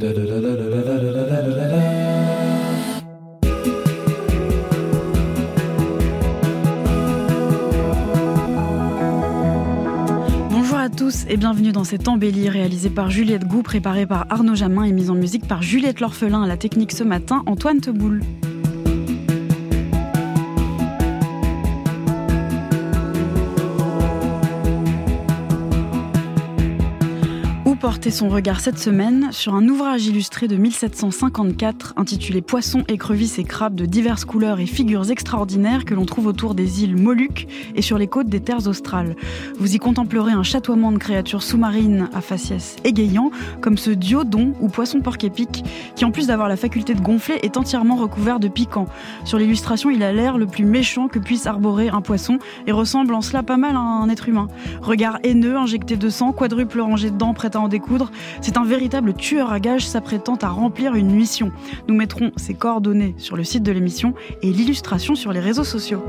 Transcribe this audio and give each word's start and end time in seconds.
Bonjour 0.00 0.10
à 10.78 10.88
tous 10.88 11.24
et 11.28 11.36
bienvenue 11.36 11.72
dans 11.72 11.82
cette 11.82 12.06
embellie 12.06 12.48
réalisée 12.48 12.90
par 12.90 13.10
Juliette 13.10 13.48
Gou, 13.48 13.62
préparée 13.62 14.06
par 14.06 14.26
Arnaud 14.30 14.54
Jamin 14.54 14.84
et 14.84 14.92
mise 14.92 15.10
en 15.10 15.16
musique 15.16 15.48
par 15.48 15.62
Juliette 15.62 15.98
L'Orphelin 15.98 16.44
à 16.44 16.46
la 16.46 16.56
technique 16.56 16.92
ce 16.92 17.02
matin, 17.02 17.42
Antoine 17.46 17.80
Teboul. 17.80 18.22
Son 28.06 28.30
regard 28.30 28.60
cette 28.60 28.78
semaine 28.78 29.28
sur 29.32 29.54
un 29.54 29.68
ouvrage 29.68 30.06
illustré 30.06 30.48
de 30.48 30.56
1754 30.56 31.92
intitulé 31.96 32.40
Poissons, 32.40 32.82
écrevisses 32.88 33.38
et 33.38 33.44
crabes 33.44 33.74
de 33.74 33.84
diverses 33.84 34.24
couleurs 34.24 34.60
et 34.60 34.66
figures 34.66 35.10
extraordinaires 35.10 35.84
que 35.84 35.94
l'on 35.94 36.06
trouve 36.06 36.26
autour 36.26 36.54
des 36.54 36.84
îles 36.84 36.96
Moluques 36.96 37.46
et 37.74 37.82
sur 37.82 37.98
les 37.98 38.06
côtes 38.06 38.28
des 38.28 38.40
terres 38.40 38.66
australes. 38.66 39.14
Vous 39.58 39.74
y 39.74 39.78
contemplerez 39.78 40.32
un 40.32 40.42
chatoiement 40.42 40.90
de 40.90 40.96
créatures 40.96 41.42
sous-marines 41.42 42.08
à 42.14 42.22
faciès 42.22 42.76
égayant, 42.84 43.30
comme 43.60 43.76
ce 43.76 43.90
diodon 43.90 44.54
ou 44.60 44.68
poisson 44.68 45.00
porc-épic, 45.00 45.64
qui 45.94 46.04
en 46.06 46.10
plus 46.10 46.28
d'avoir 46.28 46.48
la 46.48 46.56
faculté 46.56 46.94
de 46.94 47.00
gonfler 47.00 47.40
est 47.42 47.58
entièrement 47.58 47.96
recouvert 47.96 48.40
de 48.40 48.48
piquant. 48.48 48.86
Sur 49.24 49.38
l'illustration, 49.38 49.90
il 49.90 50.02
a 50.02 50.12
l'air 50.12 50.38
le 50.38 50.46
plus 50.46 50.64
méchant 50.64 51.08
que 51.08 51.18
puisse 51.18 51.46
arborer 51.46 51.88
un 51.90 52.00
poisson 52.00 52.38
et 52.66 52.72
ressemble 52.72 53.12
en 53.12 53.20
cela 53.20 53.42
pas 53.42 53.58
mal 53.58 53.76
à 53.76 53.80
un 53.80 54.08
être 54.08 54.28
humain. 54.28 54.48
Regard 54.80 55.18
haineux, 55.24 55.56
injecté 55.56 55.96
de 55.96 56.08
sang, 56.08 56.32
quadruple 56.32 56.80
rangée 56.80 57.10
de 57.10 57.16
dents 57.16 57.34
prêtes 57.34 57.56
à 57.56 57.60
C'est 58.40 58.56
un 58.56 58.64
véritable 58.64 59.14
tueur 59.14 59.52
à 59.52 59.60
gages 59.60 59.86
s'apprêtant 59.86 60.36
à 60.36 60.48
remplir 60.48 60.94
une 60.94 61.10
mission. 61.10 61.52
Nous 61.88 61.94
mettrons 61.94 62.32
ses 62.36 62.54
coordonnées 62.54 63.14
sur 63.18 63.36
le 63.36 63.44
site 63.44 63.62
de 63.62 63.72
l'émission 63.72 64.14
et 64.42 64.52
l'illustration 64.52 65.14
sur 65.14 65.32
les 65.32 65.40
réseaux 65.40 65.64
sociaux. 65.64 66.02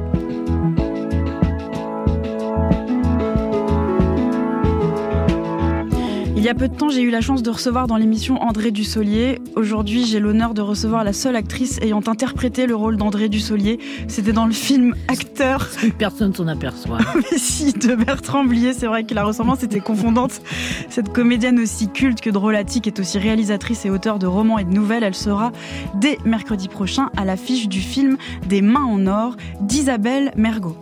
Il 6.39 6.45
y 6.45 6.47
a 6.47 6.53
peu 6.53 6.69
de 6.69 6.73
temps, 6.73 6.87
j'ai 6.87 7.01
eu 7.01 7.09
la 7.09 7.19
chance 7.19 7.43
de 7.43 7.49
recevoir 7.49 7.85
dans 7.85 7.97
l'émission 7.97 8.41
André 8.41 8.71
Dussolier. 8.71 9.41
Aujourd'hui, 9.57 10.05
j'ai 10.05 10.21
l'honneur 10.21 10.53
de 10.53 10.61
recevoir 10.61 11.03
la 11.03 11.11
seule 11.11 11.35
actrice 11.35 11.79
ayant 11.81 11.99
interprété 12.07 12.65
le 12.65 12.77
rôle 12.77 12.95
d'André 12.95 13.27
Dussolier. 13.27 13.77
C'était 14.07 14.31
dans 14.31 14.45
le 14.45 14.53
film 14.53 14.95
Acteur. 15.09 15.67
Personne 15.97 16.33
s'en 16.33 16.47
aperçoit. 16.47 16.99
Mais 17.15 17.37
si, 17.37 17.73
de 17.73 17.93
Bertrand 17.93 18.45
Blier, 18.45 18.71
c'est 18.71 18.87
vrai 18.87 19.03
que 19.03 19.13
la 19.13 19.25
ressemblance 19.25 19.63
était 19.63 19.81
confondante. 19.81 20.41
Cette 20.89 21.11
comédienne 21.11 21.59
aussi 21.59 21.89
culte 21.89 22.21
que 22.21 22.29
drôlatique 22.29 22.87
est 22.87 23.01
aussi 23.01 23.19
réalisatrice 23.19 23.85
et 23.85 23.89
auteure 23.89 24.17
de 24.17 24.25
romans 24.25 24.59
et 24.59 24.63
de 24.63 24.71
nouvelles. 24.71 25.03
Elle 25.03 25.15
sera 25.15 25.51
dès 25.95 26.19
mercredi 26.23 26.69
prochain 26.69 27.09
à 27.17 27.25
l'affiche 27.25 27.67
du 27.67 27.81
film 27.81 28.15
Des 28.47 28.61
mains 28.61 28.85
en 28.85 29.07
or 29.07 29.35
d'Isabelle 29.59 30.31
Mergot. 30.37 30.77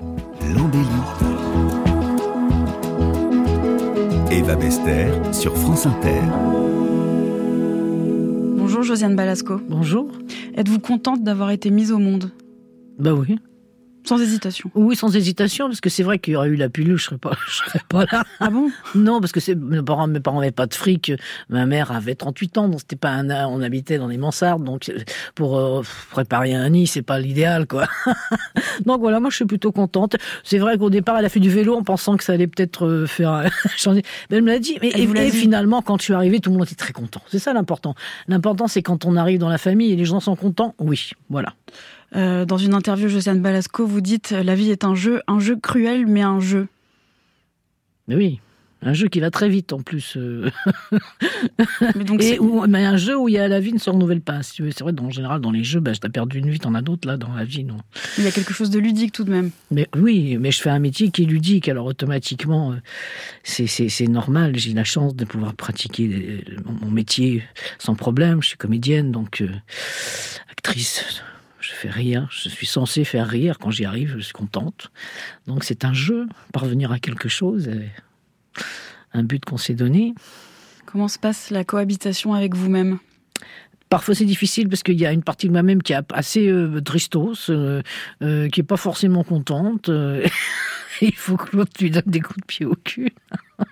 Eva 4.47 4.55
Bester 4.55 5.07
sur 5.33 5.57
France 5.57 5.85
Inter. 5.85 6.21
Bonjour 8.57 8.81
Josiane 8.81 9.13
Balasco. 9.13 9.59
Bonjour. 9.67 10.07
Êtes-vous 10.55 10.79
contente 10.79 11.21
d'avoir 11.21 11.51
été 11.51 11.69
mise 11.69 11.91
au 11.91 11.97
monde? 11.97 12.31
Bah 12.97 13.11
oui. 13.11 13.35
Sans 14.07 14.21
hésitation. 14.21 14.71
Oui, 14.73 14.95
sans 14.95 15.15
hésitation, 15.15 15.67
parce 15.67 15.81
que 15.81 15.89
c'est 15.89 16.03
vrai 16.03 16.19
qu'il 16.19 16.33
y 16.33 16.35
aurait 16.37 16.47
eu 16.47 16.55
la 16.55 16.69
pilule, 16.69 16.97
je 16.97 17.03
serais 17.03 17.17
pas, 17.17 17.31
je 17.47 17.55
serais 17.55 17.81
pas 17.89 18.05
là. 18.11 18.23
Ah 18.39 18.49
bon? 18.49 18.71
Non, 18.95 19.19
parce 19.19 19.31
que 19.31 19.39
c'est 19.39 19.55
mes 19.55 19.81
parents, 19.81 20.07
mes 20.07 20.19
parents 20.19 20.39
n'avaient 20.39 20.51
pas 20.51 20.65
de 20.65 20.73
fric. 20.73 21.11
Ma 21.49 21.65
mère 21.65 21.91
avait 21.91 22.15
38 22.15 22.57
ans, 22.57 22.69
donc 22.69 22.79
c'était 22.79 22.95
pas 22.95 23.09
un, 23.09 23.27
on 23.47 23.61
habitait 23.61 23.97
dans 23.97 24.07
des 24.07 24.17
mansardes, 24.17 24.63
donc 24.63 24.91
pour 25.35 25.57
euh, 25.57 25.81
préparer 26.11 26.53
un 26.53 26.69
nid, 26.69 26.87
c'est 26.87 27.01
pas 27.01 27.19
l'idéal, 27.19 27.67
quoi. 27.67 27.87
donc 28.85 29.01
voilà, 29.01 29.19
moi 29.19 29.29
je 29.29 29.35
suis 29.35 29.45
plutôt 29.45 29.71
contente. 29.71 30.15
C'est 30.43 30.57
vrai 30.57 30.77
qu'au 30.77 30.89
départ, 30.89 31.17
elle 31.17 31.25
a 31.25 31.29
fait 31.29 31.39
du 31.39 31.49
vélo 31.49 31.75
en 31.75 31.83
pensant 31.83 32.17
que 32.17 32.23
ça 32.23 32.33
allait 32.33 32.47
peut-être 32.47 32.85
euh, 32.85 33.05
faire 33.05 33.49
changer. 33.77 34.03
Mais 34.29 34.37
elle 34.37 34.43
me 34.43 34.51
l'a 34.51 34.59
dit. 34.59 34.77
Mais 34.81 34.89
et, 34.89 35.31
finalement, 35.31 35.81
quand 35.81 35.97
je 35.99 36.03
suis 36.03 36.13
arrivée, 36.13 36.39
tout 36.39 36.49
le 36.49 36.57
monde 36.57 36.65
était 36.65 36.75
très 36.75 36.93
content. 36.93 37.21
C'est 37.27 37.39
ça 37.39 37.53
l'important. 37.53 37.95
L'important, 38.27 38.67
c'est 38.67 38.81
quand 38.81 39.05
on 39.05 39.15
arrive 39.15 39.39
dans 39.39 39.49
la 39.49 39.57
famille 39.57 39.91
et 39.91 39.95
les 39.95 40.05
gens 40.05 40.19
sont 40.19 40.35
contents. 40.35 40.75
Oui, 40.79 41.11
voilà. 41.29 41.53
Euh, 42.15 42.45
dans 42.45 42.57
une 42.57 42.73
interview, 42.73 43.09
Josiane 43.09 43.41
Balasco, 43.41 43.85
vous 43.85 44.01
dites 44.01 44.31
La 44.31 44.55
vie 44.55 44.71
est 44.71 44.83
un 44.83 44.95
jeu, 44.95 45.21
un 45.27 45.39
jeu 45.39 45.57
cruel, 45.57 46.07
mais 46.07 46.21
un 46.21 46.39
jeu. 46.39 46.67
Mais 48.07 48.15
oui. 48.15 48.39
Un 48.83 48.93
jeu 48.93 49.07
qui 49.07 49.19
va 49.19 49.31
très 49.31 49.49
vite 49.49 49.73
en 49.73 49.81
plus. 49.81 50.15
Euh. 50.17 50.51
mais, 51.95 52.03
donc 52.03 52.21
Et 52.21 52.39
mais 52.69 52.85
un 52.85 52.95
jeu 52.95 53.17
où 53.17 53.27
il 53.27 53.33
y 53.33 53.37
a 53.39 53.47
la 53.47 53.59
vie 53.59 53.73
ne 53.73 53.79
se 53.79 53.89
renouvelle 53.89 54.21
pas. 54.21 54.43
C'est 54.43 54.61
vrai, 54.81 54.93
en 54.99 55.09
général, 55.09 55.41
dans 55.41 55.49
les 55.49 55.63
jeux, 55.63 55.79
bah, 55.79 55.93
tu 55.93 56.05
as 56.05 56.09
perdu 56.11 56.37
une 56.37 56.49
vie, 56.49 56.59
t'en 56.59 56.75
as 56.75 56.83
d'autres 56.83 57.07
là 57.07 57.17
dans 57.17 57.33
la 57.33 57.43
vie. 57.43 57.63
Non. 57.63 57.77
Il 58.19 58.23
y 58.23 58.27
a 58.27 58.31
quelque 58.31 58.53
chose 58.53 58.69
de 58.69 58.77
ludique 58.77 59.11
tout 59.11 59.23
de 59.23 59.31
même. 59.31 59.49
Mais 59.71 59.87
oui, 59.97 60.37
mais 60.39 60.51
je 60.51 60.61
fais 60.61 60.69
un 60.69 60.77
métier 60.77 61.09
qui 61.09 61.23
est 61.23 61.25
ludique, 61.25 61.67
alors 61.69 61.87
automatiquement, 61.87 62.73
euh, 62.73 62.75
c'est 63.43 64.07
normal. 64.07 64.55
J'ai 64.55 64.73
la 64.73 64.83
chance 64.83 65.15
de 65.15 65.25
pouvoir 65.25 65.55
pratiquer 65.55 66.43
mon 66.63 66.91
métier 66.91 67.43
sans 67.79 67.95
problème. 67.95 68.43
Je 68.43 68.49
suis 68.49 68.57
comédienne, 68.57 69.11
donc 69.11 69.43
actrice 70.51 71.23
je 71.67 71.73
fais 71.73 71.89
rire, 71.89 72.27
je 72.31 72.47
suis 72.47 72.65
censé 72.65 73.03
faire 73.03 73.27
rire, 73.27 73.59
quand 73.59 73.71
j'y 73.71 73.85
arrive, 73.85 74.13
je 74.15 74.19
suis 74.19 74.33
contente. 74.33 74.91
Donc 75.47 75.63
c'est 75.63 75.83
un 75.83 75.93
jeu, 75.93 76.27
parvenir 76.53 76.91
à 76.91 76.99
quelque 76.99 77.27
chose, 77.27 77.69
un 79.13 79.23
but 79.23 79.43
qu'on 79.43 79.57
s'est 79.57 79.73
donné. 79.73 80.13
Comment 80.85 81.09
se 81.09 81.19
passe 81.19 81.49
la 81.49 81.65
cohabitation 81.65 82.33
avec 82.33 82.55
vous-même? 82.55 82.99
Parfois 83.89 84.15
c'est 84.15 84.25
difficile 84.25 84.69
parce 84.69 84.83
qu'il 84.83 84.99
y 84.99 85.05
a 85.05 85.11
une 85.11 85.23
partie 85.23 85.47
de 85.47 85.51
moi-même 85.51 85.81
qui 85.81 85.93
est 85.93 86.13
assez 86.13 86.47
euh, 86.47 86.81
tristos, 86.81 87.49
euh, 87.49 87.81
euh, 88.21 88.49
qui 88.49 88.61
est 88.61 88.63
pas 88.63 88.77
forcément 88.77 89.23
contente. 89.23 89.89
il 91.01 91.15
faut 91.15 91.35
que 91.35 91.55
l'autre 91.55 91.71
lui 91.81 91.91
donne 91.91 92.03
des 92.05 92.21
coups 92.21 92.39
de 92.39 92.45
pied 92.45 92.65
au 92.65 92.75
cul. 92.75 93.13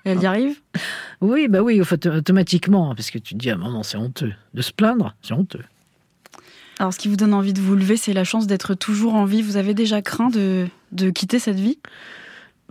Elle 0.04 0.22
y 0.22 0.26
arrive? 0.26 0.60
Oui, 1.22 1.48
bah 1.48 1.62
oui, 1.62 1.82
automatiquement, 1.82 2.94
parce 2.94 3.10
que 3.10 3.20
tu 3.20 3.36
te 3.36 3.40
dis, 3.40 3.52
ah 3.52 3.56
non, 3.56 3.84
c'est 3.84 3.98
honteux. 3.98 4.34
De 4.54 4.62
se 4.62 4.72
plaindre, 4.72 5.16
c'est 5.22 5.34
honteux. 5.34 5.64
Alors, 6.80 6.94
ce 6.94 7.00
qui 7.00 7.08
vous 7.08 7.16
donne 7.16 7.34
envie 7.34 7.54
de 7.54 7.62
vous 7.62 7.76
lever, 7.76 7.98
c'est 7.98 8.14
la 8.14 8.24
chance 8.24 8.48
d'être 8.48 8.74
toujours 8.74 9.16
en 9.16 9.26
vie. 9.26 9.42
Vous 9.42 9.58
avez 9.58 9.74
déjà 9.74 10.02
craint 10.02 10.30
de, 10.30 10.68
de 10.92 11.10
quitter 11.10 11.40
cette 11.40 11.60
vie? 11.60 11.80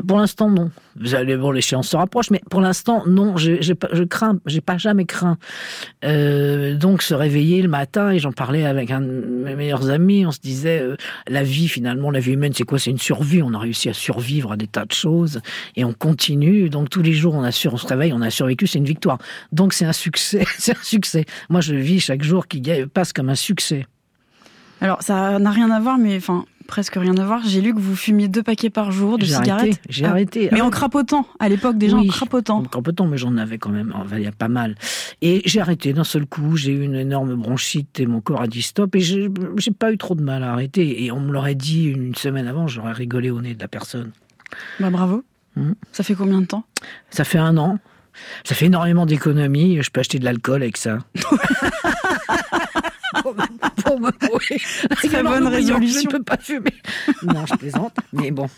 Pour 0.06 0.18
l'instant, 0.18 0.50
non. 0.50 0.70
Bon, 0.96 1.50
l'échéance 1.52 1.88
se 1.88 1.96
rapproche, 1.96 2.30
mais 2.30 2.40
pour 2.50 2.60
l'instant, 2.60 3.04
non. 3.06 3.36
Je, 3.36 3.62
je, 3.62 3.74
je 3.92 4.02
crains, 4.02 4.38
j'ai 4.46 4.60
pas 4.60 4.76
jamais 4.76 5.04
craint. 5.04 5.38
Euh, 6.04 6.74
donc, 6.74 7.02
se 7.02 7.14
réveiller 7.14 7.62
le 7.62 7.68
matin, 7.68 8.10
et 8.10 8.18
j'en 8.18 8.32
parlais 8.32 8.66
avec 8.66 8.90
un 8.90 9.00
de 9.00 9.06
mes 9.06 9.54
meilleurs 9.54 9.90
amis, 9.90 10.26
on 10.26 10.32
se 10.32 10.40
disait, 10.40 10.80
euh, 10.80 10.96
la 11.28 11.44
vie, 11.44 11.68
finalement, 11.68 12.10
la 12.10 12.20
vie 12.20 12.32
humaine, 12.32 12.52
c'est 12.54 12.64
quoi? 12.64 12.78
C'est 12.78 12.90
une 12.90 12.98
survie. 12.98 13.42
On 13.42 13.54
a 13.54 13.58
réussi 13.58 13.88
à 13.88 13.92
survivre 13.92 14.52
à 14.52 14.56
des 14.56 14.66
tas 14.66 14.84
de 14.84 14.92
choses, 14.92 15.40
et 15.76 15.84
on 15.84 15.92
continue. 15.92 16.68
Donc, 16.70 16.90
tous 16.90 17.02
les 17.02 17.12
jours, 17.12 17.34
on, 17.34 17.44
a 17.44 17.48
on 17.48 17.76
se 17.76 17.86
réveille, 17.86 18.12
on 18.12 18.20
a 18.20 18.30
survécu, 18.30 18.66
c'est 18.66 18.78
une 18.78 18.84
victoire. 18.84 19.18
Donc, 19.52 19.72
c'est 19.72 19.86
un 19.86 19.92
succès. 19.92 20.44
c'est 20.58 20.76
un 20.76 20.82
succès. 20.82 21.24
Moi, 21.48 21.60
je 21.60 21.74
vis 21.74 22.00
chaque 22.00 22.22
jour 22.22 22.48
qui 22.48 22.62
passe 22.92 23.12
comme 23.12 23.28
un 23.28 23.36
succès. 23.36 23.86
Alors, 24.84 25.02
ça 25.02 25.38
n'a 25.38 25.50
rien 25.50 25.70
à 25.70 25.80
voir, 25.80 25.96
mais 25.96 26.14
enfin, 26.14 26.44
presque 26.66 26.96
rien 26.96 27.16
à 27.16 27.24
voir. 27.24 27.40
J'ai 27.42 27.62
lu 27.62 27.74
que 27.74 27.80
vous 27.80 27.96
fumiez 27.96 28.28
deux 28.28 28.42
paquets 28.42 28.68
par 28.68 28.92
jour 28.92 29.16
de 29.16 29.24
cigarettes. 29.24 29.80
J'ai 29.88 30.04
arrêté. 30.04 30.50
Mais 30.52 30.60
ah 30.60 30.66
en 30.66 30.68
crapotant, 30.68 31.26
à 31.40 31.48
l'époque 31.48 31.78
déjà 31.78 31.96
en 31.96 32.06
crapotant. 32.06 32.58
En 32.58 32.64
crapotant, 32.64 33.06
mais 33.06 33.16
j'en 33.16 33.38
avais 33.38 33.56
quand 33.56 33.70
même, 33.70 33.94
il 34.12 34.20
y 34.20 34.26
a 34.26 34.32
pas 34.32 34.48
mal. 34.48 34.74
Et 35.22 35.40
j'ai 35.46 35.62
arrêté 35.62 35.94
d'un 35.94 36.04
seul 36.04 36.26
coup. 36.26 36.58
J'ai 36.58 36.72
eu 36.72 36.82
une 36.82 36.96
énorme 36.96 37.34
bronchite 37.34 37.98
et 37.98 38.04
mon 38.04 38.20
corps 38.20 38.42
a 38.42 38.46
dit 38.46 38.60
stop. 38.60 38.94
Et 38.94 39.00
j'ai 39.00 39.30
pas 39.78 39.90
eu 39.90 39.96
trop 39.96 40.14
de 40.14 40.22
mal 40.22 40.42
à 40.42 40.52
arrêter. 40.52 41.02
Et 41.02 41.10
on 41.10 41.20
me 41.20 41.32
l'aurait 41.32 41.54
dit 41.54 41.84
une 41.84 42.14
semaine 42.14 42.46
avant, 42.46 42.66
j'aurais 42.66 42.92
rigolé 42.92 43.30
au 43.30 43.40
nez 43.40 43.54
de 43.54 43.60
la 43.62 43.68
personne. 43.68 44.10
Bah 44.80 44.90
bravo. 44.90 45.24
Hmm. 45.56 45.72
Ça 45.92 46.04
fait 46.04 46.14
combien 46.14 46.42
de 46.42 46.46
temps? 46.46 46.64
Ça 47.08 47.24
fait 47.24 47.38
un 47.38 47.56
an. 47.56 47.78
Ça 48.44 48.54
fait 48.54 48.66
énormément 48.66 49.06
d'économies. 49.06 49.82
Je 49.82 49.90
peux 49.90 50.00
acheter 50.00 50.18
de 50.18 50.26
l'alcool 50.26 50.60
avec 50.60 50.76
ça. 50.76 50.98
pour 53.24 54.00
me 54.00 54.10
Très 54.94 55.22
bonne 55.22 55.46
résolution. 55.46 56.00
Je 56.02 56.06
ne 56.06 56.12
peux 56.12 56.22
pas 56.22 56.38
fumer. 56.38 56.74
Non, 57.22 57.46
je 57.46 57.54
plaisante, 57.54 57.96
mais 58.12 58.30
bon. 58.30 58.48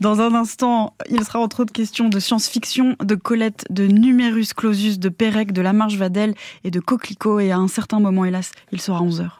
Dans 0.00 0.20
un 0.20 0.34
instant, 0.34 0.94
il 1.08 1.22
sera 1.24 1.38
entre 1.38 1.60
autres 1.60 1.72
question 1.72 2.08
de 2.08 2.18
science-fiction, 2.18 2.96
de 3.00 3.14
Colette, 3.14 3.64
de 3.70 3.86
Numerus 3.86 4.52
Clausus, 4.52 4.98
de 4.98 5.08
Pérec, 5.08 5.52
de 5.52 5.62
La 5.62 5.72
Marche 5.72 5.96
Vadel 5.96 6.34
et 6.64 6.70
de 6.70 6.80
Coquelicot. 6.80 7.40
Et 7.40 7.52
à 7.52 7.58
un 7.58 7.68
certain 7.68 8.00
moment, 8.00 8.24
hélas, 8.24 8.52
il 8.72 8.80
sera 8.80 9.00
11h. 9.00 9.30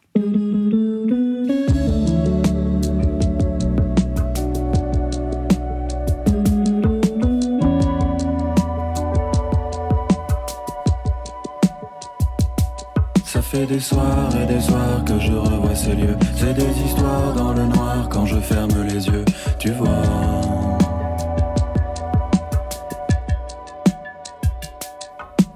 Fait 13.58 13.66
des 13.66 13.80
soirs 13.80 14.30
et 14.40 14.46
des 14.46 14.60
soirs 14.60 15.04
que 15.04 15.18
je 15.18 15.32
revois 15.32 15.74
ces 15.74 15.94
lieux. 15.94 16.16
C'est 16.36 16.54
des 16.54 16.82
histoires 16.84 17.32
dans 17.34 17.52
le 17.52 17.64
noir 17.64 18.08
quand 18.08 18.26
je 18.26 18.38
ferme 18.38 18.84
les 18.84 19.06
yeux, 19.06 19.24
tu 19.58 19.70
vois. 19.72 20.02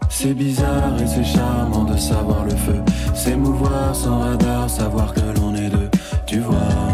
C'est 0.08 0.34
bizarre 0.34 1.00
et 1.00 1.06
c'est 1.06 1.25
charmant 1.25 1.84
de 1.84 1.96
savoir 1.96 2.44
le 2.44 2.56
feu. 2.56 2.81
S'émouvoir 3.14 3.94
sans 3.94 4.19
radar, 4.20 4.69
savoir 4.69 5.12
que 5.12 5.20
l'on 5.37 5.54
est 5.54 5.70
deux, 5.70 5.90
tu 6.26 6.40
vois. 6.40 6.92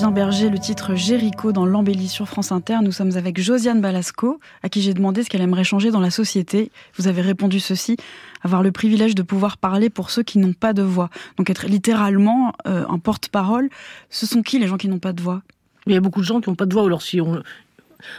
Flavien 0.00 0.14
Berger, 0.14 0.48
le 0.48 0.58
titre 0.58 0.94
Jéricho 0.94 1.52
dans 1.52 1.66
l'embellie 1.66 2.08
sur 2.08 2.26
France 2.26 2.52
Inter. 2.52 2.78
Nous 2.82 2.90
sommes 2.90 3.18
avec 3.18 3.38
Josiane 3.38 3.82
Balasco, 3.82 4.40
à 4.62 4.70
qui 4.70 4.80
j'ai 4.80 4.94
demandé 4.94 5.22
ce 5.22 5.28
qu'elle 5.28 5.42
aimerait 5.42 5.62
changer 5.62 5.90
dans 5.90 6.00
la 6.00 6.10
société. 6.10 6.72
Vous 6.96 7.06
avez 7.06 7.20
répondu 7.20 7.60
ceci 7.60 7.98
avoir 8.40 8.62
le 8.62 8.72
privilège 8.72 9.14
de 9.14 9.20
pouvoir 9.20 9.58
parler 9.58 9.90
pour 9.90 10.08
ceux 10.08 10.22
qui 10.22 10.38
n'ont 10.38 10.54
pas 10.54 10.72
de 10.72 10.80
voix. 10.80 11.10
Donc 11.36 11.50
être 11.50 11.66
littéralement 11.66 12.54
euh, 12.66 12.86
un 12.88 12.98
porte-parole. 12.98 13.68
Ce 14.08 14.24
sont 14.24 14.40
qui 14.40 14.58
les 14.58 14.68
gens 14.68 14.78
qui 14.78 14.88
n'ont 14.88 15.00
pas 15.00 15.12
de 15.12 15.20
voix? 15.20 15.42
Il 15.86 15.92
y 15.92 15.96
a 15.96 16.00
beaucoup 16.00 16.20
de 16.20 16.24
gens 16.24 16.40
qui 16.40 16.48
n'ont 16.48 16.56
pas 16.56 16.64
de 16.64 16.72
voix, 16.72 16.86
alors 16.86 17.02
si 17.02 17.20
on, 17.20 17.42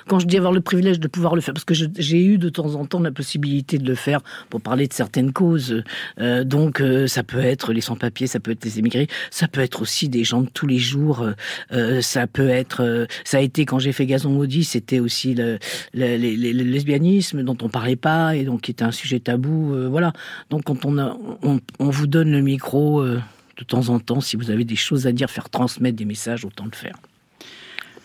quand 0.07 0.19
je 0.19 0.28
dis 0.28 0.38
avoir 0.38 0.54
le 0.54 0.62
privilège 0.62 1.00
de 1.00 1.07
pouvoir 1.07 1.36
le 1.36 1.42
faire, 1.42 1.54
parce 1.54 1.66
que 1.66 1.74
j'ai 1.74 2.24
eu 2.24 2.38
de 2.38 2.50
temps 2.50 2.75
en 2.75 2.86
temps 2.86 3.00
la 3.00 3.12
possibilité 3.12 3.78
de 3.78 3.88
le 3.88 3.95
faire 3.95 4.22
pour 4.50 4.62
parler 4.62 4.88
de 4.88 4.94
certaines 4.94 5.33
causes. 5.33 5.83
Euh, 6.19 6.44
donc 6.44 6.81
euh, 6.81 7.07
ça 7.07 7.24
peut 7.24 7.39
être 7.39 7.74
les 7.74 7.81
sans-papiers, 7.81 8.28
ça 8.28 8.39
peut 8.39 8.51
être 8.51 8.63
les 8.66 8.80
émigrés, 8.80 9.07
ça 9.30 9.48
peut 9.48 9.62
être 9.62 9.81
aussi 9.81 10.10
des 10.10 10.24
gens 10.24 10.42
de 10.42 10.50
tous 10.50 10.68
les 10.68 10.80
jours. 10.80 11.25
Euh, 11.72 12.01
ça 12.01 12.28
peut 12.28 12.50
être, 12.50 13.07
ça 13.24 13.38
a 13.38 13.42
été 13.42 13.66
quand 13.66 13.80
j'ai 13.80 13.92
fait 13.92 14.06
Gazon 14.06 14.31
maudit, 14.31 14.63
c'était 14.63 15.00
aussi 15.00 15.33
le, 15.33 15.57
le, 15.94 16.16
lesbianisme 16.18 17.44
dont 17.44 17.57
on 17.62 17.69
parlait 17.69 17.95
pas 17.95 18.36
et 18.36 18.44
donc 18.44 18.62
qui 18.62 18.72
était 18.72 18.83
un 18.83 18.92
sujet 18.92 19.19
tabou. 19.19 19.75
voilà. 19.89 20.13
Donc 20.50 20.63
quand 20.63 20.86
on, 20.86 20.98
on, 21.44 21.89
vous 21.89 22.07
donne 22.07 22.31
le 22.31 22.42
micro 22.42 23.04
de 23.04 23.63
temps 23.66 23.89
en 23.89 24.00
temps, 24.00 24.22
si 24.22 24.36
vous 24.36 24.51
avez 24.51 24.66
des 24.66 24.75
choses 24.75 25.07
à 25.07 25.12
dire, 25.12 25.30
faire 25.30 25.50
transmettre 25.50 25.98
des 25.98 26.06
messages, 26.06 26.45
autant 26.45 26.66
le 26.66 26.75
faire. 26.75 26.95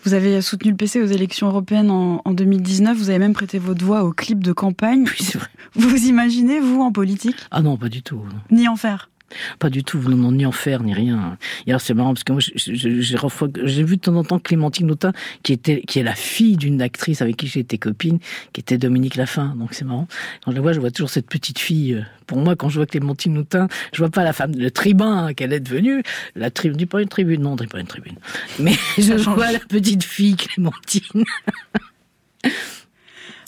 Vous 0.07 0.13
avez 0.13 0.41
soutenu 0.41 0.71
le 0.71 0.77
PC 0.77 1.01
aux 1.01 1.07
élections 1.07 1.49
européennes 1.49 1.91
en, 1.91 2.21
2019. 2.31 2.97
Vous 2.97 3.09
avez 3.09 3.19
même 3.19 3.33
prêté 3.33 3.59
votre 3.59 3.83
voix 3.83 4.05
au 4.05 4.13
clip 4.13 4.41
de 4.41 4.53
campagne. 4.53 5.03
Oui, 5.03 5.17
c'est 5.19 5.37
vrai. 5.37 5.49
Vous 5.75 6.05
imaginez, 6.05 6.61
vous, 6.61 6.79
en 6.79 6.93
politique? 6.93 7.35
Ah 7.51 7.61
non, 7.61 7.75
pas 7.75 7.89
du 7.89 8.01
tout. 8.03 8.21
Ni 8.49 8.69
en 8.69 8.77
faire 8.77 9.09
pas 9.59 9.69
du 9.69 9.83
tout, 9.83 9.99
non, 9.99 10.31
ni 10.31 10.45
en 10.45 10.51
faire, 10.51 10.83
ni 10.83 10.93
rien. 10.93 11.37
Et 11.65 11.71
alors 11.71 11.81
c'est 11.81 11.93
marrant 11.93 12.13
parce 12.13 12.23
que 12.23 12.31
moi, 12.33 12.41
j'ai 12.41 13.83
vu 13.83 13.97
de 13.97 14.01
temps 14.01 14.15
en 14.15 14.23
temps 14.23 14.39
Clémentine 14.39 14.89
Autain, 14.91 15.13
qui 15.43 15.53
était, 15.53 15.81
qui 15.81 15.99
est 15.99 16.03
la 16.03 16.15
fille 16.15 16.57
d'une 16.57 16.81
actrice 16.81 17.21
avec 17.21 17.37
qui 17.37 17.47
j'étais 17.47 17.77
copine, 17.77 18.19
qui 18.53 18.61
était 18.61 18.77
Dominique 18.77 19.15
Laffin. 19.15 19.55
Donc 19.57 19.73
c'est 19.73 19.85
marrant. 19.85 20.07
Quand 20.43 20.51
je 20.51 20.55
la 20.55 20.61
vois, 20.61 20.73
je 20.73 20.79
vois 20.79 20.91
toujours 20.91 21.09
cette 21.09 21.27
petite 21.27 21.59
fille. 21.59 21.95
Euh, 21.95 22.01
pour 22.25 22.37
moi, 22.37 22.55
quand 22.55 22.69
je 22.69 22.75
vois 22.75 22.85
Clémentine 22.85 23.37
Autain, 23.37 23.67
je 23.93 23.99
vois 23.99 24.09
pas 24.09 24.23
la 24.23 24.33
femme, 24.33 24.51
le 24.55 24.71
tribun 24.71 25.33
qu'elle 25.33 25.53
est 25.53 25.59
devenue. 25.59 26.03
La 26.35 26.51
tribune, 26.51 26.85
pas 26.87 27.01
une 27.01 27.07
tribune, 27.07 27.41
non, 27.41 27.55
pas 27.55 27.79
une 27.79 27.87
tribune. 27.87 28.17
Mais 28.59 28.73
je 28.97 29.13
vois 29.29 29.51
la 29.51 29.59
petite 29.59 30.03
fille 30.03 30.35
Clémentine. 30.35 31.23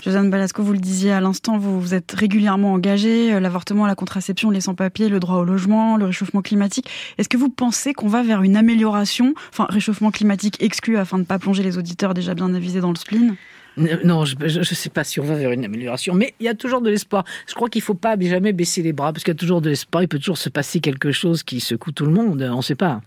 Josiane 0.04 0.30
Balasco, 0.30 0.64
vous 0.64 0.72
le 0.72 0.80
disiez 0.80 1.12
à 1.12 1.20
l'instant, 1.20 1.58
vous, 1.58 1.80
vous 1.82 1.94
êtes 1.94 2.12
régulièrement 2.12 2.74
engagée, 2.74 3.34
euh, 3.34 3.40
l'avortement, 3.42 3.86
la 3.86 3.96
contraception, 3.96 4.50
les 4.50 4.62
sans-papiers, 4.62 5.10
le 5.10 5.20
droit 5.20 5.36
au 5.36 5.44
logement, 5.44 5.98
le 5.98 6.06
réchauffement 6.06 6.42
climatique. 6.42 6.90
Est-ce 7.18 7.28
que 7.28 7.36
vous 7.36 7.50
pensez 7.50 7.94
qu'on 7.94 8.08
va 8.08 8.24
vers 8.24 8.42
une 8.42 8.56
amélioration, 8.56 9.34
enfin 9.50 9.68
réchauffement 9.70 10.12
climatique 10.12 10.62
exclu 10.62 10.98
afin 10.98 11.18
de 11.18 11.24
ne 11.24 11.26
pas 11.26 11.38
plonger 11.38 11.64
les 11.64 11.78
auditeurs 11.78 12.14
déjà 12.14 12.34
bien 12.34 12.54
avisés 12.54 12.80
dans 12.80 12.92
le 12.92 12.96
spleen? 12.96 13.36
Non, 13.78 14.26
je 14.26 14.36
ne 14.60 14.64
sais 14.64 14.90
pas 14.90 15.04
si 15.04 15.20
on 15.20 15.24
va 15.24 15.36
vers 15.36 15.52
une 15.52 15.64
amélioration, 15.64 16.14
mais 16.14 16.34
il 16.40 16.46
y 16.46 16.50
a 16.50 16.56
toujours 16.56 16.82
de 16.82 16.90
l'espoir. 16.90 17.24
Je 17.48 17.54
crois 17.54 17.70
qu'il 17.70 17.82
ne 17.82 17.86
faut 17.86 17.94
pas 17.94 18.20
jamais 18.20 18.52
baisser 18.52 18.82
les 18.82 18.94
bras, 18.94 19.14
parce 19.14 19.24
qu'il 19.24 19.32
y 19.34 19.36
a 19.36 19.40
toujours 19.40 19.62
de 19.62 19.70
l'espoir. 19.70 20.04
Il 20.04 20.08
peut 20.08 20.20
toujours 20.20 20.38
se 20.38 20.50
passer 20.50 20.80
quelque 20.80 21.12
chose 21.12 21.44
qui 21.44 21.60
secoue 21.60 21.92
tout 21.92 22.06
le 22.06 22.12
monde, 22.12 22.42
on 22.42 22.58
ne 22.58 22.62
sait 22.62 22.76
pas. 22.76 23.02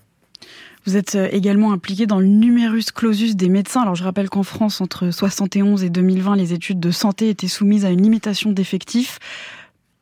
Vous 0.85 0.97
êtes 0.97 1.15
euh, 1.15 1.29
également 1.31 1.73
impliqué 1.73 2.07
dans 2.07 2.19
le 2.19 2.27
numerus 2.27 2.91
clausus 2.91 3.37
des 3.37 3.49
médecins. 3.49 3.83
Alors 3.83 3.95
je 3.95 4.03
rappelle 4.03 4.29
qu'en 4.29 4.43
France, 4.43 4.81
entre 4.81 5.11
71 5.11 5.85
et 5.85 5.91
2020, 5.91 6.37
les 6.37 6.53
études 6.53 6.81
de 6.81 6.91
santé 6.91 7.29
étaient 7.29 7.49
soumises 7.49 7.85
à 7.85 7.91
une 7.91 8.03
limitation 8.03 8.51
d'effectifs. 8.51 9.19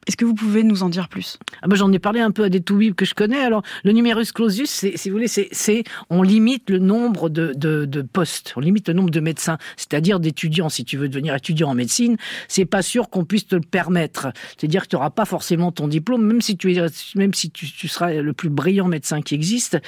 Est-ce 0.07 0.17
que 0.17 0.25
vous 0.25 0.35
pouvez 0.35 0.63
nous 0.63 0.83
en 0.83 0.89
dire 0.89 1.09
plus? 1.09 1.39
Ah 1.61 1.69
bah, 1.69 1.77
J'en 1.77 1.93
ai 1.93 1.99
parlé 1.99 2.21
un 2.21 2.31
peu 2.31 2.45
à 2.45 2.49
des 2.49 2.63
toubibs 2.63 2.95
que 2.95 3.05
je 3.05 3.15
connais. 3.15 3.39
Alors, 3.39 3.63
le 3.85 3.93
numerus 3.93 4.33
clausus, 4.33 4.71
si 4.71 5.11
vous 5.11 5.15
voulez, 5.15 5.29
c'est, 5.29 5.85
on 6.09 6.23
limite 6.23 6.71
le 6.71 6.79
nombre 6.79 7.29
de, 7.29 8.03
postes, 8.03 8.55
on 8.57 8.61
limite 8.61 8.89
le 8.89 8.95
nombre 8.95 9.11
de 9.11 9.21
médecins, 9.21 9.59
c'est-à-dire 9.77 10.19
d'étudiants. 10.19 10.71
Si 10.71 10.87
tu 10.87 10.97
veux 10.97 11.09
devenir 11.09 11.35
étudiant 11.35 11.69
en 11.69 11.75
médecine, 11.75 12.17
c'est 12.49 12.65
pas 12.65 12.81
sûr 12.81 13.11
qu'on 13.11 13.27
puisse 13.27 13.47
te 13.47 13.55
le 13.55 13.61
permettre. 13.61 14.29
C'est-à-dire 14.57 14.85
que 14.85 14.89
tu 14.89 14.97
n'auras 14.97 15.11
pas 15.11 15.27
forcément 15.27 15.71
ton 15.71 15.87
diplôme, 15.87 16.25
même 16.25 16.41
si 16.41 16.57
tu, 16.57 16.73
es, 16.73 16.87
même 17.15 17.35
si 17.35 17.51
tu, 17.51 17.67
seras 17.87 18.15
le 18.15 18.33
plus 18.33 18.49
brillant 18.49 18.89
médecin 18.89 19.21
qui 19.21 19.35
existe, 19.35 19.79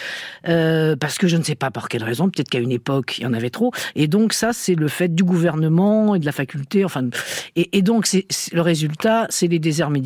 euh, 0.47 0.95
parce 0.95 1.17
que 1.17 1.27
je 1.27 1.39
ne 1.39 1.43
sais 1.43 1.55
pas 1.55 1.71
par 1.71 1.89
quelle 1.89 2.05
raison, 2.05 2.29
peut-être 2.29 2.51
qu'à 2.51 2.59
une 2.59 2.73
époque, 2.73 3.17
il 3.17 3.25
y 3.25 3.27
en 3.27 3.33
avait 3.33 3.51
trop. 3.51 3.73
Et 3.95 4.09
donc, 4.09 4.35
ça, 4.35 4.53
c'est 4.53 4.75
le 4.75 4.89
fait 4.89 5.15
du 5.15 5.25
gouvernement 5.25 6.15
et 6.15 6.19
de 6.19 6.27
la 6.27 6.33
faculté. 6.33 6.85
Enfin, 6.85 7.09
et, 7.57 7.81
donc, 7.81 8.07
le 8.53 8.61
résultat, 8.61 9.27
c'est 9.31 9.49
les 9.49 9.59
déserts 9.59 9.89
médicaux 9.89 10.02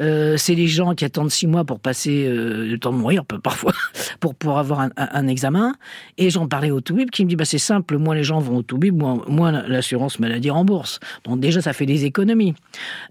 euh, 0.00 0.36
c'est 0.36 0.54
les 0.54 0.66
gens 0.66 0.94
qui 0.94 1.04
attendent 1.04 1.30
six 1.30 1.46
mois 1.46 1.64
pour 1.64 1.80
passer 1.80 2.26
euh, 2.26 2.66
le 2.66 2.78
temps 2.78 2.92
de 2.92 2.98
mourir, 2.98 3.24
parfois, 3.24 3.72
pour, 4.20 4.34
pour 4.34 4.58
avoir 4.58 4.88
un, 4.96 5.26
examen. 5.26 5.74
Et 6.18 6.30
j'en 6.30 6.46
parlais 6.46 6.70
au 6.70 6.80
Toubib 6.80 7.10
qui 7.10 7.24
me 7.24 7.28
dit 7.28 7.36
bah, 7.36 7.44
c'est 7.44 7.58
simple, 7.58 7.98
moins 7.98 8.14
les 8.14 8.24
gens 8.24 8.40
vont 8.40 8.58
au 8.58 8.62
Toubib, 8.62 8.96
moins, 8.96 9.22
moins 9.28 9.52
l'assurance 9.52 10.18
maladie 10.18 10.50
rembourse. 10.50 11.00
Donc 11.24 11.40
déjà, 11.40 11.60
ça 11.60 11.72
fait 11.72 11.86
des 11.86 12.04
économies. 12.04 12.54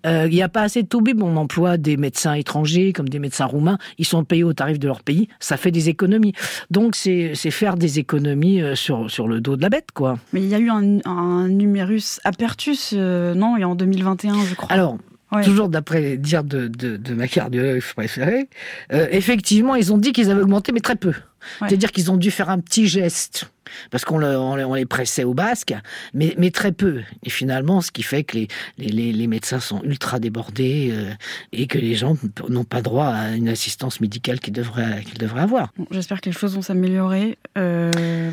Euh, 0.05 0.27
il 0.27 0.33
n'y 0.33 0.43
a 0.43 0.49
pas 0.49 0.61
assez 0.61 0.83
de 0.83 0.87
Toubib, 0.87 1.21
on 1.23 1.35
emploie 1.37 1.77
des 1.77 1.97
médecins 1.97 2.33
étrangers, 2.33 2.93
comme 2.93 3.09
des 3.09 3.19
médecins 3.19 3.45
roumains, 3.45 3.77
ils 3.97 4.05
sont 4.05 4.23
payés 4.23 4.43
au 4.43 4.53
tarif 4.53 4.79
de 4.79 4.87
leur 4.87 5.01
pays, 5.01 5.27
ça 5.39 5.57
fait 5.57 5.71
des 5.71 5.89
économies. 5.89 6.33
Donc 6.69 6.95
c'est 6.95 7.35
faire 7.35 7.75
des 7.75 7.99
économies 7.99 8.61
sur, 8.75 9.09
sur 9.09 9.27
le 9.27 9.41
dos 9.41 9.55
de 9.55 9.61
la 9.61 9.69
bête, 9.69 9.89
quoi. 9.93 10.17
Mais 10.31 10.41
il 10.41 10.47
y 10.47 10.55
a 10.55 10.59
eu 10.59 10.69
un, 10.69 10.99
un 11.05 11.47
numérus 11.47 12.19
apertus, 12.23 12.93
non, 12.93 13.55
en 13.63 13.75
2021, 13.75 14.45
je 14.45 14.55
crois. 14.55 14.71
Alors, 14.71 14.97
toujours 15.41 15.69
d'après 15.69 16.17
dire 16.17 16.43
de, 16.43 16.67
de, 16.67 17.13
ma 17.13 17.27
cardiologue 17.27 17.81
préférée, 17.95 18.49
euh, 18.91 19.07
effectivement, 19.11 19.75
ils 19.75 19.93
ont 19.93 19.97
dit 19.97 20.11
qu'ils 20.11 20.29
avaient 20.29 20.41
augmenté, 20.41 20.71
mais 20.71 20.81
très 20.81 20.95
peu. 20.95 21.13
C'est-à-dire 21.59 21.91
qu'ils 21.91 22.09
ont 22.09 22.17
dû 22.17 22.31
faire 22.31 22.49
un 22.49 22.59
petit 22.59 22.87
geste, 22.87 23.49
parce 23.91 24.05
qu'on 24.05 24.23
on 24.23 24.73
les 24.73 24.85
pressait 24.85 25.25
au 25.25 25.33
basque, 25.33 25.73
mais, 26.13 26.35
mais, 26.37 26.51
très 26.51 26.71
peu. 26.71 27.01
Et 27.23 27.29
finalement, 27.29 27.81
ce 27.81 27.91
qui 27.91 28.03
fait 28.03 28.23
que 28.23 28.37
les, 28.37 28.47
les, 28.77 29.11
les 29.11 29.27
médecins 29.27 29.59
sont 29.59 29.81
ultra 29.83 30.19
débordés 30.19 30.91
euh, 30.93 31.11
et 31.51 31.67
que 31.67 31.77
les 31.77 31.95
gens 31.95 32.15
n'ont 32.47 32.63
pas 32.63 32.81
droit 32.81 33.07
à 33.07 33.31
une 33.31 33.49
assistance 33.49 33.99
médicale 33.99 34.39
qu'ils 34.39 34.53
devraient, 34.53 35.03
qu'ils 35.03 35.17
devraient 35.17 35.41
avoir. 35.41 35.73
J'espère 35.91 36.21
que 36.21 36.29
les 36.29 36.35
choses 36.35 36.55
vont 36.55 36.61
s'améliorer. 36.61 37.37
Euh, 37.57 38.31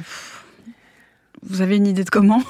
vous 1.42 1.62
avez 1.62 1.76
une 1.76 1.86
idée 1.86 2.04
de 2.04 2.10
comment? 2.10 2.42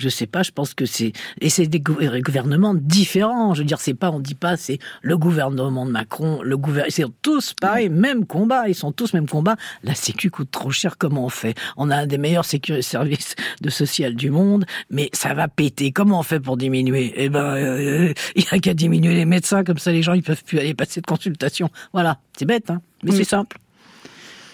Je 0.00 0.08
sais 0.08 0.26
pas, 0.26 0.42
je 0.42 0.50
pense 0.50 0.74
que 0.74 0.86
c'est 0.86 1.12
et 1.40 1.50
c'est 1.50 1.66
des 1.66 1.80
gouvernements 1.80 2.74
différents. 2.74 3.54
Je 3.54 3.60
veux 3.60 3.66
dire, 3.66 3.80
c'est 3.80 3.94
pas, 3.94 4.10
on 4.10 4.20
dit 4.20 4.34
pas, 4.34 4.56
c'est 4.56 4.78
le 5.02 5.16
gouvernement 5.16 5.86
de 5.86 5.90
Macron, 5.90 6.40
le 6.42 6.56
gouvernement, 6.56 6.90
c'est 6.90 7.04
tous 7.22 7.54
pareil, 7.60 7.88
même 7.88 8.26
combat, 8.26 8.68
ils 8.68 8.74
sont 8.74 8.92
tous 8.92 9.12
même 9.14 9.28
combat. 9.28 9.56
La 9.82 9.94
Sécu 9.94 10.30
coûte 10.30 10.50
trop 10.50 10.70
cher, 10.70 10.96
comment 10.98 11.24
on 11.24 11.28
fait? 11.28 11.54
On 11.76 11.90
a 11.90 11.96
un 11.96 12.06
des 12.06 12.18
meilleurs 12.18 12.44
services 12.44 13.34
de 13.60 13.70
social 13.70 14.14
du 14.14 14.30
monde, 14.30 14.64
mais 14.90 15.10
ça 15.12 15.34
va 15.34 15.48
péter. 15.48 15.92
Comment 15.92 16.20
on 16.20 16.22
fait 16.22 16.40
pour 16.40 16.56
diminuer? 16.56 17.12
Eh 17.16 17.28
ben, 17.28 17.54
euh, 17.56 18.14
il 18.34 18.44
y 18.44 18.48
a 18.50 18.58
qu'à 18.58 18.74
diminuer 18.74 19.14
les 19.14 19.24
médecins, 19.24 19.64
comme 19.64 19.78
ça 19.78 19.92
les 19.92 20.02
gens 20.02 20.14
ils 20.14 20.22
peuvent 20.22 20.44
plus 20.44 20.58
aller 20.58 20.74
passer 20.74 21.00
de 21.00 21.06
consultation. 21.06 21.70
Voilà, 21.92 22.18
c'est 22.36 22.46
bête, 22.46 22.70
hein, 22.70 22.80
mais 23.02 23.12
c'est 23.12 23.24
simple. 23.24 23.58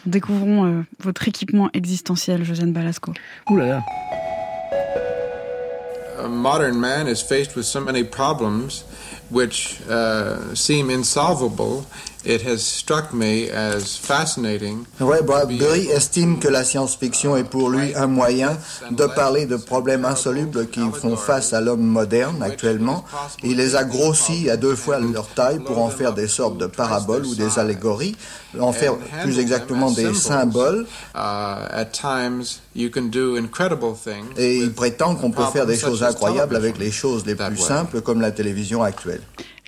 Découvrons 0.06 0.66
euh, 0.66 0.82
votre 1.00 1.26
équipement 1.26 1.68
existentiel, 1.72 2.44
Josiane 2.44 2.72
Balasco. 2.72 3.12
Ouh 3.50 3.56
là 3.56 3.66
là. 3.66 3.82
A 6.18 6.28
modern 6.28 6.80
man 6.80 7.06
is 7.06 7.22
faced 7.22 7.54
with 7.56 7.66
so 7.66 7.80
many 7.80 8.04
problems 8.04 8.84
which 9.30 9.80
uh, 9.88 10.54
seem 10.54 10.90
insolvable 10.90 11.84
It 12.26 12.42
has 12.42 12.66
struck 12.66 13.14
me 13.14 13.48
as 13.50 13.96
fascinating. 13.96 14.84
Ray 14.98 15.22
Bradbury 15.22 15.90
estime 15.90 16.40
que 16.40 16.48
la 16.48 16.64
science-fiction 16.64 17.36
est 17.36 17.44
pour 17.44 17.70
lui 17.70 17.94
un 17.94 18.08
moyen 18.08 18.58
de 18.90 19.06
parler 19.06 19.46
de 19.46 19.54
problèmes 19.54 20.04
insolubles 20.04 20.66
qui 20.66 20.80
font 20.92 21.16
face 21.16 21.52
à 21.52 21.60
l'homme 21.60 21.86
moderne 21.86 22.42
actuellement. 22.42 23.04
Il 23.44 23.58
les 23.58 23.76
a 23.76 23.84
grossis 23.84 24.50
à 24.50 24.56
deux 24.56 24.74
fois 24.74 24.98
leur 24.98 25.28
taille 25.28 25.60
pour 25.60 25.78
en 25.78 25.88
faire 25.88 26.14
des 26.14 26.26
sortes 26.26 26.58
de 26.58 26.66
paraboles 26.66 27.26
ou 27.26 27.36
des 27.36 27.60
allégories, 27.60 28.16
en 28.58 28.72
faire 28.72 28.96
plus 29.22 29.38
exactement 29.38 29.92
des 29.92 30.12
symboles. 30.12 30.84
Uh, 31.14 31.84
Et 34.36 34.58
il 34.58 34.72
prétend 34.72 35.14
qu'on 35.14 35.30
peut 35.30 35.44
faire 35.52 35.66
des 35.66 35.78
choses 35.78 36.02
incroyables 36.02 36.56
avec 36.56 36.76
les 36.78 36.90
choses 36.90 37.24
les 37.24 37.36
plus 37.36 37.56
simples 37.56 38.00
comme 38.00 38.20
la 38.20 38.32
télévision 38.32 38.82
actuelle 38.82 38.95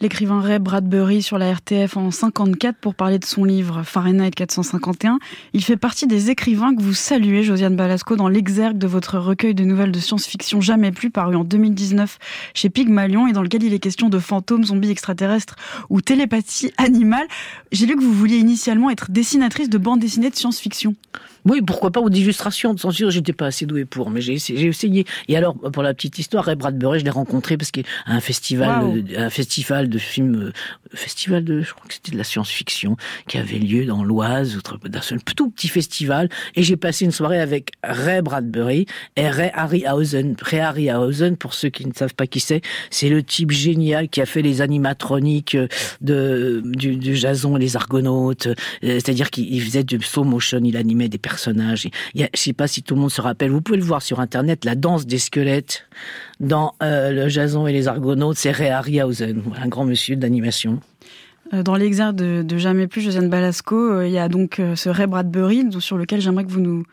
l'écrivain 0.01 0.41
Ray 0.41 0.59
Bradbury 0.59 1.23
sur 1.23 1.39
la 1.39 1.53
RTF 1.53 1.97
en 1.97 2.11
54 2.11 2.77
pour 2.77 2.95
parler 2.95 3.19
de 3.19 3.25
son 3.25 3.45
livre 3.45 3.83
Fahrenheit 3.83 4.31
451. 4.31 5.19
Il 5.55 5.65
fait 5.65 5.77
partie 5.77 6.07
des 6.07 6.31
écrivains 6.31 6.75
que 6.75 6.83
vous 6.83 6.95
saluez, 6.95 7.43
Josiane 7.43 7.75
Balasco, 7.75 8.17
dans 8.17 8.29
l'exergue 8.29 8.79
de 8.79 8.87
votre 8.87 9.19
recueil 9.19 9.55
de 9.55 9.65
nouvelles 9.65 9.93
de 9.93 9.99
science-fiction 9.99 10.61
Jamais 10.61 10.93
plus, 10.93 11.11
paru 11.11 11.35
en 11.35 11.45
2019 11.45 12.19
chez 12.55 12.71
Pygmalion 12.71 13.27
et 13.27 13.33
dans 13.33 13.43
lequel 13.43 13.63
il 13.63 13.75
est 13.75 13.79
question 13.79 14.09
de 14.09 14.19
fantômes, 14.19 14.65
zombies 14.65 14.91
extraterrestres 14.91 15.57
ou 15.91 16.01
télépathie 16.01 16.73
animale. 16.77 17.27
J'ai 17.73 17.87
lu 17.87 17.97
que 17.97 18.03
vous 18.03 18.13
vouliez 18.13 18.39
initialement 18.39 18.91
être 18.91 19.11
dessinatrice 19.11 19.69
de 19.69 19.79
bande 19.79 20.01
dessinée 20.01 20.31
de 20.31 20.37
science-fiction. 20.37 20.95
Oui, 21.49 21.63
pourquoi 21.63 21.91
pas, 21.91 22.01
ou 22.01 22.11
d'illustration 22.11 22.75
de 22.75 22.81
censure, 22.81 23.11
j'étais 23.11 23.33
pas 23.33 23.47
assez 23.47 23.67
doué 23.67 23.85
pour, 23.85 24.11
mais 24.11 24.21
j'ai 24.21 24.35
essayé, 24.35 25.05
Et 25.29 25.37
alors, 25.37 25.55
pour 25.55 25.83
la 25.83 25.95
petite 25.95 26.19
histoire, 26.19 26.45
Ray 26.45 26.57
Bradbury, 26.57 27.01
je 27.01 27.05
l'ai 27.05 27.11
rencontré 27.11 27.57
parce 27.57 27.71
qu'il 27.71 27.85
y 27.85 28.11
a 28.11 28.15
un 28.15 28.21
festival, 28.21 29.05
un 29.17 29.31
festival 29.31 29.89
de 29.89 29.99
films, 29.99 30.37
euh, 30.37 30.53
festival 30.95 31.45
de, 31.45 31.61
je 31.61 31.73
crois 31.73 31.87
que 31.87 31.95
c'était 31.95 32.13
de 32.13 32.19
la 32.19 32.25
science-fiction, 32.25 32.97
qui 33.27 33.39
avait 33.39 33.59
lieu 33.59 33.85
dans 33.85 34.05
l'Oise, 34.05 34.59
d'un 34.85 35.01
seul 35.01 35.23
tout 35.23 35.51
petit 35.51 35.69
festival, 35.69 36.29
et 36.55 36.63
j'ai 36.63 36.77
passé 36.77 37.05
une 37.05 37.13
soirée 37.13 37.41
avec 37.41 37.73
Ray 37.83 38.23
Bradbury 38.23 38.87
et 39.17 39.29
Ray 39.29 39.51
Harryhausen. 39.55 40.37
Ray 40.41 40.61
Harryhausen, 40.61 41.37
pour 41.37 41.55
ceux 41.55 41.69
qui 41.69 41.87
ne 41.87 41.93
savent 41.93 42.15
pas 42.15 42.27
qui 42.27 42.41
c'est, 42.41 42.63
c'est 42.91 43.09
le 43.09 43.23
type 43.23 43.51
génial 43.51 44.09
qui 44.09 44.21
a 44.21 44.27
fait 44.27 44.43
les 44.43 44.61
animatroniques 44.61 45.55
euh, 45.55 45.69
de, 46.01 46.63
du, 46.65 46.97
du 46.97 47.17
Jason 47.17 47.57
et 47.57 47.61
les 47.61 47.77
Argonautes, 47.77 48.47
euh, 48.47 48.55
c'est-à-dire 48.83 49.31
qu'il 49.31 49.61
faisait 49.63 49.85
du 49.85 50.01
slow 50.01 50.25
motion, 50.25 50.61
il 50.65 50.77
animait 50.77 51.09
des 51.09 51.19
personnages. 51.19 51.89
Il 52.15 52.21
y 52.21 52.25
a, 52.25 52.29
je 52.35 52.41
sais 52.41 52.53
pas 52.53 52.67
si 52.67 52.83
tout 52.83 52.95
le 52.95 53.01
monde 53.01 53.11
se 53.11 53.21
rappelle, 53.21 53.51
vous 53.51 53.61
pouvez 53.61 53.79
le 53.79 53.85
voir 53.85 54.03
sur 54.03 54.21
Internet, 54.21 54.65
la 54.65 54.75
danse 54.75 55.07
des 55.07 55.19
squelettes 55.19 55.87
dans 56.41 56.75
le 56.81 57.29
Jason 57.29 57.67
et 57.67 57.73
les 57.73 57.89
Argonautes, 57.89 58.37
c'est 58.37 58.51
Ray 58.51 58.71
Harryhausen, 58.71 59.43
un 59.61 59.69
grand 59.69 59.85
monsieur 59.85 60.17
d'animation. 60.17 60.81
Euh, 61.55 61.63
dans 61.63 61.77
l'exergue 61.77 62.17
de, 62.17 62.59
Jamais 62.59 62.87
plus, 62.87 63.01
Josiane 63.01 63.29
Balasco, 63.29 63.77
euh, 63.77 64.07
il 64.07 64.13
y 64.13 64.19
a 64.19 64.29
donc 64.29 64.59
euh, 64.59 64.77
ce 64.77 64.89
Ray 64.89 65.07
Bradbury 65.07 65.67
sur 65.81 65.97
lequel 65.97 66.21
j'aimerais 66.21 66.45
que 66.45 66.51
vous 66.51 66.61
nous 66.61 66.85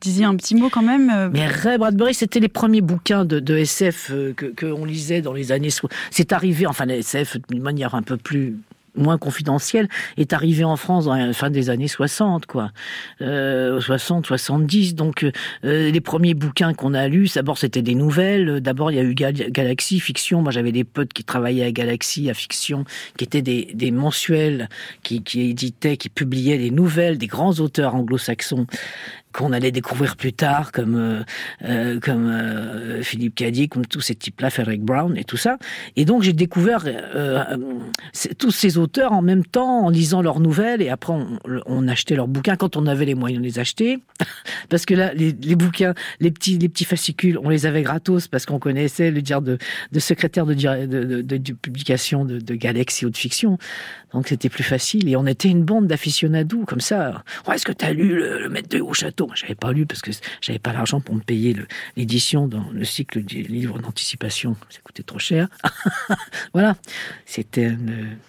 disiez 0.00 0.24
un 0.24 0.34
petit 0.34 0.54
mot 0.54 0.68
quand 0.68 0.82
même. 0.82 1.30
Mais 1.32 1.46
Ray 1.46 1.78
Bradbury, 1.78 2.12
c'était 2.12 2.40
les 2.40 2.48
premiers 2.48 2.80
bouquins 2.80 3.24
de, 3.24 3.56
SF 3.56 4.12
que 4.36 4.46
qu'on 4.46 4.84
lisait 4.84 5.22
dans 5.22 5.32
les 5.32 5.52
années. 5.52 5.68
C'est 6.10 6.32
arrivé, 6.32 6.66
enfin, 6.66 6.86
les 6.86 6.98
SF 6.98 7.36
d'une 7.48 7.62
manière 7.62 7.94
un 7.94 8.02
peu 8.02 8.16
plus 8.16 8.56
moins 8.94 9.18
confidentiel, 9.18 9.88
est 10.16 10.32
arrivé 10.32 10.64
en 10.64 10.76
France 10.76 11.06
dans 11.06 11.14
la 11.14 11.32
fin 11.32 11.50
des 11.50 11.70
années 11.70 11.88
60, 11.88 12.46
quoi. 12.46 12.70
Euh, 13.20 13.80
60, 13.80 14.26
70. 14.26 14.94
Donc, 14.94 15.24
euh, 15.64 15.90
les 15.90 16.00
premiers 16.00 16.34
bouquins 16.34 16.74
qu'on 16.74 16.94
a 16.94 17.08
lus, 17.08 17.32
d'abord, 17.34 17.58
c'était 17.58 17.82
des 17.82 17.94
nouvelles. 17.94 18.60
D'abord, 18.60 18.90
il 18.90 18.96
y 18.96 19.00
a 19.00 19.02
eu 19.02 19.14
Galaxy, 19.14 20.00
fiction. 20.00 20.42
Moi, 20.42 20.52
j'avais 20.52 20.72
des 20.72 20.84
potes 20.84 21.12
qui 21.12 21.24
travaillaient 21.24 21.64
à 21.64 21.72
Galaxy, 21.72 22.30
à 22.30 22.34
fiction, 22.34 22.84
qui 23.16 23.24
étaient 23.24 23.42
des, 23.42 23.70
des 23.74 23.90
mensuels, 23.90 24.68
qui, 25.02 25.22
qui 25.22 25.50
éditaient, 25.50 25.96
qui 25.96 26.08
publiaient 26.08 26.58
des 26.58 26.70
nouvelles 26.70 27.18
des 27.18 27.26
grands 27.26 27.54
auteurs 27.60 27.94
anglo-saxons 27.94 28.66
qu'on 29.32 29.52
allait 29.52 29.70
découvrir 29.70 30.16
plus 30.16 30.32
tard, 30.32 30.72
comme 30.72 30.96
euh, 30.96 31.22
euh 31.64 32.00
comme 32.00 32.28
euh, 32.28 33.02
Philippe 33.02 33.34
Cadic, 33.34 33.72
comme 33.72 33.86
tous 33.86 34.00
ces 34.00 34.14
types-là, 34.14 34.50
Frederick 34.50 34.82
Brown 34.82 35.16
et 35.16 35.24
tout 35.24 35.36
ça. 35.36 35.58
Et 35.96 36.04
donc 36.04 36.22
j'ai 36.22 36.32
découvert 36.32 36.84
euh, 36.86 37.44
tous 38.38 38.50
ces 38.50 38.78
auteurs 38.78 39.12
en 39.12 39.22
même 39.22 39.44
temps, 39.44 39.86
en 39.86 39.88
lisant 39.88 40.22
leurs 40.22 40.40
nouvelles, 40.40 40.82
et 40.82 40.88
après 40.88 41.12
on, 41.66 41.88
achetait 41.88 42.14
leurs 42.14 42.28
bouquins 42.28 42.56
quand 42.56 42.76
on 42.76 42.86
avait 42.86 43.04
les 43.04 43.14
moyens 43.14 43.42
de 43.42 43.46
les 43.46 43.58
acheter, 43.58 43.98
parce 44.68 44.86
que 44.86 44.94
là 44.94 45.12
les, 45.14 45.32
bouquins, 45.56 45.94
les 46.20 46.30
petits 46.30 46.58
les 46.58 46.68
petits 46.68 46.84
fascicules, 46.84 47.38
on 47.42 47.48
les 47.48 47.66
avait 47.66 47.82
gratos 47.82 48.28
parce 48.28 48.46
qu'on 48.46 48.58
connaissait 48.58 49.10
le 49.10 49.22
dire 49.22 49.42
de, 49.42 49.58
de 49.90 50.00
secrétaire 50.00 50.46
de, 50.46 50.54
de, 50.54 51.22
de, 51.22 51.36
de 51.36 51.52
publication 51.52 52.24
de, 52.24 52.38
de 52.38 52.54
Galaxy 52.54 53.06
ou 53.06 53.10
de 53.10 53.16
fiction. 53.16 53.58
Donc 54.14 54.28
c'était 54.28 54.48
plus 54.48 54.64
facile 54.64 55.08
et 55.08 55.16
on 55.16 55.26
était 55.26 55.48
une 55.48 55.64
bande 55.64 55.86
d'aficionados 55.86 56.64
comme 56.66 56.80
ça. 56.80 57.24
est-ce 57.52 57.64
que 57.64 57.72
tu 57.72 57.84
as 57.84 57.92
lu 57.92 58.16
le, 58.16 58.48
Maître 58.48 58.68
de 58.68 58.80
Haut 58.80 58.92
Château? 58.92 59.30
J'avais 59.34 59.54
pas 59.54 59.72
lu 59.72 59.86
parce 59.86 60.02
que 60.02 60.10
j'avais 60.40 60.58
pas 60.58 60.72
l'argent 60.72 61.00
pour 61.00 61.14
me 61.14 61.20
payer 61.20 61.56
l'édition 61.96 62.46
dans 62.48 62.64
le 62.72 62.84
cycle 62.84 63.22
du 63.22 63.42
livre 63.42 63.78
d'anticipation. 63.78 64.56
Ça 64.68 64.80
coûtait 64.82 65.02
trop 65.02 65.18
cher. 65.18 65.48
voilà, 66.52 66.76
c'était 67.26 67.72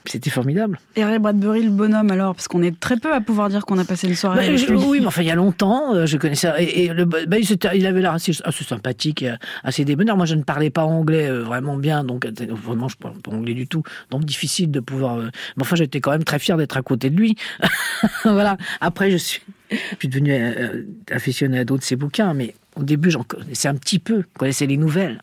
c'était 0.05 0.29
formidable. 0.29 0.79
Et 0.95 1.03
Ray 1.03 1.19
Bradbury, 1.19 1.63
le 1.63 1.69
bonhomme 1.69 2.11
alors, 2.11 2.35
parce 2.35 2.47
qu'on 2.47 2.61
est 2.61 2.79
très 2.79 2.97
peu 2.97 3.13
à 3.13 3.21
pouvoir 3.21 3.49
dire 3.49 3.65
qu'on 3.65 3.77
a 3.77 3.85
passé 3.85 4.07
une 4.07 4.15
soirée. 4.15 4.55
Bah, 4.55 4.75
oui, 4.87 4.99
mais 4.99 5.07
enfin 5.07 5.21
il 5.21 5.27
y 5.27 5.31
a 5.31 5.35
longtemps, 5.35 5.93
euh, 5.93 6.05
je 6.05 6.17
connaissais. 6.17 6.51
Et, 6.59 6.87
le, 6.89 7.05
bah, 7.05 7.37
il, 7.39 7.87
avait 7.87 8.01
l'air 8.01 8.13
assez, 8.13 8.33
sympathique, 8.33 9.25
assez 9.63 9.85
débonnaire. 9.85 10.17
Moi, 10.17 10.25
je 10.25 10.35
ne 10.35 10.43
parlais 10.43 10.69
pas 10.69 10.85
anglais 10.85 11.29
euh, 11.29 11.43
vraiment 11.43 11.77
bien, 11.77 12.03
donc 12.03 12.25
euh, 12.25 12.31
vraiment 12.49 12.87
je 12.87 12.95
ne 12.95 13.03
parle 13.03 13.21
pas 13.21 13.31
anglais 13.31 13.53
du 13.53 13.67
tout, 13.67 13.83
donc 14.09 14.25
difficile 14.25 14.71
de 14.71 14.79
pouvoir. 14.79 15.19
enfin, 15.59 15.72
j'étais 15.75 16.01
quand 16.01 16.11
même 16.11 16.23
très 16.23 16.39
fier 16.39 16.57
d'être 16.57 16.77
à 16.77 16.81
côté 16.81 17.09
de 17.09 17.15
lui. 17.15 17.35
voilà. 18.23 18.57
Après, 18.81 19.11
je 19.11 19.17
suis, 19.17 19.41
je 19.71 19.77
suis 19.99 20.07
devenu 20.07 20.33
euh, 20.33 20.83
aficionado 21.11 21.77
de 21.77 21.83
ses 21.83 21.95
bouquins, 21.95 22.33
mais 22.33 22.55
au 22.75 22.83
début, 22.83 23.11
j'en 23.11 23.23
connaissais 23.23 23.67
un 23.67 23.75
petit 23.75 23.99
peu, 23.99 24.21
je 24.21 24.39
connaissais 24.39 24.65
les 24.65 24.77
nouvelles. 24.77 25.21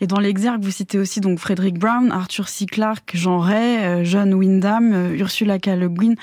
Et 0.00 0.06
dans 0.06 0.20
l'exergue, 0.20 0.62
vous 0.62 0.70
citez 0.70 0.98
aussi 0.98 1.20
donc 1.20 1.38
Frédéric 1.38 1.78
Brown, 1.78 2.12
Arthur 2.12 2.48
C. 2.48 2.66
Clarke, 2.66 3.10
Jean 3.14 3.38
Ray, 3.38 3.78
euh, 3.78 4.04
John 4.04 4.32
Wyndham, 4.32 4.92
euh, 4.92 5.16
Ursula 5.16 5.58
K. 5.58 5.70
Le 5.76 5.88
Guin, 5.88 6.14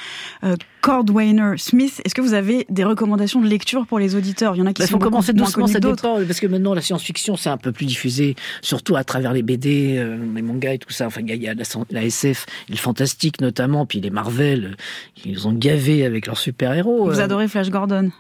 euh, 0.44 0.56
Cordwainer 0.82 1.58
Smith. 1.58 2.02
Est-ce 2.06 2.16
que 2.16 2.22
vous 2.22 2.34
avez 2.34 2.66
des 2.70 2.84
recommandations 2.84 3.42
de 3.42 3.48
lecture 3.48 3.86
pour 3.86 4.00
les 4.00 4.16
auditeurs? 4.16 4.56
Il 4.56 4.60
y 4.60 4.62
en 4.62 4.66
a 4.66 4.74
qui 4.74 4.82
bah, 4.82 4.88
sont 4.88 4.94
faut 4.94 5.00
commencer 5.00 5.34
doucement, 5.34 5.68
ça 5.68 5.80
dépend, 5.80 6.24
parce 6.26 6.40
que 6.40 6.48
maintenant 6.48 6.74
la 6.74 6.82
science-fiction 6.82 7.36
c'est 7.36 7.50
un 7.50 7.58
peu 7.58 7.72
plus 7.72 7.86
diffusé, 7.86 8.36
surtout 8.62 8.96
à 8.96 9.04
travers 9.04 9.34
les 9.34 9.42
BD, 9.42 10.02
les 10.36 10.42
mangas 10.42 10.74
et 10.74 10.78
tout 10.78 10.92
ça. 10.92 11.08
Enfin, 11.08 11.22
il 11.28 11.36
y 11.36 11.48
a, 11.48 11.54
la, 11.90 12.04
SF, 12.04 12.46
le 12.70 12.76
fantastique 12.78 13.42
notamment, 13.42 13.86
puis 13.86 14.00
les 14.00 14.10
Marvel, 14.10 14.78
ils 15.26 15.48
ont 15.48 15.54
gavé 15.54 16.06
avec 16.06 16.28
leurs 16.28 16.38
super-héros. 16.38 17.10
Vous 17.10 17.20
adorez 17.20 17.48
Flash 17.48 17.70
Gordon? 17.70 18.12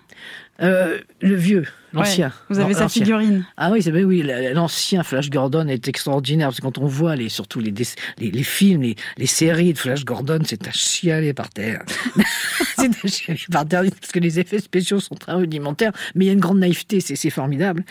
Euh, 0.62 1.00
le 1.22 1.36
vieux, 1.36 1.66
l'ancien. 1.92 2.32
vous 2.50 2.60
avez 2.60 2.74
sa 2.74 2.88
figurine. 2.88 3.46
Ah 3.58 3.72
oui, 3.72 3.82
c'est 3.82 3.92
oui, 3.92 4.24
l'ancien 4.54 5.04
Flash 5.04 5.30
Gordon 5.30 5.68
est 5.68 5.88
extraordinaire 5.88 6.48
parce 6.48 6.58
que 6.58 6.62
quand 6.62 6.78
on 6.78 6.88
voit 6.88 7.16
les 7.16 7.28
surtout 7.28 7.60
les 7.60 7.74
les, 8.18 8.44
films, 8.44 8.94
les, 9.18 9.26
séries 9.26 9.74
de 9.74 9.78
Flash 9.78 10.06
Gordon, 10.06 10.40
c'est 10.46 10.66
à 10.68 10.72
chialer 10.72 11.34
par 11.34 11.50
terre. 11.50 11.84
c'est 12.78 12.90
à 13.04 13.08
chialer 13.08 13.40
par 13.52 13.68
terre 13.68 13.84
parce 14.00 14.14
que 14.14 14.20
les 14.20 14.40
effets 14.40 14.60
spéciaux 14.60 15.02
sont 15.02 15.16
très 15.16 15.34
rudimentaires, 15.34 15.92
mais 16.16 16.26
il 16.26 16.28
y 16.28 16.32
a 16.32 16.34
une 16.34 16.40
grande 16.40 16.60
naïveté, 16.60 17.02
c'est 17.02 17.30
formidable. 17.30 17.84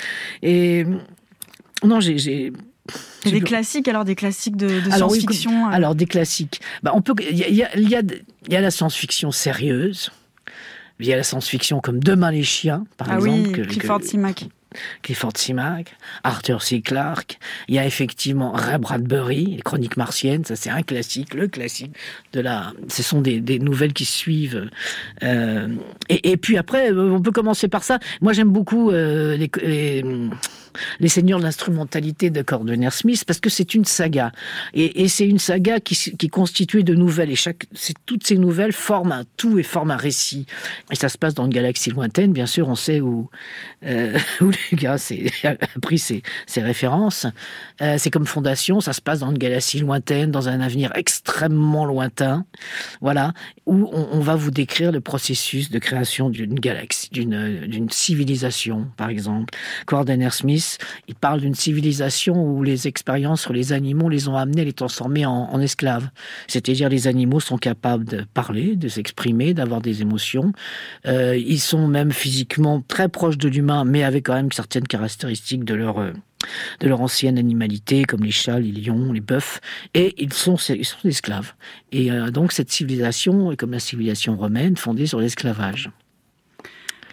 Et 0.43 0.87
non, 1.83 2.01
j'ai 2.01 2.53
des 3.25 3.41
classiques, 3.41 3.89
alors 3.89 4.05
des 4.05 4.15
classiques 4.15 4.57
de, 4.57 4.81
science-fiction. 4.91 5.67
Euh. 5.67 5.71
Alors, 5.71 5.95
des 5.95 6.07
classiques. 6.07 6.61
Bah, 6.83 6.93
on 6.95 7.03
peut. 7.03 7.15
Il 7.31 7.37
y 7.37 7.45
a, 7.45 7.49
y, 7.49 7.95
a, 7.95 8.03
y 8.49 8.57
a 8.57 8.61
la 8.61 8.71
science-fiction 8.71 9.31
sérieuse. 9.33 10.11
Il 11.01 11.07
y 11.07 11.13
a 11.13 11.17
la 11.17 11.23
science-fiction 11.23 11.81
comme 11.81 11.99
Demain 12.03 12.31
les 12.31 12.45
chiens, 12.45 12.85
par 12.97 13.09
ah 13.11 13.17
exemple. 13.17 13.61
Oui, 13.61 13.67
Clifford 13.67 14.03
Simac. 14.03 14.47
Clifford 15.03 15.33
Simac, 15.37 15.97
Arthur 16.23 16.63
C. 16.63 16.81
Clarke. 16.81 17.39
Il 17.69 17.75
y 17.75 17.79
a 17.79 17.87
effectivement 17.87 18.53
Ray 18.53 18.79
Bradbury, 18.79 19.57
les 19.57 19.63
Chroniques 19.63 19.97
martiennes. 19.97 20.45
Ça, 20.45 20.57
c'est 20.57 20.71
un 20.71 20.83
classique, 20.83 21.35
le 21.35 21.49
classique 21.49 21.95
de 22.33 22.41
la. 22.41 22.73
Ce 22.89 23.03
sont 23.03 23.21
des, 23.21 23.41
des 23.41 23.59
nouvelles 23.59 23.93
qui 23.93 24.05
suivent. 24.05 24.69
Euh, 25.23 25.69
et, 26.09 26.33
et, 26.33 26.37
puis 26.37 26.57
après, 26.57 26.93
on 26.93 27.21
peut 27.21 27.31
commencer 27.31 27.69
par 27.69 27.85
ça. 27.85 27.99
Moi, 28.21 28.33
j'aime 28.33 28.51
beaucoup 28.51 28.91
euh, 28.91 29.37
les, 29.37 29.51
les 29.63 30.05
les 31.01 31.09
Seigneurs 31.09 31.39
de 31.39 31.45
l'instrumentalité 31.45 32.31
de 32.31 32.43
Gordon 32.43 32.91
Smith, 32.91 33.25
parce 33.27 33.41
que 33.41 33.51
c'est 33.51 33.75
une 33.75 33.85
saga. 33.85 34.33
Et, 34.73 35.09
c'est 35.09 35.27
une 35.27 35.39
saga 35.39 35.81
qui, 35.81 35.95
qui 35.95 36.27
est 36.27 36.31
constituée 36.31 36.83
de 36.83 36.95
nouvelles. 36.95 37.31
Et 37.31 37.37
chaque, 37.37 37.67
toutes 38.07 38.27
ces 38.27 38.37
nouvelles 38.37 38.73
forment 38.73 39.13
un 39.13 39.25
tout 39.37 39.59
et 39.59 39.63
forment 39.63 39.93
un 39.93 39.97
récit. 39.97 40.47
Et 40.91 40.97
ça 40.97 41.09
se 41.09 41.19
passe 41.19 41.35
dans 41.35 41.45
une 41.45 41.53
galaxie 41.53 41.91
lointaine, 41.91 42.33
bien 42.33 42.47
sûr, 42.47 42.69
on 42.69 42.75
sait 42.75 43.01
où, 43.01 43.29
euh, 43.85 44.19
où 44.41 44.47
le 44.47 44.77
gars 44.77 44.97
a 45.45 45.81
pris 45.81 45.99
ses, 45.99 46.23
ses 46.47 46.63
références. 46.63 47.27
Euh, 47.83 47.97
c'est 47.99 48.11
comme 48.11 48.27
Fondation, 48.27 48.81
ça 48.81 48.93
se 48.93 49.01
passe 49.01 49.21
dans 49.21 49.31
une 49.31 49.39
galaxie 49.39 49.79
lointaine, 49.79 50.31
dans 50.31 50.49
un 50.49 50.61
avenir 50.61 50.91
extrêmement 50.95 51.85
lointain. 51.85 52.45
Voilà, 53.01 53.33
où 53.67 53.89
on, 53.93 54.21
va 54.21 54.37
vous 54.37 54.51
décrire 54.51 54.93
le 54.93 55.01
processus 55.01 55.71
de 55.71 55.79
création 55.79 56.31
d'une 56.31 56.55
galaxie, 56.55 57.11
d'une 57.11 57.91
civilisation, 57.91 58.87
par 58.97 59.09
exemple. 59.09 59.55
Gordon 59.87 60.29
Smith 60.31 60.64
il 61.09 61.15
parle 61.15 61.41
d'une 61.41 61.55
civilisation 61.55 62.35
où 62.35 62.63
les 62.63 62.89
expériences 62.89 63.43
sur 63.43 63.53
les 63.53 63.73
animaux 63.73 64.09
les 64.09 64.29
ont 64.29 64.37
amenés 64.37 64.65
les 64.65 64.73
transformer 64.73 65.27
en, 65.27 65.61
esclaves. 65.61 66.09
C'est-à-dire 66.47 66.89
les 66.89 67.07
animaux 67.07 67.41
sont 67.41 67.59
capables 67.59 68.05
de 68.05 68.25
parler, 68.35 68.77
de 68.77 68.89
s'exprimer, 68.89 69.55
d'avoir 69.55 69.81
des 69.81 70.03
émotions. 70.03 70.53
Euh, 71.07 71.37
ils 71.37 71.61
sont 71.61 71.87
même 71.87 72.13
physiquement 72.13 72.83
très 72.87 73.09
proches 73.09 73.39
de 73.39 73.49
l'humain, 73.49 73.85
mais 73.85 74.03
avec 74.03 74.27
quand 74.27 74.35
même 74.35 74.53
certaines 74.53 74.87
caractéristiques 74.87 75.65
de 75.65 75.75
leur... 75.75 75.99
Euh, 75.99 76.13
de 76.81 76.89
leur 76.89 77.01
ancienne 77.01 77.39
animalité, 77.39 78.05
comme 78.05 78.23
les 78.23 78.31
chats, 78.31 78.61
les 78.61 78.71
lions, 78.71 79.13
les 79.13 79.23
bœufs, 79.23 79.61
et 79.95 80.15
ils 80.23 80.33
sont, 80.35 80.57
ils 80.57 80.85
sont 80.85 81.09
esclaves. 81.09 81.55
Et 81.91 82.11
euh, 82.11 82.31
donc 82.31 82.53
cette 82.53 82.71
civilisation 82.71 83.51
est 83.51 83.57
comme 83.57 83.73
la 83.73 83.79
civilisation 83.79 84.37
romaine, 84.37 84.77
fondée 84.77 85.07
sur 85.07 85.21
l'esclavage. 85.21 85.91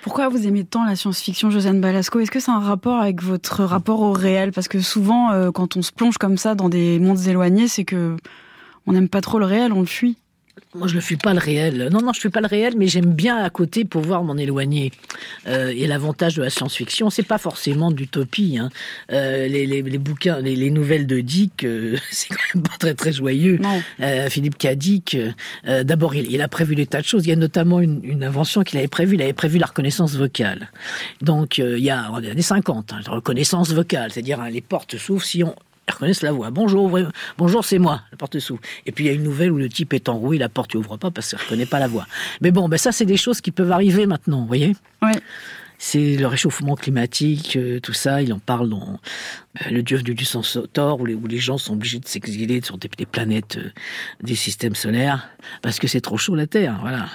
Pourquoi 0.01 0.29
vous 0.29 0.47
aimez 0.47 0.63
tant 0.63 0.83
la 0.83 0.95
science-fiction, 0.95 1.51
Josiane 1.51 1.79
Balasco? 1.79 2.19
Est-ce 2.19 2.31
que 2.31 2.39
c'est 2.39 2.49
un 2.51 2.59
rapport 2.59 2.99
avec 2.99 3.21
votre 3.21 3.63
rapport 3.63 4.01
au 4.01 4.11
réel? 4.11 4.51
Parce 4.51 4.67
que 4.67 4.79
souvent, 4.79 5.31
euh, 5.31 5.51
quand 5.51 5.77
on 5.77 5.83
se 5.83 5.91
plonge 5.91 6.17
comme 6.17 6.37
ça 6.37 6.55
dans 6.55 6.69
des 6.69 6.97
mondes 6.99 7.27
éloignés, 7.27 7.67
c'est 7.67 7.85
que 7.85 8.17
on 8.87 8.93
n'aime 8.93 9.09
pas 9.09 9.21
trop 9.21 9.37
le 9.37 9.45
réel, 9.45 9.71
on 9.73 9.81
le 9.81 9.85
fuit. 9.85 10.17
Moi, 10.73 10.87
je 10.87 10.95
ne 10.95 11.01
fuis 11.01 11.17
pas 11.17 11.33
le 11.33 11.39
réel. 11.39 11.89
Non, 11.91 11.99
non, 11.99 12.13
je 12.13 12.19
ne 12.19 12.21
fuis 12.21 12.29
pas 12.29 12.39
le 12.39 12.47
réel, 12.47 12.75
mais 12.77 12.87
j'aime 12.87 13.13
bien 13.13 13.37
à 13.37 13.49
côté 13.49 13.83
pouvoir 13.83 14.23
m'en 14.23 14.37
éloigner. 14.37 14.91
Euh, 15.47 15.73
et 15.75 15.85
l'avantage 15.85 16.35
de 16.35 16.43
la 16.43 16.49
science-fiction, 16.49 17.09
c'est 17.09 17.23
pas 17.23 17.37
forcément 17.37 17.91
d'utopie. 17.91 18.57
Hein. 18.57 18.69
Euh, 19.11 19.47
les, 19.47 19.65
les, 19.65 19.81
les, 19.81 19.97
bouquins, 19.97 20.39
les, 20.39 20.55
les, 20.55 20.71
nouvelles 20.71 21.07
de 21.07 21.19
Dick, 21.19 21.65
euh, 21.65 21.97
c'est 22.11 22.29
quand 22.29 22.55
même 22.55 22.63
pas 22.63 22.77
très 22.79 22.93
très 22.93 23.11
joyeux. 23.11 23.59
Philippe 24.29 24.57
Cadic, 24.57 25.17
d'abord, 25.65 26.15
il, 26.15 26.31
il, 26.31 26.41
a 26.41 26.47
prévu 26.47 26.75
des 26.75 26.85
tas 26.85 27.01
de 27.01 27.05
choses. 27.05 27.25
Il 27.25 27.29
y 27.29 27.33
a 27.33 27.37
notamment 27.37 27.81
une, 27.81 27.99
une 28.03 28.23
invention 28.23 28.63
qu'il 28.63 28.79
avait 28.79 28.87
prévue. 28.87 29.15
Il 29.15 29.21
avait 29.21 29.33
prévu 29.33 29.57
la 29.57 29.67
reconnaissance 29.67 30.15
vocale. 30.15 30.69
Donc, 31.21 31.57
il 31.57 31.79
y 31.79 31.89
a 31.89 32.07
dans 32.07 32.19
les 32.19 32.29
années 32.29 32.41
50, 32.41 32.93
hein, 32.93 32.99
la 33.05 33.11
reconnaissance 33.11 33.71
vocale, 33.73 34.11
c'est-à-dire 34.11 34.39
hein, 34.39 34.49
les 34.49 34.61
portes 34.61 34.97
s'ouvrent 34.97 35.25
si 35.25 35.43
on 35.43 35.53
reconnaissent 35.89 36.21
la 36.21 36.31
voix. 36.31 36.51
Bonjour, 36.51 36.97
bonjour, 37.37 37.65
c'est 37.65 37.79
moi, 37.79 38.01
la 38.11 38.17
porte 38.17 38.39
s'ouvre. 38.39 38.61
Et 38.85 38.91
puis 38.91 39.05
il 39.05 39.07
y 39.07 39.09
a 39.09 39.13
une 39.13 39.23
nouvelle 39.23 39.51
où 39.51 39.57
le 39.57 39.69
type 39.69 39.93
est 39.93 40.09
enroué, 40.09 40.37
la 40.37 40.49
porte 40.49 40.75
n'ouvre 40.75 40.97
pas 40.97 41.11
parce 41.11 41.29
qu'il 41.29 41.37
ne 41.39 41.43
reconnaît 41.43 41.65
pas 41.65 41.79
la 41.79 41.87
voix. 41.87 42.07
Mais 42.41 42.51
bon, 42.51 42.69
ben 42.69 42.77
ça, 42.77 42.91
c'est 42.91 43.05
des 43.05 43.17
choses 43.17 43.41
qui 43.41 43.51
peuvent 43.51 43.71
arriver 43.71 44.05
maintenant, 44.05 44.41
vous 44.41 44.47
voyez. 44.47 44.75
C'est 45.83 46.15
le 46.15 46.27
réchauffement 46.27 46.75
climatique, 46.75 47.55
euh, 47.55 47.79
tout 47.79 47.93
ça, 47.93 48.21
il 48.21 48.31
en 48.33 48.37
parle 48.37 48.69
dans 48.69 48.99
euh, 49.65 49.69
le 49.71 49.81
dieu 49.81 49.99
du 50.03 50.25
Sautor, 50.25 51.01
où 51.01 51.07
les, 51.07 51.15
où 51.15 51.25
les 51.25 51.39
gens 51.39 51.57
sont 51.57 51.73
obligés 51.73 51.97
de 51.97 52.07
s'exiler 52.07 52.61
sur 52.63 52.77
des, 52.77 52.87
planètes 52.87 53.57
euh, 53.57 53.71
des 54.21 54.35
systèmes 54.35 54.75
solaires, 54.75 55.27
parce 55.63 55.79
que 55.79 55.87
c'est 55.87 56.01
trop 56.01 56.17
chaud 56.17 56.35
la 56.35 56.45
Terre, 56.45 56.77
voilà. 56.81 57.07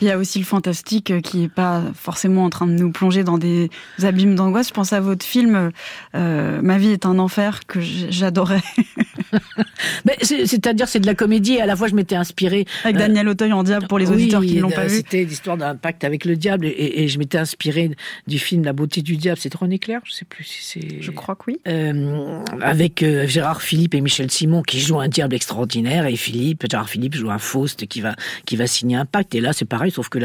Il 0.00 0.08
y 0.08 0.10
a 0.10 0.18
aussi 0.18 0.38
le 0.38 0.44
fantastique 0.44 1.10
euh, 1.10 1.20
qui 1.20 1.38
n'est 1.38 1.48
pas 1.48 1.82
forcément 1.94 2.44
en 2.44 2.50
train 2.50 2.66
de 2.66 2.72
nous 2.72 2.90
plonger 2.90 3.22
dans 3.22 3.38
des 3.38 3.70
abîmes 4.02 4.34
d'angoisse. 4.34 4.68
Je 4.68 4.74
pense 4.74 4.92
à 4.92 5.00
votre 5.00 5.24
film 5.24 5.70
euh, 6.14 6.60
Ma 6.62 6.78
vie 6.78 6.90
est 6.90 7.06
un 7.06 7.18
enfer 7.18 7.60
que 7.66 7.80
j'adorais. 7.80 8.62
C'est-à-dire 10.22 10.88
c'est 10.88 11.00
de 11.00 11.06
la 11.06 11.14
comédie 11.14 11.54
et 11.54 11.60
à 11.60 11.66
la 11.66 11.76
fois 11.76 11.88
je 11.88 11.94
m'étais 11.94 12.16
inspiré 12.16 12.66
avec 12.82 12.96
Daniel 12.96 13.28
Auteuil 13.28 13.52
en 13.52 13.62
diable 13.62 13.86
pour 13.86 13.98
les 13.98 14.10
auditeurs 14.10 14.42
qui 14.42 14.56
ne 14.56 14.62
l'ont 14.62 14.70
pas 14.70 14.86
vu. 14.86 14.96
C'était 14.96 15.24
l'histoire 15.24 15.56
d'un 15.56 15.76
pacte 15.76 16.04
avec 16.04 16.24
le 16.24 16.36
diable 16.36 16.66
et, 16.66 17.08
je 17.08 17.18
m'étais 17.18 17.38
inspiré 17.38 17.90
du 18.26 18.38
film 18.38 18.64
La 18.64 18.72
beauté 18.72 19.02
du 19.02 19.16
diable. 19.16 19.38
C'est 19.40 19.54
René 19.54 19.78
Clair, 19.78 20.00
je 20.04 20.12
sais 20.12 20.24
plus 20.24 20.44
si 20.44 20.62
c'est. 20.62 21.02
Je 21.02 21.10
crois 21.10 21.34
que 21.36 21.44
oui. 21.48 21.60
Euh, 21.68 22.40
avec 22.60 23.04
Gérard 23.26 23.62
Philippe 23.62 23.94
et 23.94 24.00
Michel 24.00 24.30
Simon 24.30 24.62
qui 24.62 24.80
jouent 24.80 25.00
un 25.00 25.08
diable 25.08 25.34
extraordinaire 25.34 26.06
et 26.06 26.16
Philippe 26.16 26.64
Gérard 26.68 26.88
Philippe 26.88 27.14
joue 27.14 27.30
un 27.30 27.38
Faust 27.38 27.86
qui 27.86 28.00
va 28.00 28.14
qui 28.46 28.56
va 28.56 28.66
signer 28.66 28.96
un 28.96 29.04
pacte 29.04 29.34
et 29.34 29.40
là 29.40 29.52
c'est 29.52 29.64
pareil 29.64 29.83
sauf 29.90 30.08
que 30.08 30.18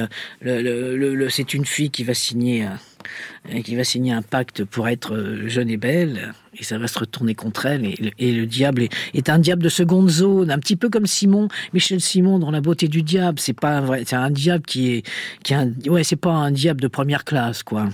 c'est 1.30 1.54
une 1.54 1.66
fille 1.66 1.90
qui 1.90 2.04
va 2.04 2.14
signer 2.14 2.64
un, 2.64 3.62
qui 3.62 3.76
va 3.76 3.84
signer 3.84 4.14
un 4.14 4.22
pacte 4.22 4.64
pour 4.64 4.88
être 4.88 5.16
euh, 5.16 5.48
jeune 5.48 5.70
et 5.70 5.78
belle, 5.78 6.34
et 6.58 6.64
ça 6.64 6.78
va 6.78 6.88
se 6.88 7.00
retourner 7.00 7.36
contre 7.36 7.66
elle. 7.66 7.86
Et, 8.18 8.32
le 8.32 8.46
diable 8.46 8.88
est, 9.14 9.30
un 9.30 9.40
diable 9.40 9.64
de 9.64 9.70
seconde 9.70 10.10
zone, 10.10 10.52
un 10.52 10.60
petit 10.60 10.76
peu 10.76 10.90
comme 10.90 11.06
Simon, 11.06 11.48
Michel 11.74 12.02
Simon 12.02 12.40
dans 12.40 12.52
La 12.52 12.62
beauté 12.62 12.88
du 12.88 13.02
diable. 13.02 13.40
C'est 13.40 13.54
pas 13.54 13.78
un 13.78 13.82
vrai, 13.82 14.04
c'est 14.06 14.16
un 14.16 14.30
diable 14.30 14.66
qui 14.66 14.92
est, 14.92 15.06
qui 15.44 15.56
ouais, 15.90 16.04
c'est 16.04 16.16
pas 16.16 16.32
un 16.32 16.52
diable 16.52 16.82
de 16.82 16.88
première 16.88 17.24
classe, 17.24 17.64
quoi. 17.64 17.90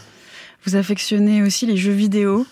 Vous 0.66 0.76
affectionnez 0.76 1.44
aussi 1.44 1.68
les 1.68 1.78
jeux 1.78 1.92
vidéo? 1.92 2.48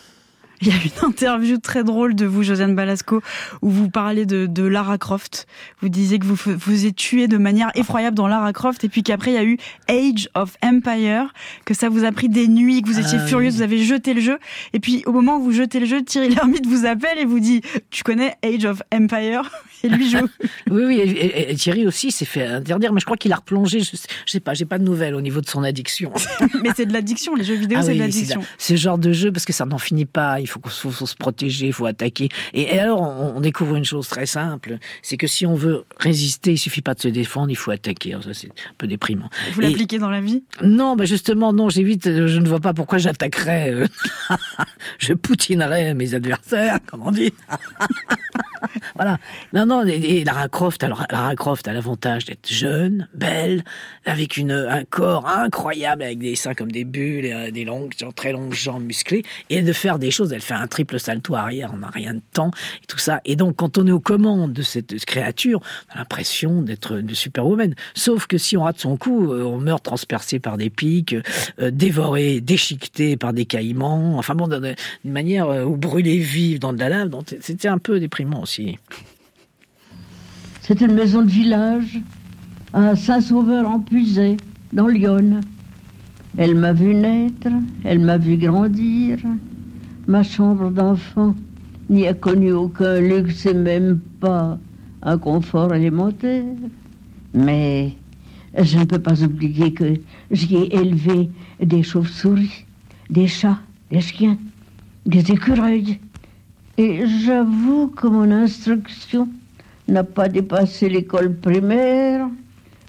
Il 0.66 0.70
y 0.70 0.72
a 0.72 0.76
une 0.76 1.10
interview 1.10 1.58
très 1.58 1.84
drôle 1.84 2.16
de 2.16 2.26
vous, 2.26 2.42
Josiane 2.42 2.74
Balasco, 2.74 3.22
où 3.62 3.70
vous 3.70 3.90
parlez 3.90 4.26
de, 4.26 4.64
Lara 4.64 4.98
Croft. 4.98 5.46
Vous 5.82 5.90
disiez 5.90 6.20
que 6.20 6.26
vous 6.26 6.36
vous 6.36 6.86
êtes 6.86 6.96
tué 6.96 7.28
de 7.28 7.38
manière 7.38 7.70
effroyable 7.76 8.16
dans 8.16 8.28
Lara 8.28 8.54
Croft, 8.54 8.84
et 8.86 8.90
puis 8.90 9.04
qu'après 9.04 9.32
il 9.32 9.34
y 9.34 9.38
a 9.38 9.44
eu 9.44 9.58
Age 9.90 10.30
of 10.36 10.56
Empire, 10.64 11.34
que 11.66 11.74
ça 11.74 11.90
vous 11.90 12.06
a 12.06 12.12
pris 12.14 12.30
des 12.30 12.48
nuits, 12.48 12.82
que 12.82 12.88
vous 12.88 13.00
étiez 13.00 13.20
ah 13.22 13.28
furieux, 13.28 13.50
vous 13.50 13.62
avez 13.62 13.84
jeté 13.84 14.14
le 14.14 14.22
jeu, 14.22 14.40
et 14.72 14.80
puis 14.80 15.04
au 15.06 15.12
moment 15.12 15.38
où 15.38 15.44
vous 15.44 15.52
jetez 15.52 15.82
le 15.82 15.86
jeu, 15.86 16.02
Thierry 16.02 16.30
Lhermitte 16.30 16.66
vous 16.66 16.86
appelle 16.86 17.20
et 17.20 17.26
vous 17.26 17.42
dit 17.42 17.62
Tu 17.90 18.04
connais 18.04 18.36
Age 18.42 18.64
of 18.64 18.82
Empire? 18.94 19.52
Et 19.84 19.90
lui 19.90 20.10
joue. 20.10 20.18
oui, 20.72 20.84
oui, 20.86 21.00
et, 21.00 21.54
Thierry 21.56 21.86
aussi 21.86 22.10
s'est 22.10 22.26
fait 22.26 22.46
interdire, 22.46 22.94
mais 22.94 23.02
je 23.02 23.06
crois 23.06 23.18
qu'il 23.18 23.34
a 23.34 23.36
replongé. 23.36 23.82
Je, 23.82 23.98
sais 24.26 24.40
pas, 24.40 24.54
j'ai 24.54 24.66
pas 24.66 24.80
de 24.80 24.84
nouvelles 24.84 25.14
au 25.14 25.20
niveau 25.20 25.42
de 25.42 25.48
son 25.48 25.62
addiction. 25.62 26.14
mais 26.64 26.70
c'est 26.76 26.86
de 26.86 26.94
l'addiction, 26.94 27.36
les 27.36 27.44
jeux 27.44 27.56
vidéo, 27.56 27.80
ah 27.82 27.84
c'est 27.84 27.94
de 27.94 28.00
l'addiction. 28.00 28.42
Ce 28.58 28.76
genre 28.78 28.98
de 28.98 29.12
jeu, 29.12 29.32
parce 29.32 29.46
que 29.46 29.52
ça 29.52 29.66
n'en 29.66 29.78
finit 29.78 30.06
pas. 30.06 30.40
Il 30.40 30.48
faut, 30.48 30.53
faut, 30.62 31.06
se 31.06 31.16
protéger, 31.16 31.68
il 31.68 31.74
faut 31.74 31.86
attaquer. 31.86 32.30
Et, 32.54 32.80
alors, 32.80 33.02
on, 33.02 33.40
découvre 33.42 33.76
une 33.76 33.86
chose 33.86 34.08
très 34.08 34.26
simple, 34.26 34.78
c'est 35.02 35.18
que 35.18 35.28
si 35.28 35.46
on 35.46 35.56
veut 35.56 35.84
résister, 35.98 36.54
il 36.54 36.58
suffit 36.58 36.82
pas 36.82 36.94
de 36.94 37.02
se 37.02 37.08
défendre, 37.08 37.50
il 37.50 37.58
faut 37.58 37.72
attaquer. 37.72 38.16
ça, 38.24 38.34
c'est 38.34 38.48
un 38.48 38.74
peu 38.78 38.88
déprimant. 38.88 39.30
Vous 39.54 39.62
l'appliquez 39.62 40.00
dans 40.00 40.10
la 40.10 40.22
vie? 40.22 40.44
Non, 40.62 40.96
justement, 41.04 41.54
non, 41.54 41.70
j'évite, 41.70 42.06
je 42.06 42.40
ne 42.40 42.48
vois 42.48 42.60
pas 42.60 42.74
pourquoi 42.74 42.98
j'attaquerais. 42.98 43.72
Euh, 43.72 43.88
je 45.00 45.14
poutinerais 45.14 45.94
mes 45.94 46.14
adversaires, 46.14 46.80
comme 46.86 47.04
on 47.04 47.12
dit. 47.12 47.34
voilà. 48.96 49.18
Non, 49.54 49.66
non, 49.66 49.86
et, 49.86 50.24
Lara 50.24 50.48
Croft, 50.50 50.84
alors 50.84 51.06
Lara 51.10 51.36
Croft 51.36 51.68
a 51.68 51.74
l'avantage 51.74 52.26
d'être 52.26 52.52
jeune, 52.52 53.08
belle, 53.14 53.64
avec 54.06 54.38
une, 54.38 54.52
un 54.52 54.84
corps 54.86 55.28
incroyable, 55.28 56.04
avec 56.04 56.20
des 56.20 56.36
seins 56.36 56.54
comme 56.54 56.72
des 56.72 56.84
bulles, 56.84 57.26
et, 57.26 57.34
euh, 57.34 57.52
des 57.52 57.66
longues, 57.66 57.94
très 58.16 58.32
longues 58.32 58.54
jambes 58.54 58.84
musclées, 58.84 59.24
et 59.50 59.62
de 59.62 59.74
faire 59.74 60.00
des 60.00 60.12
choses. 60.12 60.34
Elle 60.34 60.42
fait 60.44 60.54
un 60.54 60.68
triple 60.68 61.00
salto 61.00 61.36
arrière, 61.36 61.72
on 61.74 61.78
n'a 61.78 61.90
rien 61.90 62.14
de 62.14 62.22
temps, 62.34 62.52
et 62.82 62.86
tout 62.86 62.98
ça. 62.98 63.22
Et 63.26 63.36
donc, 63.36 63.56
quand 63.56 63.78
on 63.78 63.88
est 63.88 63.92
aux 63.92 64.00
commandes 64.00 64.54
de 64.54 64.62
cette 64.62 65.06
créature, 65.06 65.62
on 65.90 65.96
a 65.96 65.98
l'impression 66.00 66.62
d'être 66.62 66.98
de 66.98 67.14
superwoman. 67.14 67.76
Sauf 67.94 68.28
que 68.28 68.38
si 68.38 68.58
on 68.58 68.64
rate 68.64 68.80
son 68.80 68.98
coup, 68.98 69.32
euh, 69.32 69.44
on 69.44 69.60
meurt 69.60 69.84
transpercé 69.84 70.40
par 70.40 70.58
des 70.58 70.70
pics, 70.70 71.16
euh, 71.60 71.72
dévoré, 71.72 72.42
déchiqueté 72.42 73.18
par 73.18 73.34
des 73.34 73.46
caïmans, 73.46 74.18
enfin 74.18 74.36
bon, 74.36 74.48
d'une 74.48 74.76
manière 75.06 75.48
où 75.68 75.78
brûler 75.78 76.18
vive 76.20 76.60
dans 76.60 76.74
de 76.74 76.80
la 76.80 76.90
lave. 76.90 77.10
Donc, 77.10 77.36
c'était 77.40 77.68
un 77.68 77.78
peu 77.78 78.00
déprimant 78.00 78.42
aussi. 78.42 78.78
C'est 80.62 80.80
une 80.82 80.94
maison 80.94 81.22
de 81.22 81.30
village 81.30 82.00
à 82.74 82.96
Saint-Sauveur 82.96 83.68
en 83.68 83.84
dans 84.72 84.88
Lyon. 84.88 85.42
Elle 86.38 86.56
m'a 86.56 86.74
vu 86.74 86.96
naître, 86.96 87.50
elle 87.84 88.00
m'a 88.00 88.18
vu 88.18 88.38
grandir. 88.38 89.20
Ma 90.06 90.22
chambre 90.22 90.70
d'enfant 90.70 91.34
n'y 91.90 92.08
a 92.08 92.14
connu 92.14 92.52
aucun 92.52 93.00
luxe 93.00 93.46
et 93.46 93.54
même 93.54 94.00
pas 94.20 94.58
un 95.02 95.18
confort 95.18 95.74
élémentaire. 95.74 96.44
Mais 97.34 97.94
je 98.58 98.80
ne 98.80 98.84
peux 98.84 99.00
pas 99.00 99.24
oublier 99.24 99.74
que 99.74 99.94
j'y 100.30 100.56
ai 100.58 100.76
élevé 100.76 101.30
des 101.62 101.84
chauves-souris, 101.84 102.66
des 103.10 103.28
chats, 103.28 103.60
des 103.92 104.02
chiens, 104.02 104.38
des 105.06 105.32
écureuils, 105.32 106.00
Et 106.78 107.06
j'avoue 107.26 107.88
que 107.88 108.08
mon 108.08 108.30
instruction 108.32 109.30
n'a 109.88 110.04
pas 110.04 110.28
dépassé 110.28 110.90
l'école 110.90 111.36
primaire 111.36 112.28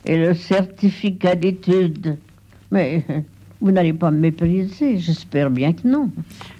et 0.04 0.16
le 0.16 0.34
certificat 0.34 1.36
d'études. 1.36 2.16
Mais 2.70 3.04
vous 3.64 3.72
n'allez 3.72 3.94
pas 3.94 4.10
me 4.10 4.18
mépriser, 4.18 4.98
j'espère 4.98 5.50
bien 5.50 5.72
que 5.72 5.88
non. 5.88 6.10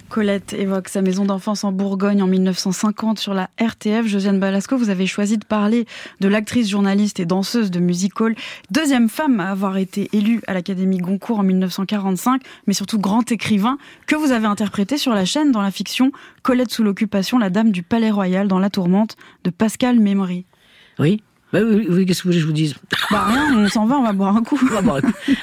Colette 0.09 0.53
évoque 0.53 0.89
sa 0.89 1.03
maison 1.03 1.23
d'enfance 1.23 1.63
en 1.63 1.71
Bourgogne 1.71 2.23
en 2.23 2.27
1950 2.27 3.19
sur 3.19 3.35
la 3.35 3.51
RTF. 3.59 4.07
Josiane 4.07 4.39
Balasco, 4.39 4.75
vous 4.75 4.89
avez 4.89 5.05
choisi 5.05 5.37
de 5.37 5.45
parler 5.45 5.85
de 6.19 6.27
l'actrice, 6.27 6.67
journaliste 6.67 7.19
et 7.19 7.27
danseuse 7.27 7.69
de 7.69 7.79
music 7.79 8.19
hall, 8.19 8.33
deuxième 8.71 9.07
femme 9.07 9.39
à 9.39 9.51
avoir 9.51 9.77
été 9.77 10.09
élue 10.13 10.41
à 10.47 10.55
l'Académie 10.55 10.97
Goncourt 10.97 11.37
en 11.37 11.43
1945, 11.43 12.41
mais 12.65 12.73
surtout 12.73 12.97
grand 12.97 13.31
écrivain, 13.31 13.77
que 14.07 14.15
vous 14.15 14.31
avez 14.31 14.47
interprété 14.47 14.97
sur 14.97 15.13
la 15.13 15.25
chaîne 15.25 15.51
dans 15.51 15.61
la 15.61 15.69
fiction 15.69 16.11
Colette 16.41 16.71
sous 16.71 16.83
l'occupation, 16.83 17.37
la 17.37 17.51
dame 17.51 17.71
du 17.71 17.83
Palais 17.83 18.09
Royal 18.09 18.47
dans 18.47 18.57
La 18.57 18.71
Tourmente 18.71 19.15
de 19.43 19.51
Pascal 19.51 19.99
Mémory. 19.99 20.45
Oui, 20.97 21.21
bah 21.53 21.59
oui, 21.63 22.05
qu'est-ce 22.05 22.23
que 22.23 22.27
vous 22.27 22.29
voulez 22.29 22.37
que 22.37 22.41
je 22.41 22.47
vous 22.47 22.53
dise? 22.53 22.75
Bah 23.11 23.25
rien, 23.27 23.57
on 23.57 23.67
s'en 23.69 23.85
va, 23.85 23.97
on 23.97 24.03
va 24.03 24.13
boire 24.13 24.35
un 24.35 24.43
coup. 24.43 24.59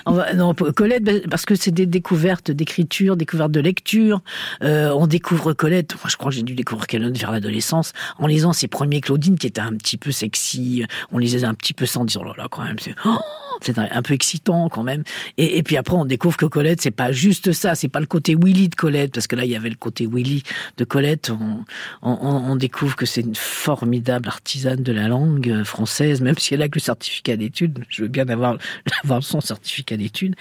On 0.05 0.13
va, 0.13 0.35
non, 0.35 0.55
Colette, 0.55 1.05
bah, 1.05 1.13
parce 1.31 1.47
que 1.47 1.55
c'est 1.55 1.71
des 1.71 1.87
découvertes 1.87 2.51
d'écriture, 2.51 3.17
découvertes 3.17 3.53
de 3.53 3.61
lecture. 3.61 4.21
Euh, 4.63 4.91
on 4.91 5.07
découvre 5.07 5.53
Colette. 5.53 5.95
Moi, 5.95 6.09
je 6.09 6.17
crois 6.17 6.31
que 6.31 6.37
j'ai 6.37 6.43
dû 6.43 6.55
découvrir 6.55 6.87
Colette 6.87 7.17
vers 7.17 7.31
l'adolescence 7.31 7.93
en 8.19 8.27
lisant 8.27 8.53
ses 8.53 8.69
premiers 8.69 9.01
Claudine 9.01 9.39
qui 9.39 9.47
étaient 9.47 9.61
un 9.61 9.75
petit 9.75 9.97
peu 9.97 10.11
sexy. 10.11 10.85
On 11.13 11.19
lisait 11.19 11.45
un 11.45 11.55
petit 11.55 11.73
peu 11.73 11.87
sans 11.87 12.05
dire 12.05 12.21
oh 12.23 12.25
là 12.25 12.35
là 12.37 12.49
quand 12.51 12.65
même. 12.65 12.79
C'est 12.79 12.95
oh 13.05 13.19
c'est 13.63 13.79
un 13.79 14.03
peu 14.03 14.15
excitant 14.15 14.69
quand 14.69 14.83
même. 14.83 15.05
Et, 15.39 15.59
et, 15.59 15.63
puis 15.63 15.77
après, 15.77 15.95
on 15.95 16.05
découvre 16.05 16.37
que 16.37 16.47
Colette, 16.47 16.81
c'est 16.81 16.91
pas 16.91 17.13
juste 17.13 17.53
ça, 17.53 17.75
c'est 17.75 17.89
pas 17.89 18.01
le 18.01 18.07
côté 18.07 18.35
Willy 18.35 18.69
de 18.69 18.75
Colette, 18.75 19.13
parce 19.13 19.27
que 19.27 19.37
là, 19.37 19.45
il 19.45 19.51
y 19.51 19.57
avait 19.57 19.71
le 19.71 19.77
côté 19.77 20.07
Willy 20.11 20.43
de 20.77 20.85
Colette. 20.85 21.31
On, 21.31 21.65
on, 22.03 22.17
on 22.21 22.57
découvre 22.57 22.97
que 22.97 23.07
c'est 23.07 23.21
une 23.21 23.35
formidable 23.35 24.29
artisane 24.29 24.83
de 24.83 24.93
la 24.93 25.09
langue 25.09 25.63
française, 25.65 25.93
même 26.21 26.39
si 26.39 26.55
elle 26.55 26.63
a 26.63 26.69
que 26.69 26.79
le 26.79 26.81
certificat 26.81 27.37
d'études. 27.37 27.85
Je 27.89 28.03
veux 28.03 28.09
bien 28.09 28.29
avoir, 28.29 28.59
avoir 29.05 29.23
son 29.23 29.41
certificat 29.41 29.97
d'études. 29.97 30.35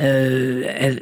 Euh, 0.00 0.98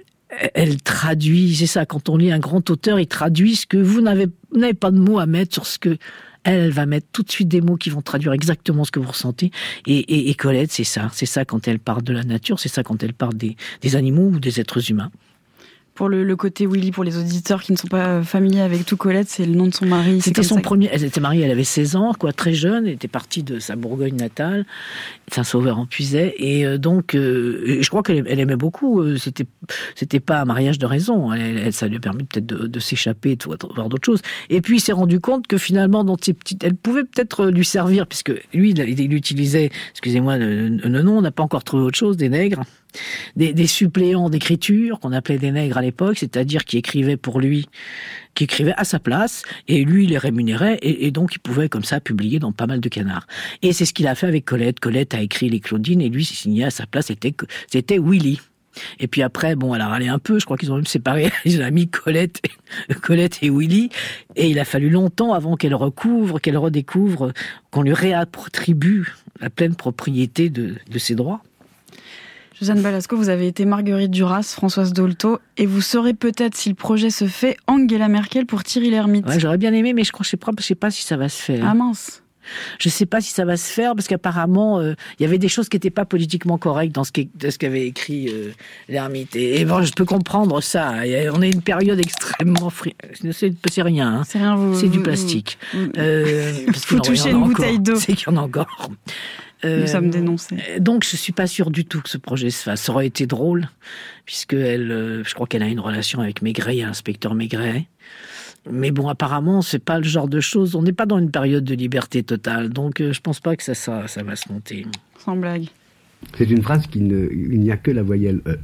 elle, 0.54 0.82
traduit, 0.82 1.54
c'est 1.54 1.66
ça, 1.66 1.86
quand 1.86 2.08
on 2.08 2.16
lit 2.16 2.32
un 2.32 2.38
grand 2.38 2.68
auteur, 2.70 3.00
il 3.00 3.06
traduit 3.06 3.56
ce 3.56 3.66
que 3.66 3.78
vous 3.78 4.00
n'avez 4.00 4.26
pas 4.74 4.90
de 4.90 4.98
mots 4.98 5.18
à 5.18 5.26
mettre 5.26 5.54
sur 5.54 5.66
ce 5.66 5.78
que 5.78 5.96
elle, 6.44 6.70
va 6.70 6.86
mettre 6.86 7.06
tout 7.12 7.22
de 7.22 7.30
suite 7.30 7.48
des 7.48 7.60
mots 7.60 7.76
qui 7.76 7.90
vont 7.90 8.00
traduire 8.00 8.32
exactement 8.32 8.84
ce 8.84 8.90
que 8.90 9.00
vous 9.00 9.08
ressentez. 9.08 9.50
Et, 9.86 10.34
Colette, 10.34 10.70
c'est 10.70 10.84
ça. 10.84 11.10
C'est 11.12 11.26
ça 11.26 11.44
quand 11.44 11.66
elle 11.66 11.78
parle 11.78 12.02
de 12.02 12.12
la 12.12 12.22
nature, 12.22 12.60
c'est 12.60 12.68
ça 12.68 12.82
quand 12.82 13.02
elle 13.02 13.12
parle 13.12 13.34
des 13.34 13.96
animaux 13.96 14.28
ou 14.28 14.40
des 14.40 14.60
êtres 14.60 14.90
humains 14.90 15.10
pour 15.98 16.08
le, 16.08 16.36
côté 16.36 16.64
Willy, 16.64 16.92
pour 16.92 17.02
les 17.02 17.18
auditeurs 17.18 17.60
qui 17.60 17.72
ne 17.72 17.76
sont 17.76 17.88
pas 17.88 18.22
familiers 18.22 18.60
avec 18.60 18.86
tout 18.86 18.96
Colette, 18.96 19.28
c'est 19.28 19.44
le 19.44 19.56
nom 19.56 19.66
de 19.66 19.74
son 19.74 19.84
mari. 19.84 20.20
C'était 20.20 20.44
son 20.44 20.60
premier. 20.60 20.88
Elle 20.92 21.02
était 21.02 21.18
mariée, 21.18 21.42
elle 21.42 21.50
avait 21.50 21.64
16 21.64 21.96
ans, 21.96 22.12
quoi, 22.16 22.32
très 22.32 22.54
jeune. 22.54 22.86
Elle 22.86 22.92
était 22.92 23.08
partie 23.08 23.42
de 23.42 23.58
sa 23.58 23.74
Bourgogne 23.74 24.14
natale, 24.14 24.64
Saint-Sauveur 25.32 25.76
en 25.76 25.86
Puisay, 25.86 26.36
et 26.38 26.64
euh, 26.64 26.78
donc, 26.78 27.16
euh, 27.16 27.78
je 27.80 27.88
crois 27.88 28.04
qu'elle 28.04 28.38
aimait 28.38 28.54
beaucoup. 28.54 29.00
Euh, 29.00 29.16
c'était, 29.16 29.46
c'était 29.96 30.20
pas 30.20 30.40
un 30.40 30.44
mariage 30.44 30.78
de 30.78 30.86
raison. 30.86 31.32
Elle, 31.32 31.72
ça 31.72 31.88
lui 31.88 31.96
a 31.96 32.00
permis 32.00 32.22
peut-être 32.22 32.46
de, 32.46 32.78
s'échapper, 32.78 33.34
de 33.34 33.44
voir 33.74 33.88
d'autres 33.88 34.06
choses. 34.06 34.22
Et 34.50 34.60
puis, 34.60 34.76
il 34.76 34.80
s'est 34.80 34.92
rendu 34.92 35.18
compte 35.18 35.48
que 35.48 35.58
finalement, 35.58 36.04
dans 36.04 36.16
ces 36.16 36.32
petites, 36.32 36.62
elle 36.62 36.76
pouvait 36.76 37.02
peut-être 37.02 37.46
lui 37.46 37.64
servir, 37.64 38.06
puisque 38.06 38.32
lui, 38.54 38.70
il, 38.70 39.12
utilisait, 39.14 39.70
excusez-moi, 39.90 40.38
le, 40.38 40.68
nom, 40.68 41.18
on 41.18 41.22
n'a 41.22 41.32
pas 41.32 41.42
encore 41.42 41.64
trouvé 41.64 41.82
autre 41.82 41.98
chose, 41.98 42.16
des 42.16 42.28
nègres 42.28 42.62
des, 43.36 43.66
suppléants 43.66 44.30
d'écriture 44.30 45.00
qu'on 45.00 45.12
appelait 45.12 45.38
des 45.38 45.50
nègres 45.50 45.78
à 45.78 45.82
l'époque, 45.82 46.18
c'est-à-dire 46.18 46.64
qui 46.64 46.78
écrivaient 46.78 47.16
pour 47.16 47.40
lui, 47.40 47.66
qui 48.34 48.44
écrivaient 48.44 48.74
à 48.76 48.84
sa 48.84 48.98
place, 48.98 49.42
et 49.66 49.84
lui 49.84 50.04
il 50.04 50.10
les 50.10 50.18
rémunérait, 50.18 50.78
et, 50.82 51.10
donc 51.10 51.34
il 51.34 51.38
pouvait 51.38 51.68
comme 51.68 51.84
ça 51.84 52.00
publier 52.00 52.38
dans 52.38 52.52
pas 52.52 52.66
mal 52.66 52.80
de 52.80 52.88
canards. 52.88 53.26
Et 53.62 53.72
c'est 53.72 53.84
ce 53.84 53.92
qu'il 53.92 54.06
a 54.06 54.14
fait 54.14 54.26
avec 54.26 54.44
Colette. 54.44 54.80
Colette 54.80 55.14
a 55.14 55.20
écrit 55.20 55.48
les 55.48 55.60
Claudines, 55.60 56.00
et 56.00 56.08
lui 56.08 56.24
s'est 56.24 56.34
signé 56.34 56.64
à 56.64 56.70
sa 56.70 56.86
place, 56.86 57.06
c'était 57.06 57.34
c'était 57.70 57.98
Willy. 57.98 58.40
Et 59.00 59.08
puis 59.08 59.22
après, 59.22 59.56
bon, 59.56 59.74
elle 59.74 59.80
a 59.80 59.88
râlé 59.88 60.06
un 60.06 60.20
peu. 60.20 60.38
Je 60.38 60.44
crois 60.44 60.56
qu'ils 60.56 60.70
ont 60.70 60.76
même 60.76 60.86
séparé. 60.86 61.32
Ils 61.44 61.60
ont 61.60 61.70
mis 61.72 61.88
Colette, 61.88 62.40
Colette 63.02 63.38
et 63.42 63.50
Willy. 63.50 63.90
Et 64.36 64.50
il 64.50 64.58
a 64.60 64.64
fallu 64.64 64.88
longtemps 64.88 65.32
avant 65.32 65.56
qu'elle 65.56 65.74
recouvre, 65.74 66.38
qu'elle 66.38 66.56
redécouvre, 66.56 67.32
qu'on 67.72 67.82
lui 67.82 67.92
réattribue 67.92 69.14
la 69.40 69.50
pleine 69.50 69.74
propriété 69.74 70.48
de 70.48 70.76
ses 70.96 71.16
droits. 71.16 71.42
Suzanne 72.58 72.82
Balasco, 72.82 73.16
vous 73.16 73.28
avez 73.28 73.46
été 73.46 73.64
Marguerite 73.64 74.10
Duras, 74.10 74.42
Françoise 74.42 74.92
Dolto, 74.92 75.38
et 75.58 75.66
vous 75.66 75.80
serez 75.80 76.12
peut-être, 76.12 76.56
si 76.56 76.68
le 76.68 76.74
projet 76.74 77.10
se 77.10 77.28
fait, 77.28 77.56
Angela 77.68 78.08
Merkel 78.08 78.46
pour 78.46 78.64
Thierry 78.64 78.90
Lhermitte. 78.90 79.28
Ouais, 79.28 79.38
j'aurais 79.38 79.58
bien 79.58 79.72
aimé, 79.72 79.92
mais 79.92 80.02
je 80.02 80.10
ne 80.18 80.24
sais, 80.24 80.36
sais, 80.60 80.74
pas 80.74 80.90
si 80.90 81.04
ça 81.04 81.16
va 81.16 81.28
se 81.28 81.40
faire. 81.40 81.64
Ah 81.64 81.74
mince 81.74 82.22
je 82.78 82.88
ne 82.88 82.92
sais 82.92 83.04
pas 83.04 83.20
si 83.20 83.30
ça 83.30 83.44
va 83.44 83.58
se 83.58 83.70
faire 83.70 83.94
parce 83.94 84.08
qu'apparemment 84.08 84.80
euh, 84.80 84.94
il 85.18 85.22
y 85.22 85.26
avait 85.26 85.36
des 85.36 85.48
choses 85.48 85.68
qui 85.68 85.76
n'étaient 85.76 85.90
pas 85.90 86.06
politiquement 86.06 86.56
correctes 86.56 86.94
dans 86.94 87.04
ce 87.04 87.12
qu'avait 87.58 87.86
écrit 87.86 88.28
euh, 88.28 88.52
l'ermite. 88.88 89.36
Et, 89.36 89.66
bon, 89.66 89.82
je 89.82 89.92
peux 89.92 90.06
comprendre 90.06 90.62
ça. 90.62 90.94
On 91.34 91.42
est 91.42 91.50
une 91.50 91.60
période 91.60 91.98
extrêmement 91.98 92.70
fri... 92.70 92.94
C'est 93.22 93.82
rien. 93.82 94.14
Hein. 94.14 94.22
C'est 94.26 94.38
rien. 94.38 94.58
C'est 94.74 94.88
du 94.88 95.00
plastique. 95.00 95.58
Vous, 95.74 95.90
euh, 95.98 96.52
faut 96.74 97.00
toucher 97.00 97.30
une 97.30 97.44
bouteille 97.44 97.80
d'eau. 97.80 97.96
C'est 97.96 98.14
qu'il 98.14 98.28
y 98.28 98.30
en 98.30 98.38
a 98.38 98.40
encore. 98.40 98.90
Nous 99.64 99.86
sommes 99.86 100.10
dénoncés. 100.10 100.56
Donc, 100.78 101.04
je 101.04 101.16
suis 101.16 101.32
pas 101.32 101.46
sûr 101.46 101.70
du 101.70 101.84
tout 101.84 102.00
que 102.00 102.08
ce 102.08 102.18
projet 102.18 102.50
se 102.50 102.62
fasse. 102.62 102.82
Ça 102.82 102.92
aurait 102.92 103.06
été 103.06 103.26
drôle, 103.26 103.68
puisque 104.24 104.54
elle, 104.54 104.90
euh, 104.90 105.24
je 105.24 105.34
crois 105.34 105.46
qu'elle 105.46 105.62
a 105.62 105.68
une 105.68 105.80
relation 105.80 106.20
avec 106.20 106.42
Maigret, 106.42 106.82
inspecteur 106.82 107.34
Maigret. 107.34 107.86
Mais 108.70 108.90
bon, 108.90 109.08
apparemment, 109.08 109.62
c'est 109.62 109.78
pas 109.78 109.98
le 109.98 110.04
genre 110.04 110.28
de 110.28 110.40
choses. 110.40 110.74
On 110.74 110.82
n'est 110.82 110.92
pas 110.92 111.06
dans 111.06 111.18
une 111.18 111.30
période 111.30 111.64
de 111.64 111.74
liberté 111.74 112.22
totale, 112.22 112.68
donc 112.68 113.00
euh, 113.00 113.12
je 113.12 113.20
pense 113.20 113.40
pas 113.40 113.56
que 113.56 113.62
ça, 113.62 113.74
ça, 113.74 114.06
ça 114.06 114.22
va 114.22 114.36
se 114.36 114.52
monter. 114.52 114.86
Sans 115.18 115.36
blague. 115.36 115.66
C'est 116.36 116.50
une 116.50 116.62
phrase 116.62 116.86
qui 116.86 117.00
ne, 117.00 117.28
il 117.32 117.60
n'y 117.60 117.70
a 117.70 117.76
que 117.76 117.90
la 117.90 118.02
voyelle 118.02 118.40
e. 118.46 118.58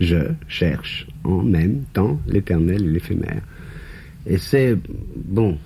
Je 0.00 0.32
cherche 0.48 1.06
en 1.24 1.42
même 1.42 1.84
temps 1.92 2.20
l'éternel 2.26 2.84
et 2.84 2.88
l'éphémère. 2.88 3.42
Et 4.26 4.38
c'est 4.38 4.76
bon, 5.16 5.58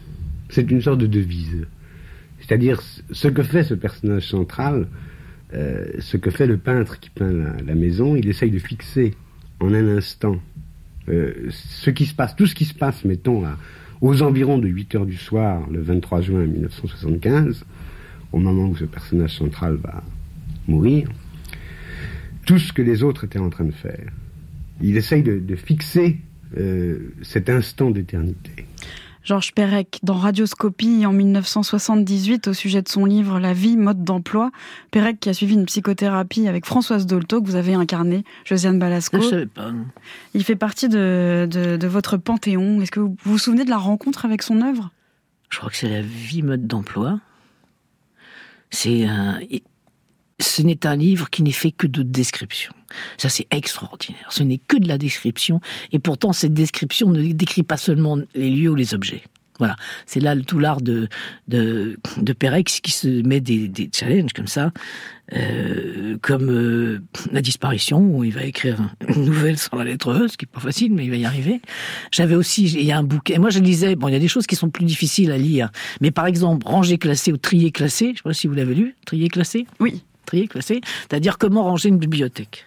c'est 0.49 0.71
une 0.71 0.81
sorte 0.81 0.99
de 0.99 1.07
devise. 1.07 1.67
C'est-à-dire 2.51 2.83
ce 3.13 3.29
que 3.29 3.45
fait 3.45 3.63
ce 3.63 3.75
personnage 3.75 4.27
central, 4.27 4.89
euh, 5.55 5.87
ce 6.01 6.17
que 6.17 6.33
fait 6.33 6.49
le 6.49 6.57
peintre 6.57 6.99
qui 6.99 7.09
peint 7.09 7.31
la, 7.65 7.75
maison, 7.77 8.17
il 8.17 8.29
essaye 8.29 8.51
de 8.51 8.59
fixer 8.59 9.15
en 9.61 9.73
un 9.73 9.87
instant 9.97 10.35
euh, 11.09 11.49
ce 11.51 11.91
qui 11.91 12.07
se 12.07 12.15
passe, 12.17 12.35
tout 12.35 12.49
ce 12.49 12.57
qui 12.57 12.65
se 12.65 12.75
passe, 12.75 13.05
mettons, 13.05 13.45
aux 14.01 14.23
environs 14.23 14.59
de 14.59 14.67
8 14.67 14.95
heures 14.97 15.07
du 15.07 15.17
soir, 15.17 15.65
le 15.71 15.81
23 15.81 16.23
juin 16.23 16.45
1975, 16.45 17.65
au 18.33 18.39
moment 18.41 18.67
où 18.67 18.77
ce 18.77 18.85
personnage 18.85 19.37
central 19.37 19.77
va 19.77 20.03
mourir, 20.67 21.09
tout 22.47 22.59
ce 22.59 22.73
que 22.73 22.83
les 22.83 23.05
autres 23.05 23.23
étaient 23.23 23.39
en 23.39 23.51
train 23.51 23.67
de 23.67 23.71
faire. 23.71 24.11
Il 24.83 24.97
essaye 24.97 25.23
de, 25.23 25.55
fixer 25.55 26.19
euh, 26.59 27.13
cet 27.23 27.49
instant 27.49 27.93
d'éternité. 27.93 28.67
Georges 29.23 29.53
Perec 29.53 30.01
dans 30.03 30.15
Radioscopie 30.15 31.05
en 31.05 31.13
1978 31.13 32.49
au 32.49 32.53
sujet 32.53 32.83
de 32.83 32.89
son 32.89 33.05
livre 33.05 33.39
La 33.39 33.53
vie, 33.53 33.77
mode 33.77 34.03
d'emploi. 34.03 34.51
Perec 34.91 35.21
qui 35.21 35.29
a 35.29 35.35
suivi 35.35 35.55
une 35.55 35.67
psychothérapie 35.67 36.49
avec 36.49 36.65
Françoise 36.65 37.07
Dolto 37.07 37.43
que 37.43 37.47
vous 37.47 37.57
avez 37.57 37.75
incarné, 37.75 38.25
Josiane 38.45 38.79
Balasco. 38.79 39.21
Je 39.21 39.45
pas. 39.45 39.73
Il 40.35 40.45
fait 40.45 40.57
partie 40.57 40.89
de, 40.89 41.47
de, 41.51 41.87
votre 41.87 42.17
panthéon. 42.17 42.81
Est-ce 42.81 42.91
que 42.91 43.01
vous, 43.01 43.17
vous 43.23 43.39
souvenez 43.39 43.65
de 43.65 43.71
la 43.71 43.79
rencontre 43.79 44.25
avec 44.25 44.43
son 44.43 44.63
œuvre? 44.63 44.91
Je 45.51 45.59
crois 45.59 45.71
que 45.71 45.77
c'est 45.77 45.91
La 45.91 46.03
vie, 46.03 46.43
mode 46.43 46.67
d'emploi. 46.67 47.21
C'est 48.71 49.05
un, 49.05 49.41
ce 50.41 50.63
n'est 50.63 50.87
un 50.87 50.97
livre 50.97 51.31
qui 51.31 51.43
n'est 51.43 51.51
fait 51.51 51.73
que 51.73 51.87
de 51.87 52.03
descriptions. 52.03 52.73
Ça, 53.19 53.29
c'est 53.29 53.47
extraordinaire. 53.51 54.27
Ce 54.31 54.43
n'est 54.43 54.59
que 54.59 54.77
de 54.77 54.89
la 54.89 54.99
description. 54.99 55.61
Et 55.93 55.99
pourtant, 55.99 56.33
cette 56.33 56.55
description 56.55 57.11
ne 57.11 57.33
décrit 57.33 57.63
pas 57.63 57.77
seulement 57.77 58.19
les 58.35 58.51
lieux 58.51 58.71
ou 58.71 58.75
les 58.75 58.95
objets. 58.95 59.23
Voilà. 59.59 59.77
C'est 60.07 60.21
là 60.21 60.35
tout 60.37 60.59
l'art 60.59 60.81
de, 60.81 61.09
de, 61.47 61.99
de 62.17 62.61
qui 62.63 62.91
se 62.91 63.09
met 63.27 63.41
des, 63.43 63.69
des 63.69 63.91
challenges 63.93 64.33
comme 64.33 64.47
ça, 64.47 64.73
euh, 65.35 66.17
comme 66.23 66.49
euh, 66.49 67.03
la 67.31 67.43
disparition, 67.43 68.01
où 68.01 68.25
il 68.25 68.33
va 68.33 68.45
écrire 68.45 68.79
une 69.07 69.27
nouvelle 69.27 69.59
sans 69.59 69.77
la 69.77 69.85
lettre 69.85 70.13
E, 70.13 70.29
ce 70.29 70.39
qui 70.39 70.47
est 70.47 70.51
pas 70.51 70.61
facile, 70.61 70.95
mais 70.95 71.05
il 71.05 71.11
va 71.11 71.17
y 71.17 71.27
arriver. 71.27 71.61
J'avais 72.11 72.37
aussi, 72.37 72.65
il 72.65 72.85
y 72.85 72.91
a 72.91 72.97
un 72.97 73.03
bouquet. 73.03 73.39
Moi, 73.39 73.51
je 73.51 73.59
lisais, 73.59 73.97
bon, 73.97 74.09
il 74.09 74.13
y 74.13 74.17
a 74.17 74.21
des 74.21 74.29
choses 74.29 74.47
qui 74.47 74.57
sont 74.57 74.71
plus 74.71 74.87
difficiles 74.87 75.31
à 75.31 75.37
lire. 75.37 75.71
Mais 76.01 76.11
par 76.11 76.25
exemple, 76.25 76.67
ranger 76.67 76.97
classé 76.97 77.31
ou 77.31 77.37
trier 77.37 77.71
classé, 77.71 78.13
je 78.15 78.17
sais 78.17 78.23
pas 78.25 78.33
si 78.33 78.47
vous 78.47 78.55
l'avez 78.55 78.75
lu, 78.75 78.97
trier 79.05 79.29
classé? 79.29 79.67
Oui 79.79 80.03
c'est-à-dire 80.61 81.39
comment 81.39 81.65
ranger 81.65 81.89
une 81.89 81.99
bibliothèque. 81.99 82.67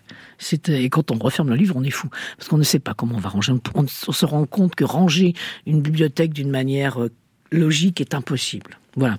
Et 0.67 0.89
quand 0.89 1.11
on 1.11 1.17
referme 1.17 1.49
le 1.49 1.55
livre, 1.55 1.75
on 1.77 1.83
est 1.83 1.89
fou. 1.89 2.09
Parce 2.37 2.49
qu'on 2.49 2.57
ne 2.57 2.63
sait 2.63 2.79
pas 2.79 2.93
comment 2.93 3.15
on 3.15 3.19
va 3.19 3.29
ranger. 3.29 3.53
On, 3.75 3.87
se 3.87 4.25
rend 4.25 4.45
compte 4.45 4.75
que 4.75 4.83
ranger 4.83 5.33
une 5.65 5.81
bibliothèque 5.81 6.33
d'une 6.33 6.49
manière 6.49 7.01
euh, 7.01 7.11
logique 7.51 8.01
est 8.01 8.13
impossible. 8.13 8.77
Voilà. 8.95 9.17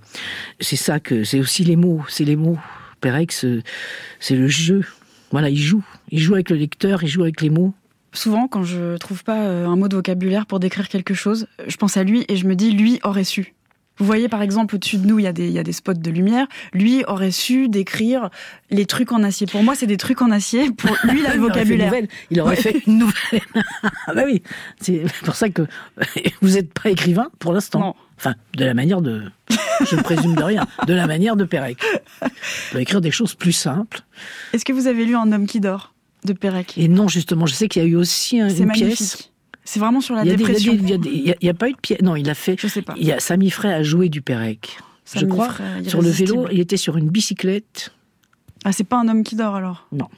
C'est 0.61 0.77
ça 0.77 1.01
que, 1.01 1.25
c'est 1.25 1.41
aussi 1.41 1.65
les 1.65 1.77
mots. 1.77 2.03
C'est 2.09 2.25
les 2.25 2.37
mots. 2.37 2.59
Perex, 3.01 3.45
euh, 3.45 3.63
c'est 4.21 4.37
le 4.37 4.49
jeu. 4.49 4.85
Voilà, 5.31 5.49
il 5.49 5.59
joue. 5.59 5.85
Il 6.11 6.21
joue 6.21 6.35
avec 6.35 6.51
le 6.51 6.57
lecteur, 6.57 7.03
il 7.03 7.09
joue 7.09 7.23
avec 7.23 7.41
les 7.41 7.51
mots. 7.51 7.75
souvent 8.13 8.47
quand 8.47 8.63
je 8.63 8.97
trouve 8.99 9.25
pas 9.25 9.47
euh, 9.47 9.67
un 9.67 9.77
mot 9.77 9.89
de 9.89 9.97
vocabulaire 9.97 10.47
pour 10.47 10.61
décrire 10.61 10.89
quelque 10.89 11.15
chose, 11.15 11.47
je 11.67 11.77
pense 11.77 11.97
à 11.97 12.05
lui 12.05 12.25
et 12.29 12.37
je 12.37 12.47
me 12.47 12.55
dis 12.55 12.71
lui 12.71 13.01
aurait 13.03 13.25
su. 13.25 13.54
Vous 13.99 14.07
voyez 14.07 14.29
par 14.29 14.43
exemple 14.43 14.75
au-dessus 14.75 14.99
de 14.99 15.07
nous, 15.07 15.19
il 15.21 15.23
y, 15.25 15.27
a 15.29 15.33
des, 15.33 15.47
il 15.47 15.53
y 15.53 15.59
a 15.59 15.63
des 15.63 15.73
spots 15.73 15.95
de 15.95 16.11
lumière. 16.11 16.47
Lui 16.73 17.05
aurait 17.07 17.31
su 17.31 17.69
décrire 17.69 18.31
les 18.71 18.87
trucs 18.87 19.13
en 19.13 19.23
acier. 19.23 19.47
Pour 19.47 19.63
moi, 19.63 19.75
c'est 19.77 19.87
des 19.87 19.97
trucs 19.97 20.21
en 20.23 20.31
acier. 20.31 20.71
Pour 20.77 20.97
lui, 21.05 21.21
il 21.21 21.27
a 21.27 21.35
le 21.35 21.41
vocabulaire. 21.41 21.93
Il 22.31 22.41
aurait 22.41 22.57
fait 22.57 22.83
une 22.87 22.99
nouvelle. 22.99 23.43
ah 24.07 24.15
bah 24.15 24.23
oui, 24.27 24.43
c'est 24.81 25.03
pour 25.25 25.37
ça 25.37 25.49
que 25.49 25.63
vous 26.43 26.51
n'êtes 26.51 26.73
pas 26.73 26.91
écrivain 26.91 27.29
pour 27.39 27.53
l'instant. 27.53 27.79
Non. 27.81 27.95
Enfin, 28.17 28.35
de 28.57 28.65
la 28.65 28.75
manière 28.75 29.01
de, 29.01 29.23
je 29.89 29.97
ne 29.97 30.03
présume 30.03 30.35
de 30.35 30.43
rien, 30.43 30.67
de 30.87 30.95
la 30.95 31.07
manière 31.07 31.37
de 31.37 31.45
Pérec. 31.45 31.79
Peut 32.73 32.81
écrire 32.81 33.01
des 33.01 33.11
choses 33.11 33.35
plus 33.35 33.53
simples. 33.53 34.03
Est-ce 34.53 34.65
que 34.65 34.73
vous 34.73 34.87
avez 34.87 35.05
lu 35.05 35.17
Un 35.17 35.31
homme 35.33 35.47
qui 35.47 35.61
dort 35.61 35.93
de 36.25 36.33
Pérec? 36.33 36.75
Et 36.77 36.87
non, 36.89 37.09
justement, 37.09 37.47
je 37.47 37.55
sais 37.55 37.69
qu'il 37.69 37.83
y 37.83 37.85
a 37.85 37.89
eu 37.89 37.97
aussi 37.97 38.41
un- 38.41 38.49
C'est 38.49 38.59
une 38.59 38.67
magnifique. 38.67 38.97
pièce. 38.97 39.31
C'est 39.65 39.81
vraiment 39.81 40.01
sur 40.01 40.15
la 40.15 40.23
Il 40.25 40.29
y 40.29 40.33
a 40.33 40.37
dépression. 40.37 40.73
il 40.75 41.37
y 41.41 41.49
a 41.49 41.55
pas 41.55 41.69
eu 41.69 41.73
de 41.73 41.79
pièce. 41.79 42.03
Non, 42.03 42.17
il 42.17 42.29
a 42.29 42.35
fait. 42.35 42.57
Je 42.59 42.67
sais 42.67 42.83
pas. 42.83 42.95
Il 42.99 43.07
y 43.07 43.13
a 43.13 43.21
Samy 43.21 43.51
Frey 43.51 43.73
a 43.73 43.83
joué 43.83 44.09
du 44.09 44.21
Pérec. 44.23 44.77
je 45.07 45.21
Samy 45.21 45.29
crois. 45.31 45.49
Frey, 45.49 45.85
Sur 45.89 46.03
le 46.03 46.11
vélo, 46.11 46.47
il 46.53 46.61
était 46.61 46.77
sur 46.77 46.97
une 46.97 47.09
bicyclette. 47.09 47.93
Ah, 48.65 48.73
c'est 48.73 48.85
pas 48.85 48.99
un 48.99 49.09
homme 49.09 49.25
qui 49.25 49.37
dort 49.37 49.55
alors? 49.55 49.87
Non. 49.93 50.09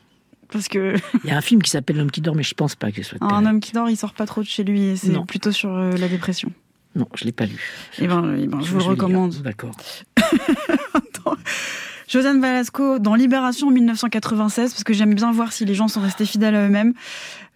Parce 0.52 0.68
que 0.68 0.94
Il 1.24 1.30
y 1.30 1.32
a 1.32 1.37
un 1.37 1.40
film 1.40 1.62
qui 1.62 1.70
s'appelle 1.70 1.96
L'homme 1.96 2.11
qui 2.11 2.20
dort, 2.20 2.35
mais 2.37 2.42
je 2.44 2.54
pense 2.54 2.74
pas 2.76 2.90
que 2.92 3.02
ce 3.02 3.11
soit. 3.11 3.18
de 3.18 3.24
un 3.24 3.46
homme 3.46 3.61
qui 3.61 3.72
dort, 3.72 3.88
il 3.90 3.96
sort 3.96 4.12
pas 4.14 4.26
trop 4.26 4.42
de 4.42 4.46
chez 4.46 4.62
lui. 4.64 4.80
et 4.82 4.96
C'est 4.96 5.12
plutôt 5.26 5.52
sur 5.52 5.74
euh, 5.74 5.92
la 5.96 6.09
dépression. 6.09 6.50
Non, 6.94 7.06
je 7.14 7.24
l'ai 7.24 7.32
pas 7.32 7.46
lu. 7.46 7.61
Eh 7.98 8.06
ben, 8.06 8.37
eh 8.40 8.46
ben, 8.46 8.61
je 8.62 8.70
vous 8.72 8.78
le 8.78 8.85
recommande. 8.85 9.35
D'accord. 9.42 9.76
Josiane 12.09 12.40
Velasco, 12.40 13.01
dans 13.01 13.16
Libération 13.16 13.69
en 13.69 13.71
1996, 13.73 14.73
parce 14.73 14.85
que 14.85 14.92
j'aime 14.92 15.14
bien 15.14 15.33
voir 15.33 15.53
si 15.53 15.64
les 15.64 15.75
gens 15.75 15.88
sont 15.88 16.01
restés 16.01 16.25
fidèles 16.25 16.55
à 16.55 16.66
eux-mêmes, 16.66 16.95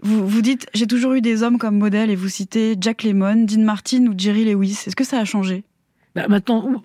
vous, 0.02 0.26
vous 0.26 0.42
dites 0.42 0.66
J'ai 0.74 0.88
toujours 0.88 1.12
eu 1.12 1.20
des 1.20 1.42
hommes 1.42 1.58
comme 1.58 1.78
modèle 1.78 2.10
et 2.10 2.16
vous 2.16 2.28
citez 2.28 2.76
Jack 2.80 3.04
Lemmon, 3.04 3.44
Dean 3.44 3.62
Martin 3.62 4.06
ou 4.06 4.14
Jerry 4.16 4.44
Lewis. 4.44 4.84
Est-ce 4.86 4.96
que 4.96 5.04
ça 5.04 5.18
a 5.18 5.24
changé? 5.24 5.62
Bah, 6.14 6.26
maintenant, 6.28 6.82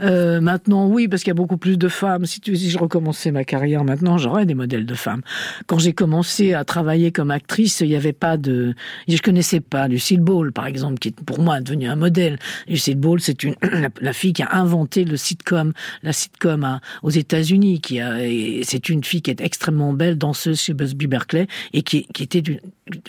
euh, 0.00 0.40
maintenant, 0.40 0.86
oui, 0.88 1.08
parce 1.08 1.22
qu'il 1.22 1.30
y 1.30 1.32
a 1.32 1.34
beaucoup 1.34 1.56
plus 1.56 1.78
de 1.78 1.88
femmes. 1.88 2.26
Si, 2.26 2.40
je 2.44 2.78
recommençais 2.78 3.30
ma 3.30 3.44
carrière 3.44 3.84
maintenant, 3.84 4.18
j'aurais 4.18 4.46
des 4.46 4.54
modèles 4.54 4.86
de 4.86 4.94
femmes. 4.94 5.22
Quand 5.66 5.78
j'ai 5.78 5.92
commencé 5.92 6.54
à 6.54 6.64
travailler 6.64 7.12
comme 7.12 7.30
actrice, 7.30 7.80
il 7.80 7.88
n'y 7.88 7.96
avait 7.96 8.12
pas 8.12 8.36
de, 8.36 8.74
je 9.06 9.22
connaissais 9.22 9.60
pas 9.60 9.88
Lucille 9.88 10.20
Ball, 10.20 10.52
par 10.52 10.66
exemple, 10.66 10.98
qui 10.98 11.08
est 11.08 11.20
pour 11.20 11.40
moi 11.40 11.60
devenue 11.60 11.86
un 11.86 11.96
modèle. 11.96 12.38
Lucille 12.68 12.96
Ball, 12.96 13.20
c'est 13.20 13.42
une 13.42 13.54
la, 14.00 14.12
fille 14.12 14.32
qui 14.32 14.42
a 14.42 14.54
inventé 14.54 15.04
le 15.04 15.16
sitcom, 15.16 15.72
la 16.02 16.12
sitcom 16.12 16.80
aux 17.02 17.10
États-Unis, 17.10 17.80
qui 17.80 18.00
a, 18.00 18.18
c'est 18.62 18.88
une 18.88 19.04
fille 19.04 19.22
qui 19.22 19.30
est 19.30 19.40
extrêmement 19.40 19.92
belle, 19.92 20.18
danseuse 20.18 20.60
chez 20.60 20.74
Busby 20.74 21.06
Berkeley, 21.06 21.46
et 21.72 21.82
qui, 21.82 22.06
était 22.20 22.42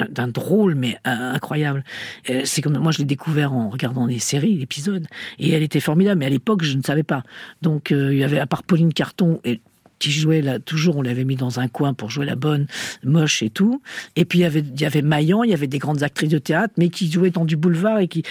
d'un 0.09 0.27
drôle 0.27 0.75
mais 0.75 0.97
euh, 1.07 1.33
incroyable. 1.33 1.83
Euh, 2.29 2.41
C'est 2.45 2.61
comme 2.61 2.77
moi, 2.77 2.91
je 2.91 2.99
l'ai 2.99 3.05
découvert 3.05 3.53
en 3.53 3.69
regardant 3.69 4.07
des 4.07 4.19
séries, 4.19 4.55
l'épisode. 4.55 5.07
Et 5.39 5.51
elle 5.51 5.63
était 5.63 5.79
formidable, 5.79 6.19
mais 6.19 6.25
à 6.25 6.29
l'époque, 6.29 6.63
je 6.63 6.75
ne 6.77 6.83
savais 6.83 7.03
pas. 7.03 7.23
Donc, 7.61 7.91
euh, 7.91 8.13
il 8.13 8.19
y 8.19 8.23
avait, 8.23 8.39
à 8.39 8.45
part 8.45 8.63
Pauline 8.63 8.93
Carton, 8.93 9.39
et, 9.43 9.61
qui 9.99 10.11
jouait 10.11 10.41
là, 10.41 10.59
toujours, 10.59 10.97
on 10.97 11.01
l'avait 11.01 11.25
mis 11.25 11.35
dans 11.35 11.59
un 11.59 11.67
coin 11.67 11.93
pour 11.93 12.09
jouer 12.09 12.25
la 12.25 12.35
bonne, 12.35 12.67
moche 13.03 13.43
et 13.43 13.49
tout. 13.49 13.81
Et 14.15 14.25
puis, 14.25 14.39
il 14.39 14.41
y 14.43 14.45
avait, 14.45 14.61
il 14.61 14.81
y 14.81 14.85
avait 14.85 15.01
Maillan, 15.01 15.43
il 15.43 15.51
y 15.51 15.53
avait 15.53 15.67
des 15.67 15.77
grandes 15.77 16.03
actrices 16.03 16.29
de 16.29 16.37
théâtre, 16.39 16.73
mais 16.77 16.89
qui 16.89 17.11
jouaient 17.11 17.29
dans 17.29 17.45
du 17.45 17.57
boulevard 17.57 17.99
et 17.99 18.07
qui, 18.07 18.23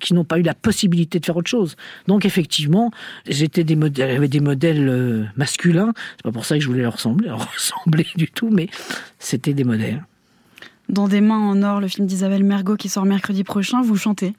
qui 0.00 0.14
n'ont 0.14 0.24
pas 0.24 0.38
eu 0.38 0.42
la 0.42 0.54
possibilité 0.54 1.20
de 1.20 1.24
faire 1.24 1.36
autre 1.36 1.50
chose. 1.50 1.76
Donc, 2.08 2.24
effectivement, 2.24 2.90
j'étais 3.26 3.64
des 3.64 3.76
modèles, 3.76 4.12
j'avais 4.12 4.28
des 4.28 4.40
modèles 4.40 4.88
euh, 4.88 5.24
masculins. 5.36 5.92
C'est 6.16 6.24
pas 6.24 6.32
pour 6.32 6.44
ça 6.44 6.56
que 6.56 6.62
je 6.62 6.68
voulais 6.68 6.82
leur 6.82 6.94
ressembler, 6.94 7.28
leur 7.28 7.52
ressembler 7.52 8.06
du 8.16 8.28
tout, 8.28 8.50
mais 8.50 8.68
c'était 9.18 9.54
des 9.54 9.64
modèles. 9.64 10.04
Dans 10.90 11.08
Des 11.08 11.22
mains 11.22 11.38
en 11.38 11.62
or, 11.62 11.80
le 11.80 11.88
film 11.88 12.06
d'Isabelle 12.06 12.44
Mergot 12.44 12.76
qui 12.76 12.90
sort 12.90 13.06
mercredi 13.06 13.42
prochain, 13.42 13.80
vous 13.80 13.96
chantez? 13.96 14.34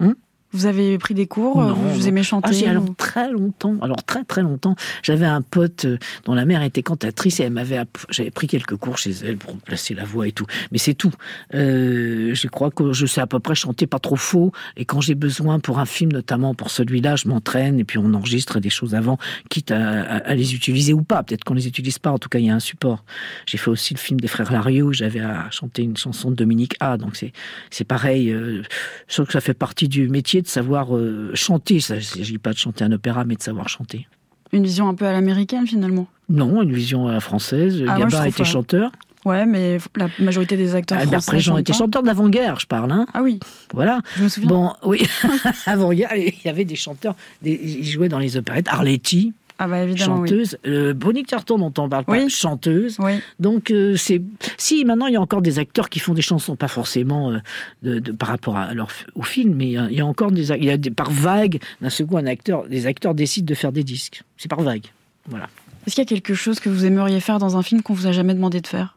Hum 0.00 0.14
Vous 0.54 0.66
avez 0.66 0.96
pris 0.98 1.12
des 1.14 1.26
cours 1.26 1.60
Non, 1.60 1.74
Vous, 1.74 1.98
non. 2.00 2.06
aimez 2.06 2.22
chanter 2.22 2.48
Ah 2.50 2.54
si, 2.54 2.64
alors 2.66 2.84
ou- 2.84 2.94
très 2.94 3.30
longtemps, 3.30 3.76
alors 3.82 4.02
très 4.04 4.24
très 4.24 4.40
longtemps, 4.42 4.76
j'avais 5.02 5.26
un 5.26 5.42
pote 5.42 5.84
euh, 5.84 5.98
dont 6.24 6.34
la 6.34 6.44
mère 6.44 6.62
était 6.62 6.82
cantatrice 6.82 7.40
et 7.40 7.42
elle 7.42 7.52
m'avait, 7.52 7.80
j'avais 8.10 8.30
pris 8.30 8.46
quelques 8.46 8.76
cours 8.76 8.96
chez 8.96 9.10
elle 9.24 9.36
pour 9.36 9.56
placer 9.58 9.94
la 9.94 10.04
voix 10.04 10.26
et 10.28 10.32
tout. 10.32 10.46
Mais 10.72 10.78
c'est 10.78 10.94
tout. 10.94 11.12
Euh, 11.54 12.34
je 12.34 12.48
crois 12.48 12.70
que 12.70 12.92
je 12.92 13.06
sais 13.06 13.20
à 13.20 13.26
peu 13.26 13.40
près 13.40 13.54
chanter 13.54 13.86
pas 13.86 13.98
trop 13.98 14.16
faux 14.16 14.52
et 14.76 14.84
quand 14.84 15.00
j'ai 15.00 15.14
besoin 15.14 15.58
pour 15.60 15.78
un 15.78 15.86
film, 15.86 16.12
notamment 16.12 16.54
pour 16.54 16.70
celui-là, 16.70 17.16
je 17.16 17.28
m'entraîne 17.28 17.78
et 17.78 17.84
puis 17.84 17.98
on 17.98 18.14
enregistre 18.14 18.60
des 18.60 18.70
choses 18.70 18.94
avant, 18.94 19.18
quitte 19.50 19.70
à, 19.70 20.02
à- 20.02 20.16
à 20.18 20.34
les 20.34 20.54
utiliser 20.54 20.92
ou 20.92 21.02
pas. 21.02 21.22
Peut-être 21.22 21.44
qu'on 21.44 21.54
les 21.54 21.66
utilise 21.66 21.98
pas. 21.98 22.10
En 22.12 22.18
tout 22.18 22.28
cas, 22.28 22.38
il 22.38 22.46
y 22.46 22.50
a 22.50 22.54
un 22.54 22.60
support. 22.60 23.04
J'ai 23.46 23.58
fait 23.58 23.70
aussi 23.70 23.94
le 23.94 23.98
film 23.98 24.20
des 24.20 24.28
frères 24.28 24.52
Larieux 24.52 24.84
où 24.84 24.92
j'avais 24.92 25.20
à 25.20 25.50
chanter 25.50 25.82
une 25.82 25.96
chanson 25.96 26.30
de 26.30 26.36
Dominique 26.36 26.76
A. 26.80 26.96
Donc 26.96 27.16
c'est 27.16 27.32
c'est 27.70 27.84
pareil. 27.84 28.30
Euh, 28.30 28.62
je 29.08 29.14
trouve 29.14 29.26
que 29.26 29.32
ça 29.32 29.40
fait 29.40 29.54
partie 29.54 29.88
du 29.88 30.08
métier 30.08 30.42
de 30.44 30.48
savoir 30.48 30.96
euh, 30.96 31.30
chanter. 31.34 31.74
Il 31.74 31.94
ne 31.94 32.00
s'agit 32.00 32.38
pas 32.38 32.52
de 32.52 32.58
chanter 32.58 32.84
un 32.84 32.92
opéra, 32.92 33.24
mais 33.24 33.34
de 33.34 33.42
savoir 33.42 33.68
chanter. 33.68 34.06
Une 34.52 34.62
vision 34.62 34.88
un 34.88 34.94
peu 34.94 35.06
à 35.06 35.12
l'américaine 35.12 35.66
finalement 35.66 36.06
Non, 36.28 36.62
une 36.62 36.72
vision 36.72 37.08
à 37.08 37.12
la 37.12 37.20
française. 37.20 37.82
Ah, 37.88 37.98
Gabin 37.98 38.24
était 38.24 38.44
chanteur. 38.44 38.92
Ouais, 39.24 39.46
mais 39.46 39.78
la 39.96 40.08
majorité 40.18 40.56
des 40.56 40.74
acteurs 40.74 40.98
Albert 40.98 41.22
français 41.22 41.36
Préjean 41.38 41.56
était 41.56 41.72
chanteur 41.72 42.02
d'avant-guerre, 42.02 42.60
je 42.60 42.66
parle. 42.66 42.92
Hein. 42.92 43.06
Ah 43.14 43.22
oui, 43.22 43.40
Voilà. 43.72 44.00
je 44.16 44.24
me 44.24 44.28
souviens. 44.28 44.48
Bon, 44.48 44.72
oui, 44.84 45.02
avant-guerre, 45.66 46.14
il 46.14 46.34
y 46.44 46.48
avait 46.48 46.66
des 46.66 46.76
chanteurs. 46.76 47.16
Des, 47.42 47.52
ils 47.52 47.84
jouaient 47.86 48.10
dans 48.10 48.18
les 48.18 48.36
opérettes. 48.36 48.68
Arletty, 48.68 49.32
ah 49.58 49.68
bah 49.68 49.82
évidemment, 49.84 50.18
oui. 50.20 50.28
chanteuse. 50.28 50.58
Euh, 50.66 50.94
Bonnie 50.94 51.22
Carton, 51.22 51.58
dont 51.58 51.72
on 51.82 51.88
parle 51.88 52.04
pas, 52.04 52.12
Oui. 52.12 52.28
chanteuse. 52.28 52.96
Oui. 52.98 53.12
Donc 53.38 53.70
euh, 53.70 53.96
c'est 53.96 54.20
si 54.58 54.84
maintenant 54.84 55.06
il 55.06 55.14
y 55.14 55.16
a 55.16 55.20
encore 55.20 55.42
des 55.42 55.58
acteurs 55.60 55.88
qui 55.88 56.00
font 56.00 56.12
des 56.14 56.22
chansons 56.22 56.56
pas 56.56 56.66
forcément 56.68 57.30
euh, 57.30 57.38
de, 57.82 57.98
de- 58.00 58.12
par 58.12 58.28
rapport 58.30 58.56
à 58.56 58.74
leur 58.74 58.88
au 59.14 59.22
film 59.22 59.54
mais 59.54 59.66
il 59.66 59.72
y 59.72 59.78
a, 59.78 59.86
il 59.90 59.96
y 59.96 60.00
a 60.00 60.06
encore 60.06 60.32
des 60.32 60.50
il 60.50 60.64
y 60.64 60.70
a 60.70 60.76
des 60.76 60.90
par 60.90 61.10
vague 61.10 61.60
d'un 61.80 61.90
second 61.90 62.16
un 62.18 62.26
acteur 62.26 62.66
des 62.68 62.86
acteurs 62.86 63.14
décident 63.14 63.46
de 63.46 63.54
faire 63.54 63.70
des 63.72 63.84
disques 63.84 64.22
c'est 64.36 64.48
par 64.48 64.60
vague 64.60 64.86
voilà 65.28 65.48
Est-ce 65.86 65.94
qu'il 65.94 66.02
y 66.04 66.06
a 66.06 66.08
quelque 66.08 66.34
chose 66.34 66.58
que 66.60 66.68
vous 66.68 66.84
aimeriez 66.84 67.20
faire 67.20 67.38
dans 67.38 67.56
un 67.56 67.62
film 67.62 67.82
qu'on 67.82 67.94
vous 67.94 68.06
a 68.08 68.12
jamais 68.12 68.34
demandé 68.34 68.60
de 68.60 68.66
faire? 68.66 68.96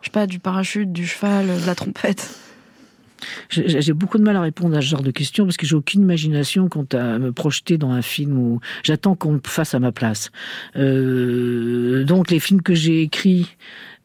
Je 0.00 0.06
sais 0.06 0.10
pas, 0.12 0.26
du 0.26 0.38
parachute, 0.38 0.92
du 0.92 1.06
cheval, 1.06 1.46
de 1.60 1.66
la 1.66 1.74
trompette. 1.74 2.30
J'ai 3.48 3.92
beaucoup 3.92 4.18
de 4.18 4.22
mal 4.22 4.36
à 4.36 4.40
répondre 4.40 4.76
à 4.76 4.80
ce 4.80 4.86
genre 4.86 5.02
de 5.02 5.10
questions 5.10 5.44
parce 5.44 5.56
que 5.56 5.66
j'ai 5.66 5.76
aucune 5.76 6.02
imagination 6.02 6.68
quant 6.68 6.86
à 6.92 7.18
me 7.18 7.32
projeter 7.32 7.78
dans 7.78 7.90
un 7.90 8.02
film 8.02 8.38
où 8.38 8.60
j'attends 8.82 9.14
qu'on 9.14 9.32
le 9.32 9.40
fasse 9.44 9.74
à 9.74 9.78
ma 9.78 9.92
place. 9.92 10.30
Euh, 10.76 12.04
donc 12.04 12.30
les 12.30 12.40
films 12.40 12.62
que 12.62 12.74
j'ai 12.74 13.02
écrits 13.02 13.56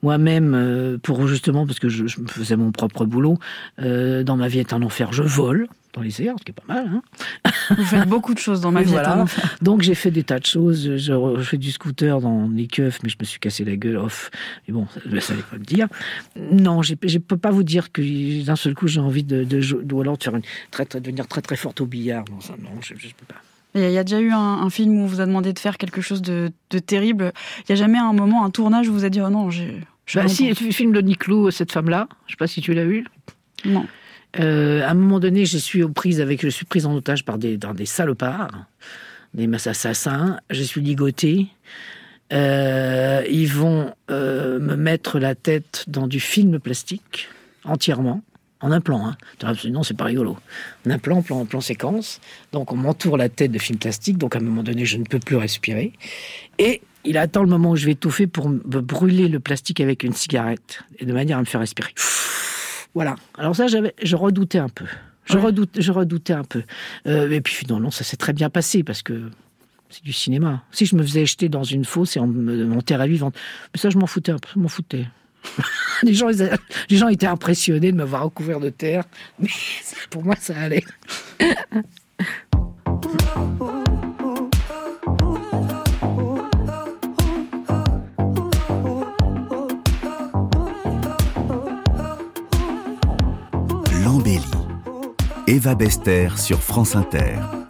moi-même 0.03 0.53
euh, 0.55 0.97
pour 0.97 1.27
justement 1.27 1.65
parce 1.65 1.79
que 1.79 1.89
je, 1.89 2.03
me 2.03 2.27
faisais 2.27 2.55
mon 2.55 2.71
propre 2.71 3.05
boulot 3.05 3.37
euh, 3.81 4.23
dans 4.23 4.35
ma 4.35 4.47
vie 4.47 4.59
est 4.59 4.73
un 4.73 4.81
enfer 4.81 5.13
je 5.13 5.23
vole 5.23 5.67
dans 5.93 6.01
les 6.01 6.21
airs 6.21 6.35
ce 6.39 6.43
qui 6.45 6.51
est 6.51 6.53
pas 6.53 6.73
mal 6.73 6.87
hein 6.87 7.01
Vous 7.77 7.83
faites 7.85 8.07
beaucoup 8.07 8.33
de 8.33 8.39
choses 8.39 8.61
dans 8.61 8.71
ma 8.77 8.81
vie. 8.83 8.91
voilà. 8.91 9.25
donc 9.61 9.81
j'ai 9.81 9.95
fait 9.95 10.11
des 10.11 10.23
tas 10.23 10.39
de 10.39 10.45
choses 10.45 10.97
je, 10.97 11.41
fais 11.43 11.57
du 11.57 11.71
scooter 11.71 12.19
dans 12.21 12.47
les 12.49 12.67
keufs 12.67 12.99
mais 13.03 13.09
je 13.09 13.17
me 13.19 13.25
suis 13.25 13.39
cassé 13.39 13.65
la 13.65 13.75
gueule 13.75 13.97
off 13.97 14.31
mais 14.67 14.73
bon 14.73 14.87
ça, 15.19 15.33
allait 15.33 15.41
pas 15.43 15.57
le 15.57 15.63
dire 15.63 15.87
non 16.51 16.81
je 16.81 16.95
peux 16.95 17.37
pas 17.37 17.51
vous 17.51 17.63
dire 17.63 17.91
que 17.91 18.43
d'un 18.45 18.55
seul 18.55 18.73
coup 18.75 18.87
j'ai 18.87 18.99
envie 19.01 19.23
de, 19.23 19.43
de, 19.43 19.59
jou- 19.61 19.81
ou 19.91 20.01
alors 20.01 20.17
de 20.17 20.23
faire 20.23 20.35
une 20.35 20.43
très, 20.71 20.85
très 20.85 21.01
devenir 21.01 21.27
très 21.27 21.41
très 21.41 21.55
forte 21.55 21.81
au 21.81 21.85
billard 21.85 22.25
non 22.31 22.39
ça 22.41 22.55
non 22.61 22.69
je, 22.81 22.93
je 22.97 23.07
peux 23.07 23.25
pas 23.27 23.41
Il 23.75 23.81
y 23.91 23.97
a- 23.97 24.03
déjà 24.03 24.19
eu 24.19 24.31
un, 24.31 24.37
un 24.37 24.69
film 24.69 24.97
où 24.97 25.03
on 25.03 25.05
vous 25.07 25.21
a 25.21 25.25
demandé 25.25 25.53
de 25.53 25.59
faire 25.59 25.77
quelque 25.77 26.01
chose 26.01 26.21
de, 26.21 26.51
de 26.71 26.79
terrible. 26.79 27.31
Il 27.65 27.69
y 27.69 27.71
a 27.71 27.75
jamais 27.75 27.97
un 27.99 28.11
moment, 28.11 28.43
un 28.43 28.49
tournage 28.49 28.89
où 28.89 28.93
vous 28.93 29.05
a 29.05 29.09
dit 29.09 29.21
oh 29.21 29.29
non, 29.29 29.49
j'ai. 29.49 29.79
bah, 30.15 30.27
si 30.27 30.49
le 30.49 30.55
film 30.55 30.91
de 30.91 30.99
Niclou 31.01 31.51
cette 31.51 31.71
femme 31.71 31.89
là 31.89 32.07
je 32.27 32.33
sais 32.33 32.37
pas 32.37 32.47
si 32.47 32.59
tu 32.61 32.73
l'as 32.73 32.83
vu 32.85 33.05
Non. 33.65 33.85
Euh, 34.39 34.81
à 34.83 34.91
un 34.91 34.93
moment 34.93 35.19
donné, 35.19 35.45
je 35.45 35.57
suis 35.57 35.83
aux 35.83 35.91
avec, 36.19 36.41
je 36.41 36.49
suis 36.49 36.65
prise 36.65 36.85
en 36.85 36.93
otage 36.95 37.25
par 37.25 37.37
des, 37.37 37.57
dans 37.57 37.73
des 37.73 37.85
salopards, 37.85 38.65
des 39.33 39.49
assassins. 39.67 40.39
Je 40.49 40.63
suis 40.63 40.81
ligotée. 40.81 41.47
Euh, 42.31 43.23
ils 43.29 43.47
vont 43.47 43.93
euh, 44.09 44.59
me 44.59 44.75
mettre 44.75 45.19
la 45.19 45.35
tête 45.35 45.83
dans 45.87 46.07
du 46.07 46.19
film 46.19 46.59
plastique 46.59 47.27
entièrement. 47.65 48.23
En 48.61 48.71
un 48.71 48.79
plan, 48.79 49.07
hein. 49.07 49.17
C'est 49.83 49.97
pas 49.97 50.05
rigolo. 50.05 50.37
En 50.85 50.91
un 50.91 50.99
plan, 50.99 51.23
plan, 51.23 51.45
plan 51.45 51.61
séquence. 51.61 52.21
Donc, 52.51 52.71
on 52.71 52.75
m'entoure 52.75 53.17
la 53.17 53.27
tête 53.27 53.51
de 53.51 53.57
film 53.57 53.79
plastique. 53.79 54.19
Donc, 54.19 54.35
à 54.35 54.39
un 54.39 54.43
moment 54.43 54.61
donné, 54.61 54.85
je 54.85 54.97
ne 54.97 55.03
peux 55.03 55.17
plus 55.17 55.35
respirer. 55.35 55.93
Et 56.59 56.81
il 57.03 57.17
attend 57.17 57.41
le 57.41 57.49
moment 57.49 57.71
où 57.71 57.75
je 57.75 57.87
vais 57.87 57.93
étouffer 57.93 58.27
pour 58.27 58.49
me 58.49 58.59
brûler 58.59 59.29
le 59.29 59.39
plastique 59.39 59.81
avec 59.81 60.03
une 60.03 60.13
cigarette. 60.13 60.83
Et 60.99 61.05
de 61.05 61.13
manière 61.13 61.39
à 61.39 61.41
me 61.41 61.45
faire 61.45 61.59
respirer. 61.59 61.91
Voilà. 62.93 63.15
Alors 63.37 63.55
ça, 63.55 63.67
je 63.67 64.15
redoutais 64.15 64.59
un 64.59 64.69
peu. 64.69 64.85
Je, 65.25 65.37
Ouais. 65.37 65.43
redoute, 65.43 65.69
je 65.79 65.91
redoutais 65.91 66.33
un 66.33 66.43
peu. 66.43 66.63
Euh, 67.07 67.29
et 67.29 67.41
puis 67.41 67.53
finalement, 67.53 67.91
ça 67.91 68.03
s'est 68.03 68.17
très 68.17 68.33
bien 68.33 68.49
passé 68.49 68.83
parce 68.83 69.01
que 69.01 69.29
c'est 69.89 70.03
du 70.03 70.13
cinéma. 70.13 70.63
Si 70.71 70.85
je 70.85 70.95
me 70.95 71.03
faisais 71.03 71.25
jeter 71.25 71.47
dans 71.47 71.63
une 71.63 71.85
fosse 71.85 72.17
et 72.17 72.19
en, 72.19 72.27
en 72.27 72.81
terre 72.81 73.01
à 73.01 73.07
vivante, 73.07 73.35
mais 73.73 73.79
ça, 73.79 73.89
je 73.89 73.97
m'en 73.97 74.07
foutais 74.07 74.31
un 74.31 74.39
peu. 74.39 74.49
Je 74.55 74.59
m'en 74.59 74.67
foutais. 74.67 75.05
les, 76.03 76.13
gens, 76.13 76.29
ils 76.29 76.49
les 76.89 76.97
gens 76.97 77.07
étaient 77.07 77.27
impressionnés 77.27 77.91
de 77.91 77.97
me 77.97 78.03
voir 78.03 78.23
recouvert 78.23 78.59
de 78.59 78.69
terre. 78.69 79.03
Mais 79.39 79.49
pour 80.09 80.23
moi, 80.23 80.35
ça 80.39 80.55
allait. 80.57 80.83
Eva 95.51 95.75
Bester 95.75 96.29
sur 96.37 96.63
France 96.63 96.95
Inter. 96.95 97.60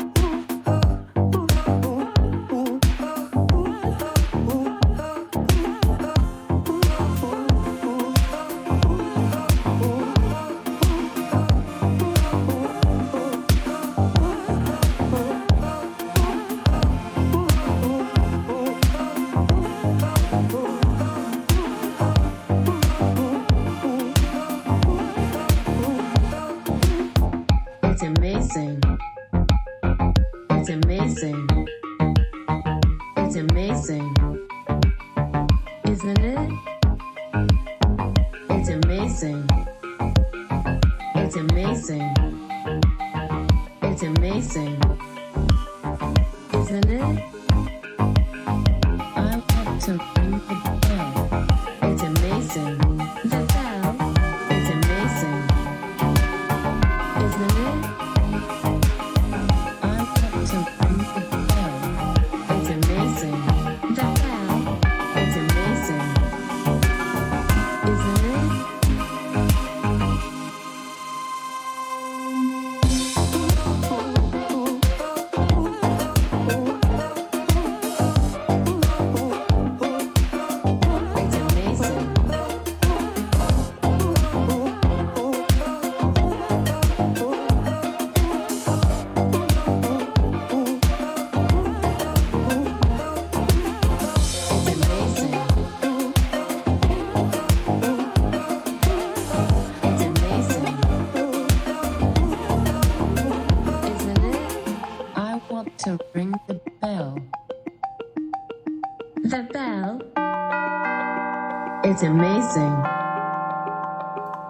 It's 112.01 112.09
amazing, 112.09 112.83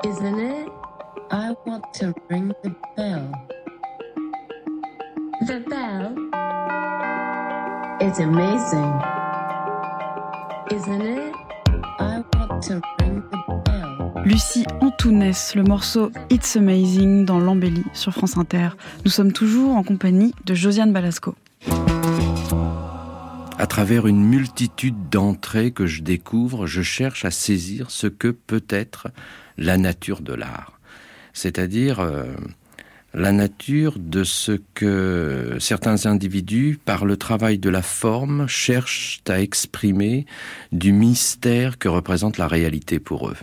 isn't 0.05 0.39
it? 0.39 0.69
I 1.31 1.53
want 1.65 1.83
to 1.95 2.13
ring 2.29 2.53
the 2.63 2.69
bell. 2.95 3.29
The 5.47 5.59
bell? 5.69 6.15
It's 7.99 8.19
amazing, 8.19 8.93
isn't 10.71 11.01
it? 11.01 11.35
I 11.99 12.23
want 12.35 12.63
to 12.67 12.81
ring 13.01 13.21
the 13.29 13.61
bell. 13.65 14.23
Lucie 14.23 14.65
Antounès, 14.79 15.53
le 15.53 15.63
morceau 15.63 16.09
It's 16.29 16.55
Amazing 16.55 17.25
dans 17.25 17.39
l'embellie 17.39 17.83
sur 17.91 18.13
France 18.13 18.37
Inter. 18.37 18.69
Nous 19.03 19.11
sommes 19.11 19.33
toujours 19.33 19.75
en 19.75 19.83
compagnie 19.83 20.33
de 20.45 20.53
Josiane 20.53 20.93
Balasco 20.93 21.35
à 23.61 23.67
travers 23.67 24.07
une 24.07 24.25
multitude 24.25 25.09
d'entrées 25.11 25.69
que 25.69 25.85
je 25.85 26.01
découvre, 26.01 26.65
je 26.65 26.81
cherche 26.81 27.25
à 27.25 27.29
saisir 27.29 27.91
ce 27.91 28.07
que 28.07 28.29
peut 28.29 28.65
être 28.69 29.09
la 29.55 29.77
nature 29.77 30.21
de 30.21 30.33
l'art. 30.33 30.79
C'est-à-dire 31.33 31.99
euh, 31.99 32.33
la 33.13 33.31
nature 33.31 33.99
de 33.99 34.23
ce 34.23 34.53
que 34.73 35.57
certains 35.59 36.07
individus, 36.07 36.79
par 36.83 37.05
le 37.05 37.17
travail 37.17 37.59
de 37.59 37.69
la 37.69 37.83
forme, 37.83 38.47
cherchent 38.47 39.21
à 39.27 39.39
exprimer 39.39 40.25
du 40.71 40.91
mystère 40.91 41.77
que 41.77 41.87
représente 41.87 42.39
la 42.39 42.47
réalité 42.47 42.99
pour 42.99 43.29
eux 43.29 43.37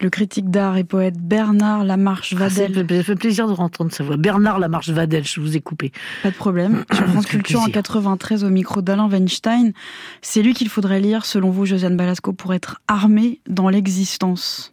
le 0.00 0.10
critique 0.10 0.50
d'art 0.50 0.76
et 0.76 0.84
poète 0.84 1.18
Bernard 1.18 1.84
Lamarche 1.84 2.34
ah, 2.38 2.50
ça 2.50 2.68
fait 2.68 3.14
plaisir 3.16 3.48
de 3.48 3.52
entendre 3.52 3.92
sa 3.92 4.04
voix. 4.04 4.16
Bernard 4.16 4.58
Lamarche 4.58 4.90
Vadel, 4.90 5.24
je 5.24 5.40
vous 5.40 5.56
ai 5.56 5.60
coupé. 5.60 5.92
Pas 6.22 6.30
de 6.30 6.36
problème. 6.36 6.84
Sur 6.92 7.06
France 7.06 7.26
Culture 7.26 7.60
en 7.60 7.66
93 7.66 8.44
au 8.44 8.50
micro 8.50 8.82
d'Alain 8.82 9.08
Weinstein, 9.08 9.72
c'est 10.22 10.42
lui 10.42 10.54
qu'il 10.54 10.68
faudrait 10.68 11.00
lire, 11.00 11.26
selon 11.26 11.50
vous, 11.50 11.66
Josiane 11.66 11.96
Balasco, 11.96 12.32
pour 12.32 12.54
être 12.54 12.80
armé 12.86 13.40
dans 13.48 13.68
l'existence. 13.68 14.72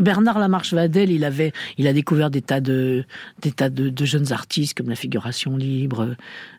Bernard 0.00 0.38
Lamarche 0.38 0.74
Vadel, 0.74 1.10
il 1.10 1.24
avait, 1.24 1.52
il 1.76 1.86
a 1.88 1.92
découvert 1.92 2.30
des 2.30 2.42
tas 2.42 2.60
de, 2.60 3.04
des 3.42 3.50
tas 3.50 3.68
de, 3.68 4.04
jeunes 4.04 4.32
artistes 4.32 4.76
comme 4.76 4.88
la 4.88 4.94
figuration 4.94 5.56
libre. 5.56 6.14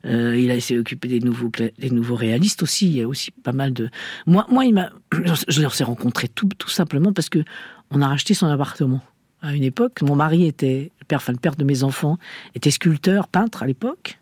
Euh, 0.06 0.38
il 0.38 0.52
a 0.52 0.56
essayé 0.56 0.78
d'occuper 0.78 1.08
des 1.08 1.20
nouveaux, 1.20 1.50
des 1.50 1.90
nouveaux 1.90 2.16
réalistes 2.16 2.64
aussi. 2.64 2.88
Il 2.88 2.98
y 2.98 3.02
a 3.02 3.08
aussi 3.08 3.32
pas 3.32 3.54
mal 3.54 3.74
de. 3.74 3.90
Moi, 4.26 4.46
moi, 4.50 4.64
je 5.48 5.62
les 5.62 5.82
ai 5.82 5.84
rencontrés 5.84 6.28
tout, 6.28 6.50
tout 6.58 6.70
simplement 6.70 7.14
parce 7.14 7.30
que 7.30 7.44
on 7.92 8.02
a 8.02 8.08
racheté 8.08 8.34
son 8.34 8.48
appartement 8.48 9.02
à 9.42 9.54
une 9.54 9.64
époque. 9.64 10.02
Mon 10.02 10.16
mari 10.16 10.46
était 10.46 10.92
le 11.00 11.06
père, 11.06 11.20
enfin 11.20 11.32
le 11.32 11.40
père 11.40 11.56
de 11.56 11.64
mes 11.64 11.84
enfants 11.84 12.18
était 12.56 12.72
sculpteur, 12.72 13.28
peintre 13.28 13.64
à 13.64 13.68
l'époque. 13.68 14.20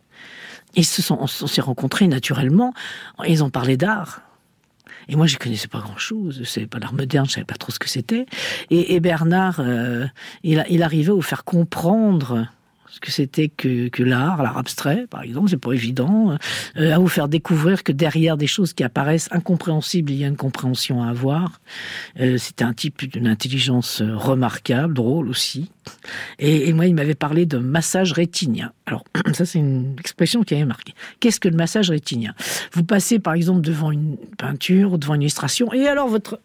Et 0.75 0.83
se 0.83 1.01
sont, 1.01 1.17
on 1.21 1.27
s'est 1.27 1.61
rencontrés 1.61 2.07
naturellement. 2.07 2.73
Ils 3.25 3.43
ont 3.43 3.49
parlé 3.49 3.77
d'art. 3.77 4.21
Et 5.07 5.15
moi, 5.15 5.27
je 5.27 5.37
connaissais 5.37 5.67
pas 5.67 5.79
grand-chose. 5.79 6.39
Je 6.39 6.45
savais 6.45 6.67
pas 6.67 6.79
l'art 6.79 6.93
moderne, 6.93 7.25
je 7.27 7.33
savais 7.33 7.45
pas 7.45 7.55
trop 7.55 7.71
ce 7.71 7.79
que 7.79 7.89
c'était. 7.89 8.25
Et, 8.69 8.99
Bernard, 8.99 9.59
euh, 9.59 10.05
il, 10.43 10.65
il 10.69 10.83
arrivait 10.83 11.11
à 11.11 11.15
vous 11.15 11.21
faire 11.21 11.43
comprendre 11.43 12.47
ce 12.89 12.99
que 12.99 13.11
c'était 13.11 13.49
que, 13.49 14.03
l'art, 14.03 14.43
l'art 14.43 14.57
abstrait, 14.57 15.05
par 15.09 15.23
exemple, 15.23 15.49
c'est 15.49 15.57
pas 15.57 15.73
évident, 15.73 16.37
euh, 16.77 16.93
à 16.93 16.99
vous 16.99 17.07
faire 17.07 17.27
découvrir 17.27 17.83
que 17.83 17.91
derrière 17.91 18.37
des 18.37 18.47
choses 18.47 18.73
qui 18.73 18.83
apparaissent 18.83 19.29
incompréhensibles, 19.31 20.11
il 20.11 20.17
y 20.17 20.23
a 20.23 20.27
une 20.27 20.37
compréhension 20.37 21.03
à 21.03 21.09
avoir. 21.09 21.59
Euh, 22.19 22.37
c'était 22.37 22.63
un 22.63 22.73
type 22.73 23.09
d'une 23.09 23.27
intelligence 23.27 24.01
remarquable, 24.01 24.93
drôle 24.93 25.29
aussi. 25.29 25.71
Et, 26.39 26.73
moi, 26.73 26.85
il 26.87 26.95
m'avait 26.95 27.15
parlé 27.15 27.45
de 27.45 27.57
massage 27.57 28.11
rétinien. 28.11 28.71
Alors, 28.85 29.03
ça, 29.33 29.45
c'est 29.45 29.59
une 29.59 29.95
expression 29.99 30.43
qui 30.43 30.55
avait 30.55 30.65
marqué. 30.65 30.93
Qu'est-ce 31.19 31.39
que 31.39 31.49
le 31.49 31.57
massage 31.57 31.89
rétinien? 31.89 32.33
Vous 32.73 32.83
passez, 32.83 33.19
par 33.19 33.33
exemple, 33.33 33.61
devant 33.61 33.91
une 33.91 34.17
peinture 34.37 34.97
devant 34.97 35.15
une 35.15 35.21
illustration, 35.21 35.73
et 35.73 35.87
alors 35.87 36.07
votre 36.07 36.39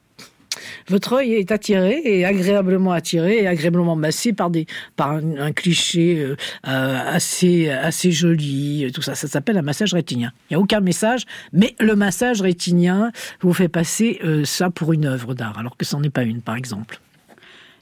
votre 0.89 1.15
œil 1.15 1.35
est 1.35 1.53
attiré 1.53 2.01
et 2.05 2.25
agréablement 2.25 2.93
attiré 2.93 3.39
et 3.39 3.47
agréablement 3.47 3.97
massé 3.97 4.33
par 4.33 4.51
des 4.51 4.67
par 4.97 5.11
un, 5.13 5.53
cliché 5.53 6.19
euh, 6.19 6.37
euh, 6.67 7.01
assez 7.07 7.69
assez 7.71 8.13
joli 8.13 8.91
tout 8.95 9.03
ça. 9.03 9.15
Ça 9.15 9.29
s'appelle 9.29 9.59
un 9.59 9.63
massage 9.63 9.95
rétinien. 9.95 10.33
Il 10.51 10.55
y 10.55 10.57
a 10.57 10.61
aucun 10.61 10.81
message 10.81 11.25
mais 11.53 11.75
le 11.79 11.97
massage 11.97 12.41
rétinien 12.41 13.13
vous 13.41 13.53
fait 13.53 13.69
passer 13.69 14.21
euh, 14.25 14.45
ça 14.45 14.71
pour 14.71 14.93
une 14.93 15.07
œuvre 15.07 15.35
d'art 15.35 15.59
alors 15.59 15.77
que 15.77 15.85
ce 15.85 15.97
n'en 15.97 16.03
est 16.03 16.11
pas 16.11 16.23
une 16.23 16.43
par 16.43 16.57
exemple. 16.57 17.01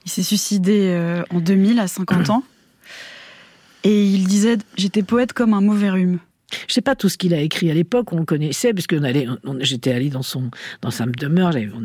Il 0.05 0.11
s'est 0.11 0.23
suicidé 0.23 1.23
en 1.31 1.39
2000 1.39 1.81
à 1.81 1.87
50 1.87 2.31
ans. 2.31 2.43
Et 3.85 4.05
il 4.05 4.27
disait 4.27 4.57
j'étais 4.77 5.03
poète 5.03 5.35
comme 5.35 5.53
un 5.53 5.61
mauvais 5.61 5.91
rhume 5.91 6.19
je 6.67 6.75
sais 6.75 6.81
pas 6.81 6.95
tout 6.95 7.09
ce 7.09 7.19
qu'il 7.19 7.35
a 7.35 7.41
écrit 7.41 7.71
à 7.71 7.75
l'époque, 7.75 8.13
on 8.13 8.19
le 8.19 8.25
connaissait, 8.25 8.73
parce 8.73 8.87
que 8.87 8.97
allait, 9.03 9.27
j'étais 9.61 9.93
allé 9.93 10.09
dans 10.09 10.23
son, 10.23 10.51
dans 10.81 10.91
sa 10.91 11.05
demeure, 11.07 11.53
on 11.75 11.85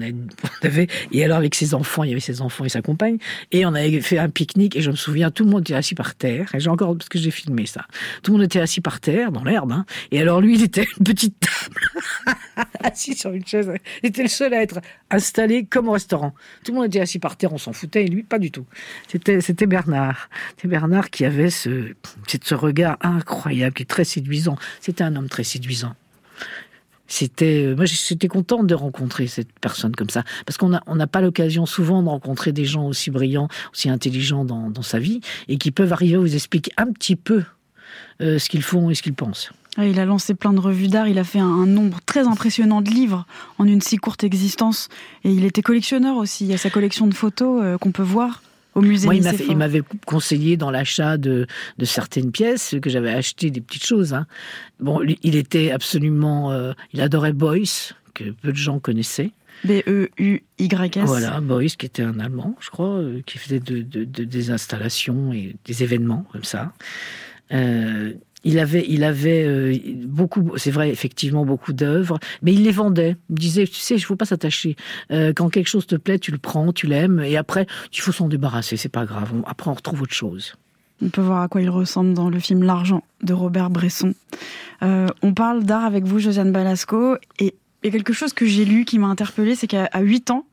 avait, 0.65 0.87
et 1.11 1.23
alors 1.23 1.37
avec 1.37 1.55
ses 1.55 1.73
enfants, 1.73 2.03
il 2.03 2.09
y 2.09 2.11
avait 2.11 2.21
ses 2.21 2.41
enfants 2.41 2.65
et 2.65 2.69
sa 2.69 2.81
compagne, 2.81 3.17
et 3.51 3.65
on 3.65 3.73
avait 3.73 4.01
fait 4.01 4.17
un 4.17 4.29
pique-nique, 4.29 4.75
et 4.75 4.81
je 4.81 4.91
me 4.91 4.95
souviens, 4.95 5.31
tout 5.31 5.43
le 5.43 5.51
monde 5.51 5.61
était 5.61 5.73
assis 5.73 5.95
par 5.95 6.15
terre, 6.15 6.53
et 6.55 6.59
j'ai 6.59 6.69
encore, 6.69 6.97
parce 6.97 7.09
que 7.09 7.19
j'ai 7.19 7.31
filmé 7.31 7.65
ça, 7.65 7.85
tout 8.21 8.31
le 8.31 8.37
monde 8.37 8.45
était 8.45 8.61
assis 8.61 8.81
par 8.81 8.99
terre, 8.99 9.31
dans 9.31 9.43
l'herbe, 9.43 9.71
hein, 9.71 9.85
et 10.11 10.21
alors 10.21 10.39
lui, 10.39 10.55
il 10.55 10.63
était 10.63 10.87
une 10.97 11.03
petite 11.03 11.35
table, 11.39 12.67
assis 12.83 13.15
sur 13.15 13.31
une 13.31 13.45
chaise, 13.45 13.69
il 14.01 14.09
était 14.09 14.23
le 14.23 14.29
seul 14.29 14.53
à 14.53 14.61
être 14.61 14.79
installé 15.09 15.65
comme 15.65 15.89
au 15.89 15.91
restaurant. 15.91 16.33
Tout 16.63 16.71
le 16.71 16.77
monde 16.77 16.87
était 16.87 17.01
assis 17.01 17.19
par 17.19 17.35
terre, 17.35 17.53
on 17.53 17.57
s'en 17.57 17.73
foutait, 17.73 18.05
et 18.05 18.07
lui, 18.07 18.23
pas 18.23 18.39
du 18.39 18.49
tout. 18.49 18.65
C'était, 19.07 19.41
c'était 19.41 19.67
Bernard. 19.67 20.29
C'était 20.51 20.67
Bernard 20.69 21.09
qui 21.09 21.25
avait 21.25 21.49
ce, 21.49 21.93
ce 22.27 22.55
regard 22.55 22.97
incroyable, 23.01 23.73
qui 23.73 23.83
est 23.83 23.87
très 23.87 24.03
séduisant 24.03 24.52
c'était 24.81 25.03
un 25.03 25.15
homme 25.15 25.29
très 25.29 25.43
séduisant. 25.43 25.95
c'était, 27.07 27.65
euh, 27.65 27.75
moi 27.75 27.85
j'étais 27.85 28.27
contente 28.27 28.67
de 28.67 28.75
rencontrer 28.75 29.27
cette 29.27 29.51
personne 29.59 29.95
comme 29.95 30.09
ça, 30.09 30.23
parce 30.45 30.57
qu'on 30.57 30.69
n'a 30.69 30.83
on 30.87 30.95
n'a 30.95 31.07
pas 31.07 31.21
l'occasion 31.21 31.65
souvent 31.65 32.01
de 32.01 32.09
rencontrer 32.09 32.51
des 32.51 32.65
gens 32.65 32.87
aussi 32.87 33.11
brillants, 33.11 33.47
aussi 33.71 33.89
intelligents 33.89 34.45
dans, 34.45 34.81
sa 34.81 34.99
vie, 34.99 35.21
et 35.47 35.57
qui 35.57 35.71
peuvent 35.71 35.93
arriver 35.93 36.15
à 36.15 36.19
vous 36.19 36.35
expliquer 36.35 36.71
un 36.77 36.87
petit 36.91 37.15
peu 37.15 37.43
euh, 38.21 38.39
ce 38.39 38.49
qu'ils 38.49 38.63
font 38.63 38.89
et 38.89 38.95
ce 38.95 39.01
qu'ils 39.01 39.13
pensent. 39.13 39.51
Il 39.79 39.99
a 39.99 40.05
lancé 40.05 40.35
plein 40.35 40.53
de 40.53 40.59
revues 40.59 40.87
d'art, 40.87 41.07
il 41.07 41.17
a 41.17 41.23
fait 41.23 41.39
un, 41.39 41.47
un 41.47 41.65
nombre 41.65 41.99
très 42.05 42.27
impressionnant 42.27 42.81
de 42.81 42.91
livres 42.91 43.25
en 43.57 43.65
une 43.65 43.81
si 43.81 43.97
courte 43.97 44.23
existence. 44.23 44.87
Et 45.23 45.31
il 45.31 45.45
était 45.45 45.63
collectionneur 45.63 46.17
aussi, 46.17 46.45
il 46.45 46.51
y 46.51 46.53
a 46.53 46.59
sa 46.59 46.69
collection 46.69 47.07
de 47.07 47.13
photos 47.15 47.61
euh, 47.63 47.77
qu'on 47.79 47.91
peut 47.91 48.03
voir 48.03 48.43
au 48.75 48.81
musée 48.81 49.05
Moi, 49.05 49.15
il 49.15 49.57
m'avait 49.57 49.81
conseillé 50.05 50.57
dans 50.57 50.71
l'achat 50.71 51.17
de, 51.17 51.45
de 51.77 51.85
certaines 51.85 52.31
pièces 52.31 52.75
que 52.81 52.89
j'avais 52.89 53.11
acheté 53.11 53.51
des 53.51 53.61
petites 53.61 53.85
choses. 53.85 54.13
hein. 54.13 54.25
Bon, 54.79 55.01
il 55.21 55.35
était 55.35 55.71
absolument, 55.71 56.51
euh, 56.51 56.73
il 56.93 57.01
adorait 57.01 57.33
Beuys, 57.33 57.91
que 58.13 58.25
peu 58.31 58.51
de 58.51 58.57
gens 58.57 58.79
connaissaient. 58.79 59.31
B-E-U-Y-S. 59.65 61.05
Voilà, 61.05 61.39
Beuys, 61.41 61.69
qui 61.77 61.85
était 61.85 62.03
un 62.03 62.19
Allemand, 62.19 62.55
je 62.59 62.69
crois, 62.69 62.97
euh, 62.97 63.21
qui 63.25 63.37
faisait 63.37 63.59
de, 63.59 63.81
de- 63.81 64.03
de- 64.03 64.23
des 64.23 64.49
installations 64.51 65.31
et 65.33 65.55
des 65.65 65.83
événements 65.83 66.25
comme 66.31 66.43
ça. 66.43 66.73
Euh, 67.51 68.13
il 68.43 68.59
avait, 68.59 68.85
il 68.87 69.03
avait 69.03 69.43
euh, 69.45 69.77
beaucoup, 70.05 70.53
c'est 70.57 70.71
vrai, 70.71 70.89
effectivement, 70.89 71.45
beaucoup 71.45 71.73
d'œuvres, 71.73 72.19
mais 72.41 72.53
il 72.53 72.63
les 72.63 72.71
vendait. 72.71 73.15
Il 73.29 73.35
disait, 73.35 73.65
tu 73.65 73.75
sais, 73.75 73.95
il 73.95 74.01
faut 74.01 74.15
pas 74.15 74.25
s'attacher. 74.25 74.75
Euh, 75.11 75.33
quand 75.33 75.49
quelque 75.49 75.69
chose 75.69 75.87
te 75.87 75.95
plaît, 75.95 76.19
tu 76.19 76.31
le 76.31 76.37
prends, 76.37 76.73
tu 76.73 76.87
l'aimes, 76.87 77.19
et 77.19 77.37
après, 77.37 77.65
il 77.93 77.99
faut 77.99 78.11
s'en 78.11 78.27
débarrasser, 78.27 78.77
c'est 78.77 78.89
pas 78.89 79.05
grave. 79.05 79.31
Après, 79.45 79.69
on 79.69 79.73
retrouve 79.73 80.01
autre 80.01 80.13
chose. 80.13 80.55
On 81.01 81.09
peut 81.09 81.21
voir 81.21 81.41
à 81.41 81.47
quoi 81.47 81.61
il 81.61 81.69
ressemble 81.69 82.13
dans 82.13 82.29
le 82.29 82.39
film 82.39 82.63
L'argent 82.63 83.03
de 83.23 83.33
Robert 83.33 83.69
Bresson. 83.69 84.13
Euh, 84.83 85.07
on 85.21 85.33
parle 85.33 85.63
d'art 85.63 85.85
avec 85.85 86.05
vous, 86.05 86.19
Josiane 86.19 86.51
Balasco, 86.51 87.17
et 87.39 87.55
a 87.83 87.89
quelque 87.89 88.13
chose 88.13 88.33
que 88.33 88.45
j'ai 88.45 88.65
lu 88.65 88.85
qui 88.85 88.99
m'a 88.99 89.07
interpellée, 89.07 89.55
c'est 89.55 89.67
qu'à 89.67 89.89
à 89.91 90.01
8 90.01 90.31
ans, 90.31 90.45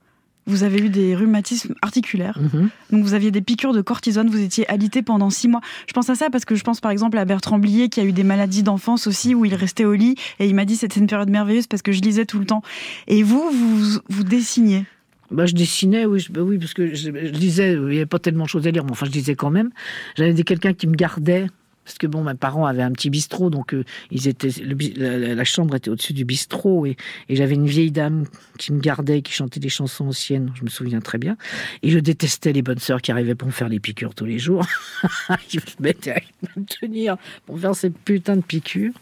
vous 0.46 0.62
avez 0.64 0.78
eu 0.80 0.88
des 0.88 1.14
rhumatismes 1.14 1.74
articulaires. 1.82 2.38
Mhm. 2.40 2.70
Donc 2.90 3.04
vous 3.04 3.14
aviez 3.14 3.30
des 3.30 3.40
piqûres 3.40 3.72
de 3.72 3.82
cortisone, 3.82 4.28
vous 4.28 4.40
étiez 4.40 4.68
alité 4.68 5.02
pendant 5.02 5.30
6 5.30 5.48
mois. 5.48 5.60
Je 5.86 5.92
pense 5.92 6.10
à 6.10 6.14
ça 6.14 6.30
parce 6.30 6.44
que 6.44 6.54
je 6.54 6.64
pense 6.64 6.80
par 6.80 6.90
exemple 6.90 7.18
à 7.18 7.24
Bertrand 7.24 7.58
Blier 7.58 7.88
qui 7.88 8.00
a 8.00 8.04
eu 8.04 8.12
des 8.12 8.24
maladies 8.24 8.62
d'enfance 8.62 9.06
aussi 9.06 9.34
où 9.34 9.44
il 9.44 9.54
restait 9.54 9.84
au 9.84 9.94
lit 9.94 10.16
et 10.38 10.46
il 10.46 10.54
m'a 10.54 10.64
dit 10.64 10.76
c'était 10.76 10.98
une 11.00 11.06
période 11.06 11.30
merveilleuse 11.30 11.66
parce 11.66 11.82
que 11.82 11.92
je 11.92 12.00
lisais 12.00 12.24
tout 12.26 12.38
le 12.38 12.46
temps. 12.46 12.62
Et 13.06 13.22
vous, 13.22 13.48
vous, 13.50 13.98
vous 14.08 14.24
dessiniez? 14.24 14.84
Bah, 15.30 15.46
je 15.46 15.54
dessinais, 15.54 16.06
oui, 16.06 16.18
je- 16.18 16.32
bah 16.32 16.40
oui, 16.42 16.58
parce 16.58 16.74
que 16.74 16.92
je, 16.92 17.04
je 17.04 17.10
lisais, 17.10 17.74
il 17.74 17.80
n'y 17.82 17.96
avait 17.98 18.06
pas 18.06 18.18
tellement 18.18 18.44
de 18.44 18.48
choses 18.48 18.66
à 18.66 18.72
lire, 18.72 18.84
mais 18.84 18.90
enfin, 18.90 19.06
je 19.06 19.12
lisais 19.12 19.36
quand 19.36 19.50
même. 19.50 19.70
J'avais 20.16 20.42
quelqu'un 20.42 20.72
qui 20.72 20.88
me 20.88 20.94
gardait, 20.96 21.46
parce 21.84 21.98
que 21.98 22.06
bon, 22.06 22.22
mes 22.22 22.34
parents 22.34 22.66
avaient 22.66 22.82
un 22.82 22.92
petit 22.92 23.10
bistrot, 23.10 23.50
donc 23.50 23.74
euh, 23.74 23.84
ils 24.10 24.28
étaient, 24.28 24.50
la, 24.96 25.44
chambre 25.44 25.74
était 25.74 25.90
au-dessus 25.90 26.12
du 26.12 26.24
bistrot, 26.24 26.86
et, 26.86 26.96
j'avais 27.28 27.54
une 27.54 27.66
vieille 27.66 27.90
dame 27.90 28.26
qui 28.58 28.72
me 28.72 28.80
gardait, 28.80 29.22
qui 29.22 29.32
chantait 29.32 29.60
des 29.60 29.68
chansons 29.68 30.08
anciennes, 30.08 30.52
je 30.54 30.62
me 30.62 30.68
souviens 30.68 31.00
très 31.00 31.18
bien. 31.18 31.36
Et 31.82 31.90
je 31.90 31.98
détestais 31.98 32.52
les 32.52 32.62
bonnes 32.62 32.78
sœurs 32.78 33.02
qui 33.02 33.10
arrivaient 33.10 33.34
pour 33.34 33.48
me 33.48 33.52
faire 33.52 33.68
les 33.68 33.80
piqûres 33.80 34.14
tous 34.14 34.26
les 34.26 34.38
jours. 34.38 34.64
Ils 35.52 35.60
me 35.60 35.82
mettaient 35.84 36.12
à 36.12 36.60
me 36.60 36.64
tenir 36.64 37.16
pour 37.46 37.58
faire 37.58 37.74
ces 37.74 37.90
putains 37.90 38.36
de 38.36 38.42
piqûres. 38.42 38.94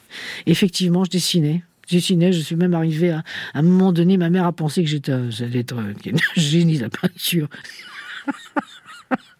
Effectivement, 0.47 1.05
je 1.05 1.11
dessinais. 1.11 1.64
Je 1.89 1.97
dessinais, 1.97 2.33
je 2.33 2.41
suis 2.41 2.57
même 2.57 2.74
arrivé 2.74 3.11
à, 3.11 3.22
un 3.55 3.62
moment 3.62 3.93
donné, 3.93 4.16
ma 4.16 4.31
mère 4.31 4.45
a 4.45 4.53
pensé 4.53 4.85
que 4.85 4.89
j'étais, 4.89 5.12
un- 5.12 5.31
j'allais 5.31 5.61
être 5.61 5.79
euh, 5.79 5.95
génie 6.37 6.79
de 6.79 6.83
la 6.83 6.91
peinture. 6.91 7.49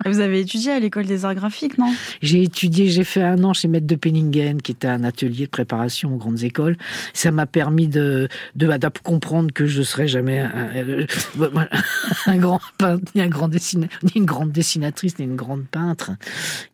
Vous 0.07 0.21
avez 0.21 0.41
étudié 0.41 0.73
à 0.73 0.79
l'école 0.81 1.05
des 1.07 1.25
arts 1.25 1.35
graphiques, 1.35 1.77
non? 1.77 1.93
J'ai 2.23 2.43
étudié, 2.43 2.89
j'ai 2.89 3.05
fait 3.05 3.23
un 3.23 3.43
an 3.45 3.53
chez 3.53 3.69
Maître 3.69 3.87
de 3.87 3.97
Penningen, 3.97 4.63
qui 4.63 4.73
était 4.73 4.87
un 4.89 5.05
atelier 5.05 5.47
de 5.47 5.51
préparation 5.51 6.15
aux 6.15 6.17
grandes 6.17 6.43
écoles. 6.43 6.77
Ça 7.13 7.31
m'a 7.33 7.47
permis 7.47 7.89
de, 7.89 8.29
de, 8.55 8.67
de 8.67 8.89
comprendre 9.03 9.53
que 9.53 9.67
je 9.67 9.83
serais 9.83 10.09
jamais 10.09 10.39
un, 10.39 10.71
voilà, 11.35 11.69
un 12.27 12.37
grand 12.39 12.61
peintre, 12.79 13.05
ni 13.15 13.21
un 13.21 13.29
grand 13.29 13.49
ni 13.49 14.13
une 14.15 14.25
grande 14.25 14.53
dessinatrice, 14.53 15.19
ni 15.19 15.25
une 15.25 15.37
grande 15.37 15.65
peintre. 15.67 16.13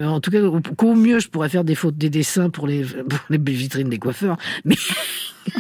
Euh, 0.03 0.07
En 0.07 0.21
tout 0.21 0.31
cas, 0.31 0.43
au- 0.43 0.61
qu'au 0.61 0.95
mieux, 0.95 1.19
je 1.19 1.29
pourrais 1.29 1.49
faire 1.49 1.65
des 1.65 1.75
fautes, 1.75 1.97
des 1.97 2.11
dessins 2.11 2.51
pour 2.51 2.67
les, 2.67 2.83
pour 2.85 3.19
les 3.31 3.39
vitrines 3.39 3.89
des 3.89 3.99
coiffeurs. 3.99 4.37
Mais 4.65 4.77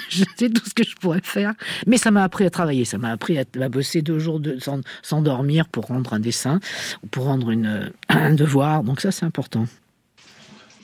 je 0.08 0.24
sais 0.36 0.50
tout 0.50 0.64
ce 0.64 0.74
que 0.74 0.84
je 0.84 0.94
pourrais 0.96 1.20
faire. 1.22 1.54
Mais 1.86 1.96
ça 1.96 2.10
m'a 2.10 2.22
appris 2.22 2.44
à 2.44 2.50
travailler. 2.50 2.84
Ça 2.84 2.98
m'a 2.98 3.10
appris 3.10 3.38
à, 3.38 3.44
bosser 3.68 4.02
deux 4.02 4.18
jours 4.18 4.40
sans, 4.58 4.80
sans 5.02 5.22
dormir 5.22 5.68
pour 5.68 5.86
rendre 5.86 6.12
un 6.12 6.20
dessin, 6.20 6.60
ou 7.02 7.06
pour 7.06 7.24
rendre 7.24 7.50
une, 7.50 7.92
un 8.08 8.34
devoir. 8.34 8.82
Donc 8.82 9.00
ça, 9.00 9.10
c'est 9.10 9.24
important. 9.24 9.66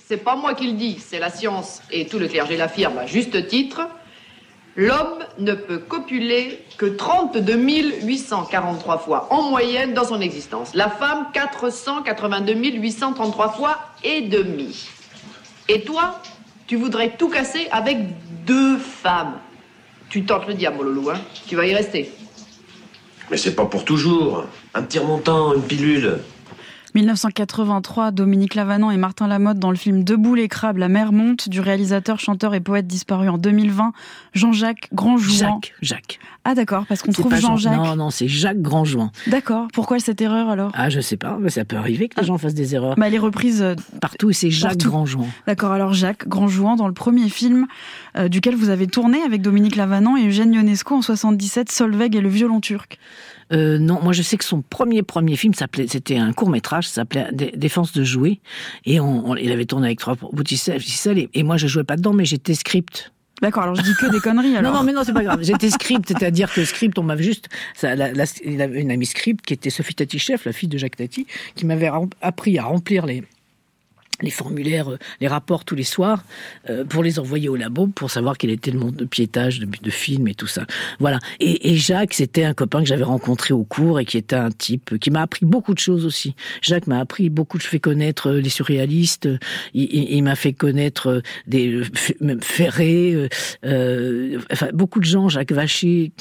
C'est 0.06 0.24
pas 0.24 0.34
moi 0.34 0.54
qui 0.54 0.66
le 0.66 0.76
dis, 0.76 0.98
c'est 0.98 1.20
la 1.20 1.30
science 1.30 1.82
et 1.92 2.06
tout 2.06 2.18
le 2.18 2.26
clergé 2.26 2.56
l'affirme 2.56 2.98
à 2.98 3.06
juste 3.06 3.46
titre. 3.46 3.82
L'homme 4.76 5.24
ne 5.38 5.52
peut 5.52 5.78
copuler 5.78 6.64
que 6.78 6.86
32 6.86 7.54
843 8.02 8.98
fois 8.98 9.28
en 9.30 9.50
moyenne 9.50 9.94
dans 9.94 10.04
son 10.04 10.20
existence. 10.20 10.74
La 10.74 10.88
femme, 10.88 11.26
482 11.32 12.54
833 12.54 13.52
fois 13.52 13.78
et 14.02 14.22
demi. 14.22 14.88
Et 15.68 15.82
toi, 15.82 16.20
tu 16.66 16.76
voudrais 16.76 17.16
tout 17.16 17.28
casser 17.28 17.68
avec 17.70 17.98
deux 18.50 18.78
femmes. 18.78 19.34
Tu 20.08 20.24
tentes 20.24 20.48
le 20.48 20.54
diable, 20.54 20.82
loulou, 20.82 21.10
hein 21.10 21.20
Tu 21.46 21.54
vas 21.54 21.66
y 21.66 21.72
rester. 21.72 22.10
Mais 23.30 23.36
c'est 23.36 23.54
pas 23.54 23.66
pour 23.66 23.84
toujours. 23.84 24.44
Un 24.74 24.82
petit 24.82 24.98
remontant, 24.98 25.54
une 25.54 25.62
pilule. 25.62 26.18
1983, 26.94 28.10
Dominique 28.10 28.54
Lavanant 28.54 28.90
et 28.90 28.96
Martin 28.96 29.26
Lamotte 29.28 29.58
dans 29.58 29.70
le 29.70 29.76
film 29.76 30.04
Debout 30.04 30.34
les 30.34 30.48
crabes, 30.48 30.78
la 30.78 30.88
mer 30.88 31.12
monte 31.12 31.48
du 31.48 31.60
réalisateur, 31.60 32.18
chanteur 32.20 32.54
et 32.54 32.60
poète 32.60 32.86
disparu 32.86 33.28
en 33.28 33.38
2020, 33.38 33.92
Jean-Jacques 34.34 34.88
Grandjouan. 34.92 35.36
Jacques, 35.36 35.74
Jacques. 35.82 36.18
Ah 36.44 36.54
d'accord, 36.54 36.86
parce 36.86 37.02
qu'on 37.02 37.12
trouve 37.12 37.34
Jean-Jacques. 37.34 37.76
Non, 37.76 37.96
non, 37.96 38.10
c'est 38.10 38.26
Jacques 38.28 38.62
Grandjouan. 38.62 39.10
D'accord, 39.26 39.68
pourquoi 39.74 39.98
cette 40.00 40.20
erreur 40.20 40.48
alors? 40.48 40.72
Ah, 40.74 40.88
je 40.88 41.00
sais 41.00 41.16
pas, 41.18 41.36
mais 41.38 41.50
ça 41.50 41.64
peut 41.64 41.76
arriver 41.76 42.08
que 42.08 42.18
les 42.20 42.26
gens 42.26 42.38
fassent 42.38 42.54
des 42.54 42.74
erreurs. 42.74 42.96
bah, 42.96 43.08
Elle 43.08 43.14
est 43.14 43.18
reprise 43.18 43.60
euh, 43.62 43.74
Partout, 44.00 44.30
et 44.30 44.32
c'est 44.32 44.50
Jacques 44.50 44.72
partout. 44.72 44.88
Grandjouan. 44.88 45.26
D'accord, 45.46 45.72
alors 45.72 45.92
Jacques 45.92 46.26
Grandjouan 46.26 46.76
dans 46.76 46.88
le 46.88 46.94
premier 46.94 47.28
film 47.28 47.66
euh, 48.16 48.28
duquel 48.28 48.56
vous 48.56 48.70
avez 48.70 48.86
tourné 48.86 49.22
avec 49.22 49.42
Dominique 49.42 49.76
Lavanant 49.76 50.16
et 50.16 50.26
Eugène 50.28 50.54
Ionesco 50.54 50.94
en 50.96 51.02
77, 51.02 51.70
Solveig 51.70 52.16
et 52.16 52.20
le 52.20 52.28
violon 52.30 52.60
turc. 52.60 52.98
Euh, 53.52 53.78
non, 53.78 54.00
moi 54.02 54.12
je 54.12 54.22
sais 54.22 54.36
que 54.36 54.44
son 54.44 54.62
premier 54.62 55.02
premier 55.02 55.36
film 55.36 55.54
s'appelait, 55.54 55.86
c'était 55.88 56.16
un 56.16 56.32
court 56.32 56.50
métrage, 56.50 56.86
ça 56.88 56.94
s'appelait 56.96 57.28
Dé- 57.32 57.52
Défense 57.56 57.92
de 57.92 58.04
jouer, 58.04 58.40
et 58.86 59.00
on, 59.00 59.30
on- 59.30 59.36
il 59.36 59.50
avait 59.52 59.64
tourné 59.64 59.86
avec 59.88 59.98
trois 59.98 60.16
Bouticelles, 60.32 60.80
et, 61.18 61.28
et 61.34 61.42
moi 61.42 61.56
je 61.56 61.66
jouais 61.66 61.84
pas 61.84 61.96
dedans, 61.96 62.12
mais 62.12 62.24
j'étais 62.24 62.54
script. 62.54 63.12
D'accord, 63.42 63.62
alors 63.62 63.74
je 63.74 63.82
dis 63.82 63.94
que 63.98 64.06
des 64.10 64.20
conneries 64.20 64.54
alors. 64.56 64.70
Non, 64.72 64.78
non, 64.80 64.84
mais 64.84 64.92
non, 64.92 65.02
c'est 65.02 65.14
pas 65.14 65.24
grave. 65.24 65.40
J'étais 65.42 65.70
script, 65.70 66.08
c'est-à-dire 66.08 66.52
que 66.52 66.62
script, 66.64 66.98
on 66.98 67.02
m'avait 67.02 67.22
juste, 67.24 67.48
ça, 67.74 67.96
la- 67.96 68.12
la- 68.12 68.24
il 68.44 68.60
avait 68.60 68.82
une 68.82 68.90
amie 68.90 69.06
script 69.06 69.44
qui 69.46 69.54
était 69.54 69.70
Sophie 69.70 69.94
Tati 69.94 70.18
Chef, 70.18 70.44
la 70.44 70.52
fille 70.52 70.68
de 70.68 70.76
Jacques 70.76 70.96
Tati, 70.96 71.26
qui 71.54 71.64
m'avait 71.64 71.90
appris 72.20 72.58
à 72.58 72.64
remplir 72.64 73.06
les 73.06 73.22
les 74.22 74.30
formulaires, 74.30 74.90
euh, 74.92 74.98
les 75.20 75.28
rapports 75.28 75.64
tous 75.64 75.74
les 75.74 75.82
soirs 75.84 76.22
euh, 76.68 76.84
pour 76.84 77.02
les 77.02 77.18
envoyer 77.18 77.48
au 77.48 77.56
labo 77.56 77.86
pour 77.88 78.10
savoir 78.10 78.36
quel 78.38 78.50
était 78.50 78.70
le 78.70 78.78
monde 78.78 78.96
de 78.96 79.04
piétage 79.04 79.60
de, 79.60 79.66
de 79.66 79.90
films 79.90 80.28
et 80.28 80.34
tout 80.34 80.46
ça. 80.46 80.66
Voilà. 80.98 81.18
Et, 81.40 81.72
et 81.72 81.76
Jacques, 81.76 82.14
c'était 82.14 82.44
un 82.44 82.54
copain 82.54 82.80
que 82.80 82.86
j'avais 82.86 83.04
rencontré 83.04 83.54
au 83.54 83.64
cours 83.64 84.00
et 84.00 84.04
qui 84.04 84.18
était 84.18 84.36
un 84.36 84.50
type 84.50 84.98
qui 84.98 85.10
m'a 85.10 85.22
appris 85.22 85.46
beaucoup 85.46 85.74
de 85.74 85.78
choses 85.78 86.04
aussi. 86.04 86.34
Jacques 86.62 86.86
m'a 86.86 87.00
appris 87.00 87.30
beaucoup. 87.30 87.58
Je 87.58 87.66
fais 87.66 87.80
connaître 87.80 88.28
euh, 88.30 88.40
les 88.40 88.50
surréalistes. 88.50 89.26
euh, 89.26 89.38
Il, 89.74 89.84
il- 89.92 90.10
il 90.16 90.22
m'a 90.22 90.36
fait 90.36 90.52
connaître 90.52 91.22
des 91.46 91.80
même 92.20 92.42
Ferré, 92.42 93.28
euh, 93.64 94.38
enfin 94.52 94.68
beaucoup 94.72 95.00
de 95.00 95.04
gens. 95.04 95.28
Jacques 95.28 95.52
Vacher. 95.52 96.12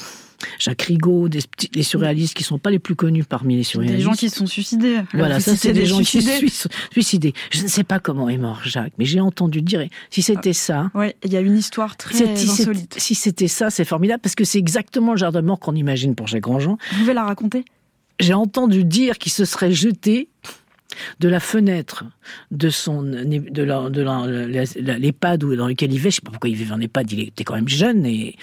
Jacques 0.58 0.82
Rigaud, 0.82 1.28
des, 1.28 1.40
petits- 1.40 1.68
des 1.68 1.82
surréalistes 1.82 2.34
qui 2.34 2.42
sont 2.44 2.58
pas 2.58 2.70
les 2.70 2.78
plus 2.78 2.94
connus 2.94 3.24
parmi 3.24 3.56
les 3.56 3.62
surréalistes. 3.62 3.98
Des 3.98 4.02
gens 4.04 4.12
qui 4.12 4.30
se 4.30 4.36
sont 4.36 4.46
suicidés. 4.46 4.98
Voilà, 5.14 5.40
ça 5.40 5.56
c'est 5.56 5.72
des 5.72 5.86
gens 5.86 5.98
qui 6.00 6.22
se 6.22 6.48
sont 6.48 6.68
suicidés. 6.92 7.32
Je 7.50 7.62
ne 7.62 7.68
sais 7.68 7.84
pas 7.84 7.98
comment 7.98 8.28
est 8.28 8.38
mort 8.38 8.60
Jacques, 8.64 8.92
mais 8.98 9.04
j'ai 9.04 9.20
entendu 9.20 9.62
dire. 9.62 9.84
Si 10.10 10.22
c'était 10.22 10.52
ça, 10.52 10.90
Ouais, 10.94 11.16
il 11.24 11.32
y 11.32 11.36
a 11.36 11.40
une 11.40 11.56
histoire 11.56 11.96
très 11.96 12.22
insolite. 12.28 12.94
si 12.98 13.14
c'était 13.14 13.48
ça, 13.48 13.70
c'est 13.70 13.84
formidable 13.84 14.20
parce 14.22 14.34
que 14.34 14.44
c'est 14.44 14.58
exactement 14.58 15.12
le 15.12 15.18
genre 15.18 15.32
de 15.32 15.40
mort 15.40 15.58
qu'on 15.60 15.74
imagine 15.74 16.14
pour 16.14 16.26
Jacques 16.26 16.42
Grandjean. 16.42 16.78
Vous 16.92 16.98
pouvez 17.00 17.14
la 17.14 17.24
raconter? 17.24 17.64
J'ai 18.18 18.34
entendu 18.34 18.84
dire 18.84 19.16
qu'il 19.18 19.32
se 19.32 19.44
serait 19.46 19.72
jeté 19.72 20.28
de 21.20 21.28
la 21.28 21.40
fenêtre 21.40 22.04
de 22.50 22.68
son 22.70 23.02
de 23.02 23.62
la- 23.62 23.88
la- 23.90 24.26
la- 24.26 24.64
la- 24.76 24.98
l'EHPAD 24.98 25.44
où- 25.44 25.56
dans 25.56 25.68
lequel 25.68 25.90
il 25.92 25.96
vivait, 25.98 26.10
je 26.10 26.16
sais 26.16 26.22
pas 26.22 26.30
pourquoi 26.30 26.50
il 26.50 26.56
vivait 26.56 26.72
en 26.74 26.80
EHPAD, 26.80 27.12
il 27.12 27.20
était 27.20 27.44
quand 27.44 27.54
même 27.54 27.68
jeune 27.68 28.06
et 28.06 28.36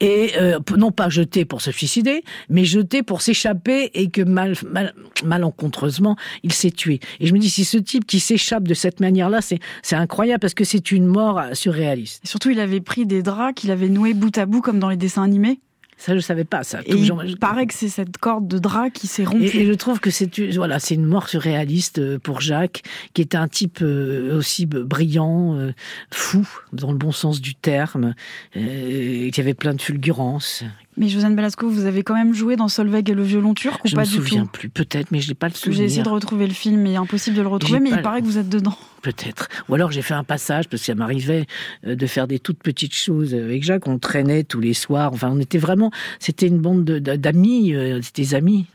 euh, 0.00 0.58
non 0.76 0.90
pas 0.92 1.08
jeté 1.08 1.44
pour 1.44 1.60
se 1.60 1.70
suicider, 1.70 2.22
mais 2.48 2.64
jeté 2.64 3.02
pour 3.02 3.22
s'échapper 3.22 3.90
et 3.94 4.10
que 4.10 4.22
mal, 4.22 4.54
mal 4.70 4.94
malencontreusement 5.24 6.16
il 6.42 6.52
s'est 6.52 6.70
tué. 6.70 7.00
Et 7.20 7.26
je 7.26 7.32
me 7.34 7.38
dis 7.38 7.50
si 7.50 7.64
ce 7.64 7.78
type 7.78 8.06
qui 8.06 8.20
s'échappe 8.20 8.66
de 8.68 8.74
cette 8.74 9.00
manière-là, 9.00 9.40
c'est 9.40 9.58
c'est 9.82 9.96
incroyable 9.96 10.40
parce 10.40 10.54
que 10.54 10.64
c'est 10.64 10.90
une 10.92 11.06
mort 11.06 11.40
surréaliste. 11.52 12.20
Surtout, 12.26 12.50
il 12.50 12.60
avait 12.60 12.80
pris 12.80 13.06
des 13.06 13.22
draps 13.22 13.54
qu'il 13.60 13.70
avait 13.70 13.88
noués 13.88 14.14
bout 14.14 14.36
à 14.38 14.46
bout 14.46 14.60
comme 14.60 14.78
dans 14.78 14.88
les 14.90 14.96
dessins 14.96 15.22
animés. 15.22 15.60
Ça, 15.96 16.14
je 16.14 16.20
savais 16.20 16.44
pas. 16.44 16.64
Ça. 16.64 16.80
Et 16.86 16.94
il 16.94 17.38
paraît 17.38 17.66
que 17.66 17.74
c'est 17.74 17.88
cette 17.88 18.18
corde 18.18 18.48
de 18.48 18.58
drap 18.58 18.90
qui 18.90 19.06
s'est 19.06 19.24
rompue. 19.24 19.44
Et, 19.44 19.62
et, 19.62 19.66
je 19.66 19.72
trouve 19.72 20.00
que 20.00 20.10
c'est 20.10 20.38
voilà, 20.54 20.78
c'est 20.78 20.94
une 20.94 21.06
mort 21.06 21.28
surréaliste 21.28 21.98
euh, 21.98 22.18
pour 22.18 22.40
Jacques, 22.40 22.82
qui 23.14 23.22
est 23.22 23.34
un 23.34 23.48
type 23.48 23.78
euh, 23.82 24.36
aussi 24.36 24.66
brillant, 24.66 25.56
euh, 25.56 25.72
fou 26.10 26.48
dans 26.72 26.90
le 26.90 26.98
bon 26.98 27.12
sens 27.12 27.40
du 27.40 27.54
terme, 27.54 28.14
qui 28.52 29.40
avait 29.40 29.54
plein 29.54 29.74
de 29.74 29.80
fulgurance, 29.80 30.64
mais 30.96 31.08
Josiane 31.08 31.34
Balasco, 31.34 31.68
vous 31.68 31.86
avez 31.86 32.02
quand 32.02 32.14
même 32.14 32.34
joué 32.34 32.56
dans 32.56 32.68
Solveig 32.68 33.10
et 33.10 33.14
le 33.14 33.22
violon 33.22 33.54
turc 33.54 33.84
ou 33.84 33.88
je 33.88 33.94
pas 33.94 34.02
me 34.02 34.06
du 34.06 34.16
tout 34.16 34.22
souviens 34.22 34.46
plus, 34.46 34.68
peut-être, 34.68 35.10
mais 35.10 35.20
je 35.20 35.28
n'ai 35.28 35.34
pas 35.34 35.48
le 35.48 35.54
souvenir. 35.54 35.78
J'ai 35.78 35.84
essayé 35.84 36.02
de 36.02 36.08
retrouver 36.08 36.46
le 36.46 36.52
film, 36.52 36.80
mais 36.80 36.96
impossible 36.96 37.36
de 37.36 37.42
le 37.42 37.48
retrouver, 37.48 37.80
mais 37.80 37.90
il 37.90 38.02
paraît 38.02 38.20
que 38.20 38.26
vous 38.26 38.38
êtes 38.38 38.48
dedans. 38.48 38.76
Peut-être. 39.02 39.48
Ou 39.68 39.74
alors 39.74 39.90
j'ai 39.90 40.00
fait 40.00 40.14
un 40.14 40.24
passage, 40.24 40.68
parce 40.68 40.80
que 40.80 40.86
ça 40.86 40.94
m'arrivait 40.94 41.46
euh, 41.86 41.94
de 41.94 42.06
faire 42.06 42.26
des 42.26 42.38
toutes 42.38 42.62
petites 42.62 42.94
choses 42.94 43.34
avec 43.34 43.62
Jacques. 43.62 43.86
On 43.86 43.98
traînait 43.98 44.44
tous 44.44 44.60
les 44.60 44.72
soirs. 44.72 45.12
Enfin, 45.12 45.30
on 45.30 45.40
était 45.40 45.58
vraiment. 45.58 45.90
C'était 46.20 46.46
une 46.46 46.58
bande 46.58 46.84
d'amis, 46.84 47.74
euh, 47.74 48.00
des 48.14 48.34
amis. 48.34 48.66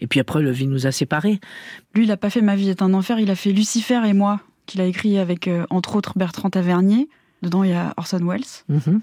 Et 0.00 0.06
puis 0.06 0.20
après, 0.20 0.42
le 0.42 0.52
vie 0.52 0.68
nous 0.68 0.86
a 0.86 0.92
séparés. 0.92 1.40
Lui, 1.94 2.04
il 2.04 2.08
n'a 2.08 2.16
pas 2.16 2.30
fait 2.30 2.40
Ma 2.40 2.54
vie 2.54 2.68
est 2.68 2.82
un 2.82 2.94
enfer, 2.94 3.18
il 3.18 3.30
a 3.30 3.34
fait 3.34 3.52
Lucifer 3.52 4.00
et 4.06 4.12
moi, 4.12 4.40
qu'il 4.66 4.80
a 4.80 4.84
écrit 4.84 5.18
avec, 5.18 5.48
euh, 5.48 5.66
entre 5.70 5.96
autres, 5.96 6.12
Bertrand 6.16 6.50
Tavernier. 6.50 7.08
Dedans, 7.42 7.64
il 7.64 7.70
y 7.70 7.74
a 7.74 7.94
Orson 7.96 8.20
Welles. 8.24 8.42
Mhm. 8.68 9.00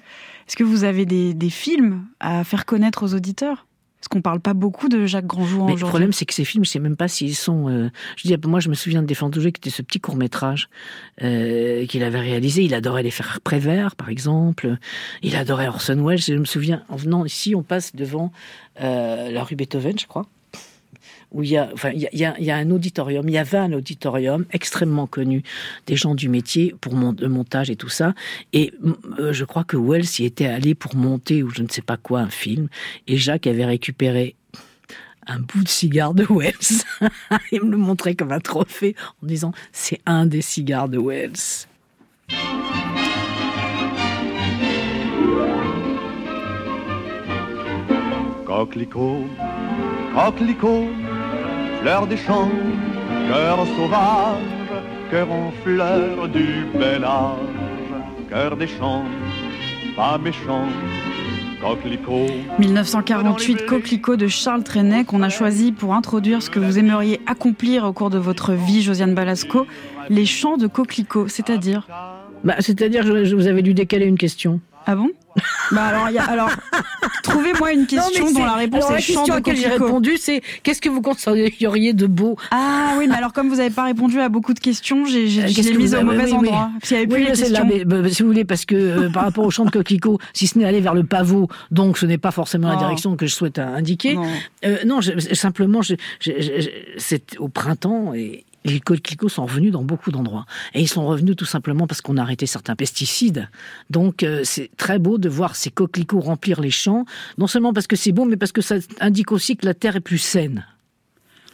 Est-ce 0.48 0.56
que 0.56 0.64
vous 0.64 0.84
avez 0.84 1.06
des, 1.06 1.34
des, 1.34 1.50
films 1.50 2.06
à 2.20 2.44
faire 2.44 2.66
connaître 2.66 3.04
aux 3.04 3.14
auditeurs? 3.14 3.66
Parce 4.06 4.10
qu'on 4.10 4.22
parle 4.22 4.40
pas 4.40 4.54
beaucoup 4.54 4.88
de 4.88 5.08
Jacques 5.08 5.26
Grandjouan 5.26 5.66
aujourd'hui. 5.66 5.84
Le 5.84 5.90
problème, 5.90 6.14
c'est 6.14 6.28
que 6.28 6.34
ces 6.36 6.46
films, 6.46 6.64
je 6.64 6.70
sais 6.70 6.80
même 6.80 6.96
pas 6.96 7.08
s'ils 7.08 7.36
sont. 7.36 7.70
Euh, 7.70 7.90
je 8.18 8.28
dis, 8.28 8.48
moi, 8.48 8.60
je 8.60 8.70
me 8.70 8.76
souviens 8.76 9.02
de 9.02 9.08
Défendre 9.08 9.40
qui 9.40 9.48
était 9.48 9.72
ce 9.72 9.82
petit 9.82 10.00
court 10.00 10.16
métrage 10.16 10.70
euh, 11.24 11.88
qu'il 11.88 12.04
avait 12.04 12.20
réalisé. 12.20 12.64
Il 12.64 12.76
adorait 12.76 13.02
les 13.02 13.10
faire 13.10 13.40
Prévert, 13.42 13.96
par 13.96 14.10
exemple. 14.10 14.78
Il 15.24 15.36
adorait 15.36 15.68
Orson 15.68 16.06
Welles. 16.06 16.22
Je 16.22 16.36
me 16.36 16.46
souviens, 16.46 16.84
en 16.88 16.98
venant 16.98 17.26
ici, 17.26 17.56
on 17.56 17.64
passe 17.64 17.96
devant 17.96 18.32
euh, 18.80 19.32
la 19.32 19.44
rue 19.44 19.56
Beethoven, 19.56 19.98
je 19.98 20.06
crois 20.06 20.28
où 21.36 21.44
il 21.44 21.50
y 21.50 21.58
a, 21.58 22.56
un 22.56 22.72
auditorium, 22.72 23.28
il 23.28 23.34
y 23.34 23.38
avait 23.38 23.58
un 23.58 23.74
auditorium 23.74 24.46
extrêmement 24.54 25.06
connu 25.06 25.44
des 25.86 25.98
gens 25.98 26.16
du 26.16 26.30
métier 26.30 26.74
pour 26.80 26.94
mon, 26.96 27.14
le 27.20 27.28
montage 27.28 27.70
et 27.70 27.76
tout 27.76 27.90
ça. 27.90 28.14
Et 28.54 28.74
euh, 29.20 29.34
je 29.34 29.44
crois 29.44 29.66
que 29.66 29.76
Wells 29.76 30.08
y 30.20 30.24
était 30.24 30.46
allé 30.46 30.76
pour 30.76 30.96
monter 30.96 31.44
ou 31.44 31.50
je 31.50 31.62
ne 31.62 31.68
sais 31.68 31.82
pas 31.82 31.98
quoi 31.98 32.22
un 32.22 32.30
film. 32.30 32.70
Et 33.08 33.18
Jacques 33.18 33.48
avait 33.48 33.66
récupéré 33.66 34.36
un 35.28 35.40
bout 35.40 35.64
de 35.64 35.68
cigare 35.68 36.14
de 36.14 36.26
Wells. 36.30 36.86
Il 37.52 37.64
me 37.64 37.72
le 37.72 37.78
montrait 37.78 38.16
comme 38.16 38.32
un 38.32 38.40
trophée 38.40 38.96
en 39.22 39.28
disant 39.28 39.52
c'est 39.74 40.00
un 40.06 40.26
des 40.26 40.42
cigares 40.42 40.88
de 40.88 41.00
Wells. 41.00 41.68
Coquelicot, 48.46 49.26
coquelicot, 50.14 51.05
fleur 51.86 52.08
des 52.08 52.18
champs, 52.18 52.50
cœur 53.28 53.60
sauvage, 53.78 54.42
cœur 55.12 55.32
en 55.32 55.52
fleur 55.64 56.28
du 56.30 56.66
bel 56.74 57.04
âge, 57.04 57.38
cœur 58.28 58.58
des 58.58 58.66
champs, 58.66 59.04
pas 59.96 60.18
méchant. 60.18 60.66
Coquelicot. 61.62 62.26
1948, 62.58 63.68
Coquelicot 63.68 64.16
de 64.16 64.28
Charles 64.28 64.64
Trenet 64.64 65.04
qu'on 65.04 65.22
a 65.22 65.30
choisi 65.30 65.72
pour 65.72 65.94
introduire 65.94 66.42
ce 66.42 66.50
que 66.50 66.58
vous 66.58 66.80
aimeriez 66.80 67.22
accomplir 67.28 67.86
au 67.86 67.94
cours 67.94 68.10
de 68.10 68.18
votre 68.18 68.54
vie, 68.54 68.82
Josiane 68.82 69.14
Balasco, 69.14 69.68
les 70.10 70.26
chants 70.26 70.58
de 70.58 70.66
Coquelicot, 70.66 71.28
c'est-à-dire 71.28 71.88
bah, 72.44 72.56
C'est-à-dire, 72.62 73.04
je 73.04 73.36
vous 73.36 73.46
avais 73.46 73.62
dû 73.62 73.76
décaler 73.76 74.08
une 74.08 74.18
question. 74.18 74.60
Ah 74.88 74.96
bon 74.96 75.10
Bah 75.72 75.86
alors, 75.86 76.10
y 76.12 76.18
a, 76.18 76.24
alors 76.24 76.50
trouvez-moi 77.24 77.74
une 77.74 77.88
question 77.88 78.32
dont 78.32 78.46
la 78.46 78.54
réponse 78.54 78.84
alors, 78.84 78.92
est 78.92 78.96
la 78.96 79.02
question 79.02 79.34
à 79.34 79.36
laquelle 79.38 79.58
j'ai 79.58 79.68
répondu, 79.68 80.18
c'est 80.18 80.42
qu'est-ce 80.64 80.80
que 80.82 80.90
vous 80.90 81.02
considériez 81.02 81.94
de 81.94 82.08
beau? 82.08 82.38
Ah 82.52 82.94
oui, 82.98 83.08
mais 83.08 83.16
alors 83.16 83.34
comme 83.34 83.50
vous 83.50 83.56
n'avez 83.56 83.72
pas 83.72 83.84
répondu 83.86 84.20
à 84.22 84.30
beaucoup 84.30 84.54
de 84.54 84.60
questions, 84.60 85.06
j'ai 85.06 85.28
j'ai 85.28 85.48
l'ai 85.48 85.74
mise 85.74 85.96
au 85.96 86.04
mauvais 86.04 86.26
oui, 86.26 86.34
endroit. 86.34 86.70
Oui, 86.90 86.96
avait 86.96 87.08
plus 87.08 87.24
les. 87.24 87.50
Là, 87.50 87.64
mais, 87.64 87.84
bah, 87.84 87.98
si 88.10 88.22
vous 88.22 88.30
voulez, 88.30 88.46
parce 88.46 88.66
que 88.66 88.76
euh, 88.76 89.10
par 89.10 89.24
rapport 89.24 89.46
au 89.46 89.50
chant 89.52 89.66
de 89.66 89.72
Coquelicot, 89.72 90.20
si 90.34 90.48
ce 90.48 90.58
n'est 90.60 90.66
aller 90.66 90.82
vers 90.82 90.94
le 90.94 91.04
pavot, 91.04 91.48
donc 91.72 91.98
ce 91.98 92.06
n'est 92.06 92.18
pas 92.18 92.32
forcément 92.32 92.68
la 92.70 92.76
Oh. 92.76 92.80
direction 92.80 93.16
que 93.16 93.26
je 93.26 93.34
souhaite 93.34 93.60
indiquer. 93.60 94.16
Non. 94.16 94.26
Euh, 94.66 94.78
non, 94.86 95.02
je, 95.02 95.18
simplement, 95.34 95.82
je, 95.82 95.96
je, 96.20 96.32
je, 96.40 96.70
c'est 96.98 97.38
au 97.40 97.48
printemps 97.48 98.14
et 98.14 98.46
les 98.66 98.80
coquelicots 98.80 99.30
sont 99.30 99.46
revenus 99.46 99.72
dans 99.72 99.84
beaucoup 99.84 100.12
d'endroits. 100.12 100.46
Et 100.74 100.82
ils 100.82 100.88
sont 100.88 101.06
revenus 101.06 101.36
tout 101.36 101.46
simplement 101.46 101.88
parce 101.88 102.02
qu'on 102.02 102.18
a 102.18 102.22
arrêté 102.22 102.46
certains 102.46 102.76
pesticides. 102.76 103.48
Donc 103.90 104.24
euh, 104.24 104.42
c'est 104.44 104.70
très 104.76 105.00
beau 105.00 105.18
de 105.18 105.30
voir 105.30 105.56
ces 105.56 105.70
coquelicots 105.72 106.20
remplir 106.20 106.60
les 106.60 106.72
champs, 106.72 107.06
non 107.38 107.48
seulement 107.48 107.72
parce 107.74 107.88
que 107.88 107.96
c'est 107.96 108.12
beau, 108.12 108.26
mais 108.26 108.38
parce 108.38 108.52
que 108.52 108.62
ça 108.62 108.76
indique 109.00 109.32
aussi 109.32 109.56
que 109.56 109.66
la 109.66 109.74
terre 109.74 109.96
est 109.96 110.02
plus 110.02 110.18
saine. 110.18 110.66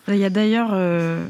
Il 0.07 0.15
y 0.15 0.25
a 0.25 0.29
d'ailleurs 0.31 0.69
euh, 0.73 1.23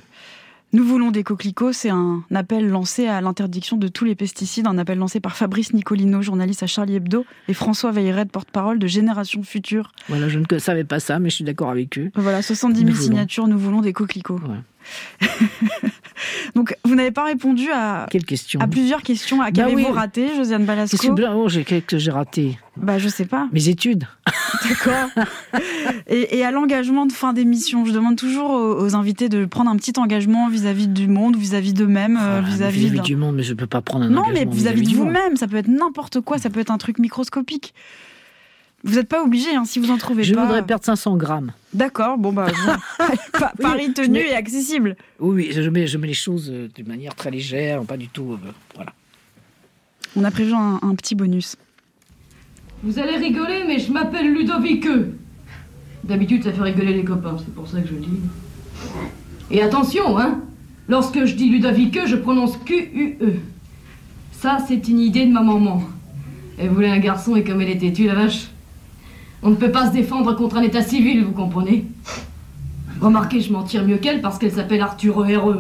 Nous 0.74 0.86
voulons 0.86 1.12
des 1.12 1.24
coquelicots, 1.24 1.74
c'est 1.74 1.90
un 1.90 2.24
appel 2.34 2.70
lancé 2.70 3.06
à 3.08 3.20
l'interdiction 3.20 3.76
de 3.76 3.90
tous 3.90 4.06
les 4.06 4.16
pesticides, 4.16 4.68
un 4.68 4.78
appel 4.78 4.98
lancé 4.98 5.20
par 5.20 5.36
Fabrice 5.36 5.74
Nicolino, 5.74 6.22
journaliste 6.22 6.64
à 6.64 6.68
Charlie 6.68 6.96
Hebdo, 6.96 7.26
et 7.50 7.54
François 7.54 7.92
Veilleret, 7.92 8.26
porte-parole 8.26 8.80
de 8.80 8.88
Génération 8.88 9.44
Future. 9.44 9.92
Voilà, 10.08 10.30
je 10.30 10.40
ne 10.40 10.60
savais 10.60 10.86
pas 10.86 11.02
ça, 11.02 11.20
mais 11.20 11.30
je 11.30 11.36
suis 11.36 11.44
d'accord 11.44 11.70
avec 11.70 11.98
eux. 12.00 12.10
Voilà, 12.16 12.42
70 12.42 12.80
000 12.80 12.90
Nous 12.90 12.96
voulons. 12.96 13.06
signatures, 13.06 13.48
nous 13.48 13.60
voulons 13.60 13.82
des 13.82 13.92
coquelicots. 13.92 14.40
Ouais. 14.40 14.62
Donc, 16.56 16.76
vous 16.86 16.96
n'avez 16.96 17.12
pas 17.12 17.24
répondu 17.26 17.70
à, 17.74 18.06
Quelle 18.12 18.26
question 18.26 18.60
à 18.60 18.68
plusieurs 18.68 19.02
questions. 19.02 19.42
À 19.42 19.46
Bah 19.46 19.52
qu'avez-vous 19.52 19.90
oui. 19.90 19.92
raté, 19.96 20.28
Josiane 20.36 20.66
Balasco 20.66 20.98
Qu'est-ce 20.98 21.12
que 21.12 21.34
oh, 21.34 21.50
j'ai 21.50 21.64
que 21.64 21.98
j'ai 21.98 22.12
raté 22.12 22.60
Bah, 22.78 23.00
je 23.00 23.08
sais 23.10 23.26
pas. 23.26 23.48
Mes 23.52 23.70
études. 23.70 24.06
D'accord. 24.70 25.24
et, 26.08 26.38
et 26.38 26.46
à 26.46 26.52
l'engagement 26.52 27.06
de 27.06 27.12
fin 27.12 27.34
d'émission, 27.34 27.86
je 27.86 27.92
demande 27.92 28.18
toujours 28.18 28.52
aux, 28.52 28.82
aux 28.84 28.96
invités 28.96 29.30
de 29.30 29.46
prendre 29.46 29.72
un 29.72 29.76
petit 29.78 29.94
engagement 29.98 30.48
vis-à-vis 30.50 30.88
du 30.88 31.08
monde, 31.08 31.36
vis-à-vis 31.36 31.74
d'eux-mêmes, 31.74 32.18
euh, 32.22 32.40
Ah, 32.40 32.42
vis-à-vis 32.42 32.80
vis-à-vis 32.82 32.98
d'un- 32.98 33.04
du 33.04 33.16
monde, 33.16 33.36
mais 33.38 33.44
je 33.44 33.54
peux 33.54 33.68
pas 33.68 33.82
prendre 33.82 34.06
un 34.06 34.10
Non, 34.10 34.24
mais 34.28 34.42
engagement 34.42 34.52
vis-à-vis 34.52 34.82
de 34.84 34.88
monde. 34.98 35.08
vous-même, 35.08 35.38
ça 35.38 35.48
peut 35.48 35.58
être 35.58 35.68
n'importe 35.70 36.22
quoi, 36.22 36.38
ça 36.38 36.50
peut 36.50 36.60
être 36.60 36.72
un 36.72 36.78
truc 36.78 37.00
microscopique. 37.00 37.74
Vous 38.84 38.96
n'êtes 38.96 39.08
pas 39.08 39.24
obligé, 39.24 39.54
hein, 39.56 39.64
si 39.66 39.80
vous 39.80 39.92
en 39.92 39.98
trouvez 39.98 40.24
Je 40.24 40.34
pas. 40.34 40.44
voudrais 40.46 40.66
perdre 40.66 40.84
500 40.84 41.16
grammes. 41.18 41.52
D'accord, 41.74 42.18
bon 42.18 42.34
bah, 42.34 42.48
Oui, 43.00 43.46
Paris 43.62 43.94
tenu 43.94 44.20
et 44.20 44.34
accessible. 44.34 44.96
Oui, 45.20 45.48
oui, 45.48 45.52
je 45.62 45.70
mets, 45.70 45.86
je 45.88 45.98
mets 45.98 46.08
les 46.08 46.14
choses 46.16 46.50
euh, 46.52 46.68
de 46.76 46.88
manière 46.88 47.14
très 47.16 47.30
légère, 47.32 47.84
pas 47.84 47.98
du 47.98 48.08
tout. 48.08 48.34
euh, 48.34 48.52
voilà. 48.76 48.92
On 50.16 50.24
a 50.24 50.32
prévu 50.32 50.54
un, 50.54 50.80
un 50.82 50.96
petit 50.96 51.14
bonus. 51.16 51.56
Vous 52.84 52.98
allez 52.98 53.18
rigoler, 53.18 53.64
mais 53.68 53.78
je 53.80 53.92
m'appelle 53.92 54.34
Ludovic. 54.34 54.88
D'habitude, 56.04 56.44
ça 56.44 56.52
fait 56.52 56.64
rigoler 56.64 56.94
les 56.94 57.04
copains, 57.04 57.38
c'est 57.38 57.54
pour 57.54 57.68
ça 57.68 57.80
que 57.82 57.88
je 57.88 57.94
le 57.94 58.00
dis. 58.00 58.20
Et 59.52 59.62
attention, 59.62 60.18
hein 60.18 60.40
Lorsque 60.90 61.24
je 61.26 61.36
dis 61.36 61.50
Ludovic, 61.50 62.00
je 62.08 62.16
prononce 62.16 62.58
Q-U-E. 62.66 63.34
Ça, 64.32 64.58
c'est 64.68 64.88
une 64.88 65.00
idée 65.00 65.26
de 65.28 65.32
ma 65.32 65.42
maman. 65.44 65.84
Elle 66.58 66.70
voulait 66.70 66.90
un 66.90 67.00
garçon 67.00 67.36
et 67.36 67.44
comme 67.44 67.62
elle 67.62 67.70
est 67.70 67.78
têtue, 67.78 68.08
la 68.08 68.16
vache. 68.16 68.48
On 69.44 69.50
ne 69.50 69.56
peut 69.56 69.72
pas 69.72 69.88
se 69.88 69.94
défendre 69.94 70.36
contre 70.36 70.58
un 70.58 70.62
état 70.62 70.84
civil, 70.84 71.24
vous 71.24 71.32
comprenez 71.32 71.86
Remarquez, 73.02 73.42
je 73.42 73.52
m'en 73.52 73.64
tire 73.64 73.84
mieux 73.84 73.98
qu'elle 73.98 74.22
parce 74.22 74.38
qu'elle 74.38 74.52
s'appelle 74.52 74.82
Arthur 74.82 75.24
alors. 75.24 75.56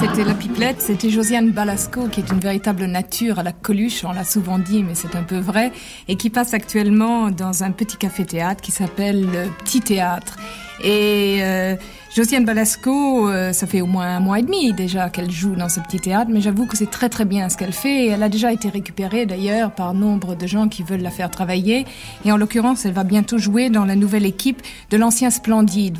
C'était 0.00 0.24
la 0.24 0.32
pipelette, 0.32 0.80
c'était 0.80 1.10
Josiane 1.10 1.50
Balasco, 1.50 2.08
qui 2.08 2.20
est 2.20 2.30
une 2.30 2.40
véritable 2.40 2.86
nature 2.86 3.38
à 3.38 3.42
la 3.42 3.52
Coluche, 3.52 4.02
on 4.06 4.12
l'a 4.12 4.24
souvent 4.24 4.58
dit, 4.58 4.82
mais 4.82 4.94
c'est 4.94 5.14
un 5.14 5.22
peu 5.22 5.36
vrai, 5.36 5.70
et 6.08 6.16
qui 6.16 6.30
passe 6.30 6.54
actuellement 6.54 7.30
dans 7.30 7.62
un 7.62 7.72
petit 7.72 7.98
café-théâtre 7.98 8.62
qui 8.62 8.72
s'appelle 8.72 9.26
le 9.26 9.50
Petit 9.62 9.82
Théâtre. 9.82 10.38
Et 10.82 11.40
euh, 11.42 11.76
Josiane 12.12 12.44
Balasco, 12.44 13.28
euh, 13.28 13.52
ça 13.52 13.68
fait 13.68 13.80
au 13.80 13.86
moins 13.86 14.16
un 14.16 14.20
mois 14.20 14.40
et 14.40 14.42
demi 14.42 14.72
déjà 14.72 15.10
qu'elle 15.10 15.30
joue 15.30 15.54
dans 15.54 15.68
ce 15.68 15.78
petit 15.78 16.00
théâtre, 16.00 16.28
mais 16.32 16.40
j'avoue 16.40 16.66
que 16.66 16.76
c'est 16.76 16.90
très 16.90 17.08
très 17.08 17.24
bien 17.24 17.48
ce 17.48 17.56
qu'elle 17.56 17.72
fait, 17.72 18.08
elle 18.08 18.24
a 18.24 18.28
déjà 18.28 18.52
été 18.52 18.68
récupérée 18.68 19.26
d'ailleurs 19.26 19.70
par 19.70 19.94
nombre 19.94 20.34
de 20.34 20.44
gens 20.44 20.68
qui 20.68 20.82
veulent 20.82 21.02
la 21.02 21.12
faire 21.12 21.30
travailler, 21.30 21.86
et 22.24 22.32
en 22.32 22.36
l'occurrence, 22.36 22.84
elle 22.84 22.94
va 22.94 23.04
bientôt 23.04 23.38
jouer 23.38 23.70
dans 23.70 23.84
la 23.84 23.94
nouvelle 23.94 24.26
équipe 24.26 24.60
de 24.90 24.96
l'ancien 24.96 25.30
Splendide. 25.30 25.98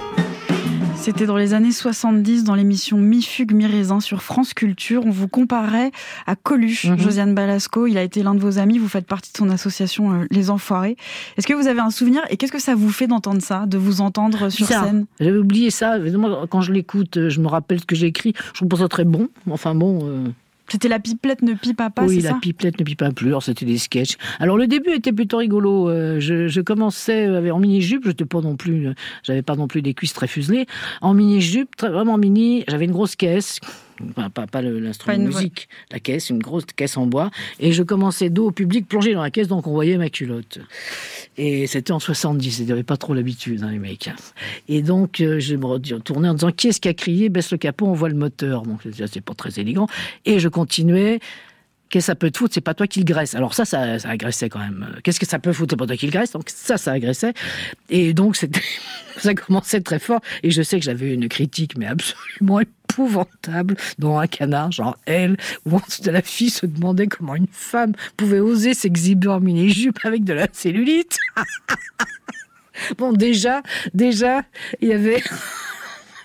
C'était 0.96 1.24
dans 1.26 1.36
les 1.38 1.54
années 1.54 1.72
70, 1.72 2.44
dans 2.44 2.54
l'émission 2.54 2.98
Mi-Fugue, 2.98 3.52
Mi-Raisin 3.52 4.00
sur 4.00 4.22
France 4.22 4.52
Culture. 4.52 5.02
On 5.06 5.10
vous 5.10 5.28
comparait 5.28 5.90
à 6.26 6.36
Coluche, 6.36 6.84
Mhm. 6.86 6.98
Josiane 6.98 7.34
Balasco. 7.34 7.86
Il 7.86 7.96
a 7.96 8.02
été 8.02 8.22
l'un 8.22 8.34
de 8.34 8.40
vos 8.40 8.58
amis. 8.58 8.78
Vous 8.78 8.88
faites 8.88 9.06
partie 9.06 9.32
de 9.32 9.36
son 9.38 9.48
association 9.50 10.12
euh, 10.12 10.26
Les 10.30 10.50
Enfoirés. 10.50 10.96
Est-ce 11.38 11.46
que 11.46 11.54
vous 11.54 11.68
avez 11.68 11.80
un 11.80 11.90
souvenir 11.90 12.20
et 12.28 12.36
qu'est-ce 12.36 12.52
que 12.52 12.60
ça 12.60 12.74
vous 12.74 12.90
fait 12.90 13.06
d'entendre 13.06 13.40
ça, 13.40 13.64
de 13.66 13.78
vous 13.78 14.02
entendre 14.02 14.50
sur 14.50 14.66
scène? 14.66 15.06
J'avais 15.20 15.38
oublié 15.38 15.70
ça. 15.70 15.96
Évidemment, 15.96 16.46
quand 16.48 16.60
je 16.60 16.72
l'écoute, 16.72 17.16
euh, 17.16 17.30
je 17.30 17.40
me 17.40 17.48
rappelle 17.48 17.80
ce 17.80 17.86
que 17.86 17.96
j'ai 17.96 18.06
écrit. 18.06 18.34
Je 18.54 18.64
trouve 18.64 18.78
ça 18.78 18.88
très 18.88 19.04
bon. 19.04 19.28
Enfin 19.50 19.74
bon. 19.74 20.00
euh, 20.04 20.28
C'était 20.70 20.88
la 20.88 21.00
pipelette 21.00 21.42
ne 21.42 21.54
pipe 21.54 21.76
pas, 21.76 21.90
oui, 22.06 22.20
la 22.20 22.30
ça 22.30 22.38
pipelette 22.40 22.78
ne 22.78 22.84
pipe 22.84 22.98
pas 22.98 23.10
plus. 23.10 23.28
Alors, 23.28 23.42
c'était 23.42 23.66
des 23.66 23.78
sketchs. 23.78 24.16
Alors, 24.38 24.56
le 24.56 24.66
début 24.66 24.92
était 24.92 25.12
plutôt 25.12 25.38
rigolo. 25.38 25.88
Euh, 25.88 26.20
je, 26.20 26.48
je 26.48 26.60
commençais 26.60 27.26
euh, 27.26 27.50
en 27.52 27.58
mini-jupe. 27.58 28.04
J'étais 28.06 28.24
pas 28.24 28.40
non 28.40 28.56
plus, 28.56 28.88
euh, 28.88 28.94
j'avais 29.22 29.42
pas 29.42 29.56
non 29.56 29.66
plus 29.66 29.82
des 29.82 29.94
cuisses 29.94 30.12
très 30.12 30.28
fuselées. 30.28 30.66
En 31.00 31.14
mini-jupe, 31.14 31.74
très- 31.76 31.90
vraiment 31.90 32.18
mini. 32.18 32.64
J'avais 32.68 32.84
une 32.84 32.92
grosse 32.92 33.16
caisse. 33.16 33.58
Enfin, 34.16 34.30
pas, 34.30 34.46
pas 34.46 34.62
l'instrument 34.62 35.14
une 35.14 35.24
de 35.24 35.34
musique, 35.34 35.68
la 35.92 36.00
caisse, 36.00 36.30
une 36.30 36.38
grosse 36.38 36.64
caisse 36.64 36.96
en 36.96 37.06
bois. 37.06 37.30
Et 37.58 37.72
je 37.72 37.82
commençais 37.82 38.30
dos 38.30 38.46
au 38.46 38.50
public, 38.50 38.88
plongé 38.88 39.12
dans 39.12 39.20
la 39.20 39.30
caisse, 39.30 39.48
donc 39.48 39.66
on 39.66 39.72
voyait 39.72 39.98
ma 39.98 40.08
culotte. 40.08 40.58
Et 41.36 41.66
c'était 41.66 41.92
en 41.92 42.00
70, 42.00 42.58
ils 42.58 42.66
n'avaient 42.66 42.82
pas 42.82 42.96
trop 42.96 43.14
l'habitude, 43.14 43.62
hein, 43.62 43.70
les 43.70 43.78
mecs. 43.78 44.10
Et 44.68 44.82
donc, 44.82 45.20
euh, 45.20 45.40
je 45.40 45.54
me 45.54 45.64
retournais 45.64 46.28
en 46.28 46.34
disant, 46.34 46.50
qui 46.50 46.68
est-ce 46.68 46.80
qui 46.80 46.88
a 46.88 46.94
crié 46.94 47.28
Baisse 47.28 47.52
le 47.52 47.58
capot, 47.58 47.86
on 47.86 47.92
voit 47.92 48.08
le 48.08 48.14
moteur. 48.14 48.62
Donc, 48.62 48.80
c'est 48.84 49.20
pas 49.20 49.34
très 49.34 49.58
élégant. 49.58 49.86
Et 50.24 50.38
je 50.38 50.48
continuais. 50.48 51.20
Qu'est-ce 51.90 52.06
que 52.06 52.12
ça 52.12 52.14
peut 52.14 52.30
te 52.30 52.38
foutre 52.38 52.54
C'est 52.54 52.60
pas 52.60 52.74
toi 52.74 52.86
qui 52.86 53.00
le 53.00 53.04
graisse. 53.04 53.34
Alors 53.34 53.52
ça, 53.52 53.64
ça, 53.64 53.98
ça 53.98 54.08
agressait 54.08 54.48
quand 54.48 54.60
même. 54.60 54.96
Qu'est-ce 55.02 55.18
que 55.18 55.26
ça 55.26 55.40
peut 55.40 55.52
foutre 55.52 55.72
C'est 55.72 55.76
pas 55.76 55.86
toi 55.86 55.96
qui 55.96 56.06
le 56.06 56.12
graisse. 56.12 56.30
Donc 56.30 56.48
ça, 56.48 56.76
ça 56.78 56.92
agressait. 56.92 57.34
Et 57.88 58.14
donc 58.14 58.36
ça 59.16 59.34
commençait 59.34 59.80
très 59.80 59.98
fort. 59.98 60.20
Et 60.44 60.52
je 60.52 60.62
sais 60.62 60.78
que 60.78 60.84
j'avais 60.84 61.12
une 61.12 61.28
critique, 61.28 61.76
mais 61.76 61.86
absolument 61.86 62.60
épouvantable, 62.60 63.76
dans 63.98 64.18
un 64.18 64.28
canard, 64.28 64.70
genre 64.70 64.96
elle, 65.04 65.36
où 65.66 65.80
la 66.04 66.22
fille 66.22 66.50
se 66.50 66.66
demandait 66.66 67.08
comment 67.08 67.34
une 67.34 67.48
femme 67.50 67.92
pouvait 68.16 68.40
oser 68.40 68.72
s'exhiber 68.72 69.28
en 69.28 69.40
mini-jupe 69.40 69.98
avec 70.04 70.22
de 70.22 70.32
la 70.32 70.46
cellulite. 70.52 71.18
bon, 72.98 73.12
déjà, 73.12 73.62
déjà, 73.94 74.42
il 74.80 74.88
y 74.88 74.92
avait. 74.92 75.22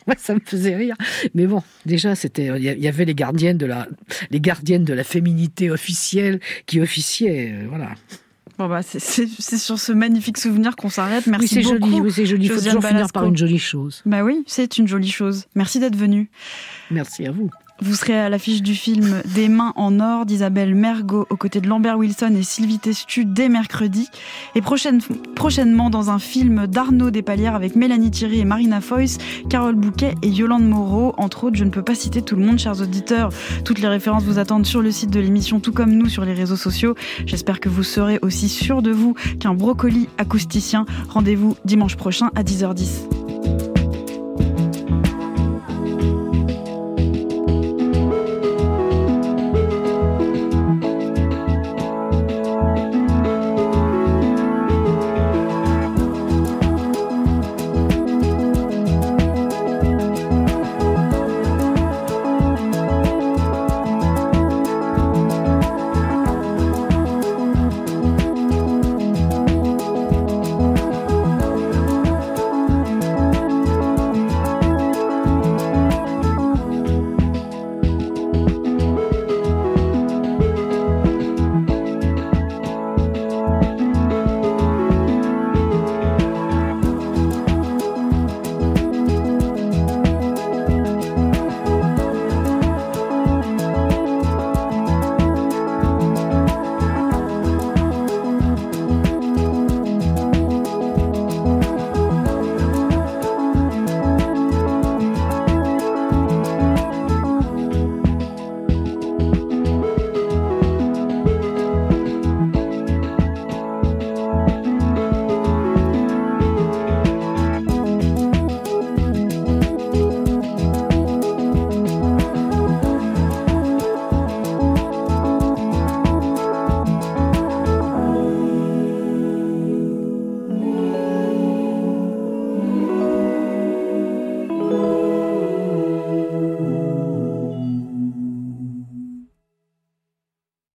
Ça 0.17 0.35
me 0.35 0.39
faisait 0.43 0.75
rire. 0.75 0.95
Mais 1.33 1.47
bon, 1.47 1.63
déjà, 1.85 2.15
c'était, 2.15 2.47
il 2.57 2.63
y 2.63 2.87
avait 2.87 3.05
les 3.05 3.15
gardiennes 3.15 3.57
de 3.57 3.65
la, 3.65 3.87
les 4.31 4.39
gardiennes 4.39 4.83
de 4.85 4.93
la 4.93 5.03
féminité 5.03 5.71
officielle 5.71 6.39
qui 6.65 6.79
officiaient, 6.81 7.51
euh, 7.53 7.65
voilà. 7.69 7.89
Bon 8.57 8.69
bah 8.69 8.81
c'est- 8.83 9.27
sur 9.57 9.77
ce 9.79 9.91
magnifique 9.91 10.37
souvenir 10.37 10.77
qu'on 10.77 10.89
s'arrête. 10.89 11.27
Merci 11.27 11.57
oui, 11.57 11.63
c'est 11.65 11.69
beaucoup. 11.73 11.89
joli, 11.91 12.01
oui, 12.01 12.11
c'est 12.13 12.25
joli. 12.25 12.45
Il 12.45 12.51
faut 12.51 12.61
toujours 12.61 12.85
finir 12.85 13.07
par 13.11 13.25
une 13.25 13.35
jolie 13.35 13.59
chose. 13.59 14.01
Bah 14.05 14.23
oui, 14.23 14.45
c'est 14.47 14.77
une 14.77 14.87
jolie 14.87 15.11
chose. 15.11 15.45
Merci 15.55 15.79
d'être 15.81 15.97
venu. 15.97 16.29
Merci 16.89 17.25
à 17.25 17.31
vous. 17.31 17.49
Vous 17.81 17.93
serez 17.93 18.17
à 18.17 18.29
l'affiche 18.29 18.61
du 18.61 18.73
film 18.73 19.21
Des 19.35 19.49
mains 19.49 19.73
en 19.75 19.99
or 19.99 20.25
d'Isabelle 20.25 20.73
Mergot 20.73 21.27
aux 21.29 21.35
côtés 21.35 21.59
de 21.59 21.67
Lambert 21.67 21.97
Wilson 21.97 22.33
et 22.33 22.41
Sylvie 22.41 22.79
Testu 22.79 23.25
dès 23.25 23.49
mercredi. 23.49 24.09
Et 24.55 24.61
prochaine- 24.61 25.01
prochainement 25.35 25.89
dans 25.89 26.09
un 26.09 26.17
film 26.17 26.67
d'Arnaud 26.67 27.11
Despalières 27.11 27.53
avec 27.53 27.75
Mélanie 27.75 28.11
Thierry 28.11 28.39
et 28.39 28.45
Marina 28.45 28.79
Foïs, 28.79 29.17
Carole 29.49 29.75
Bouquet 29.75 30.15
et 30.21 30.29
Yolande 30.29 30.65
Moreau. 30.67 31.13
Entre 31.17 31.43
autres, 31.43 31.57
je 31.57 31.65
ne 31.65 31.69
peux 31.69 31.83
pas 31.83 31.95
citer 31.95 32.21
tout 32.21 32.37
le 32.37 32.45
monde, 32.45 32.59
chers 32.59 32.79
auditeurs. 32.79 33.29
Toutes 33.65 33.79
les 33.79 33.89
références 33.89 34.23
vous 34.23 34.39
attendent 34.39 34.65
sur 34.65 34.81
le 34.81 34.91
site 34.91 35.09
de 35.11 35.19
l'émission, 35.19 35.59
tout 35.59 35.73
comme 35.73 35.91
nous 35.91 36.07
sur 36.07 36.23
les 36.23 36.33
réseaux 36.33 36.55
sociaux. 36.55 36.95
J'espère 37.25 37.59
que 37.59 37.67
vous 37.67 37.83
serez 37.83 38.19
aussi 38.21 38.47
sûr 38.47 38.81
de 38.81 38.91
vous 38.91 39.15
qu'un 39.41 39.53
brocoli 39.53 40.07
acousticien. 40.17 40.85
Rendez-vous 41.09 41.57
dimanche 41.65 41.97
prochain 41.97 42.31
à 42.35 42.43
10h10. 42.43 43.24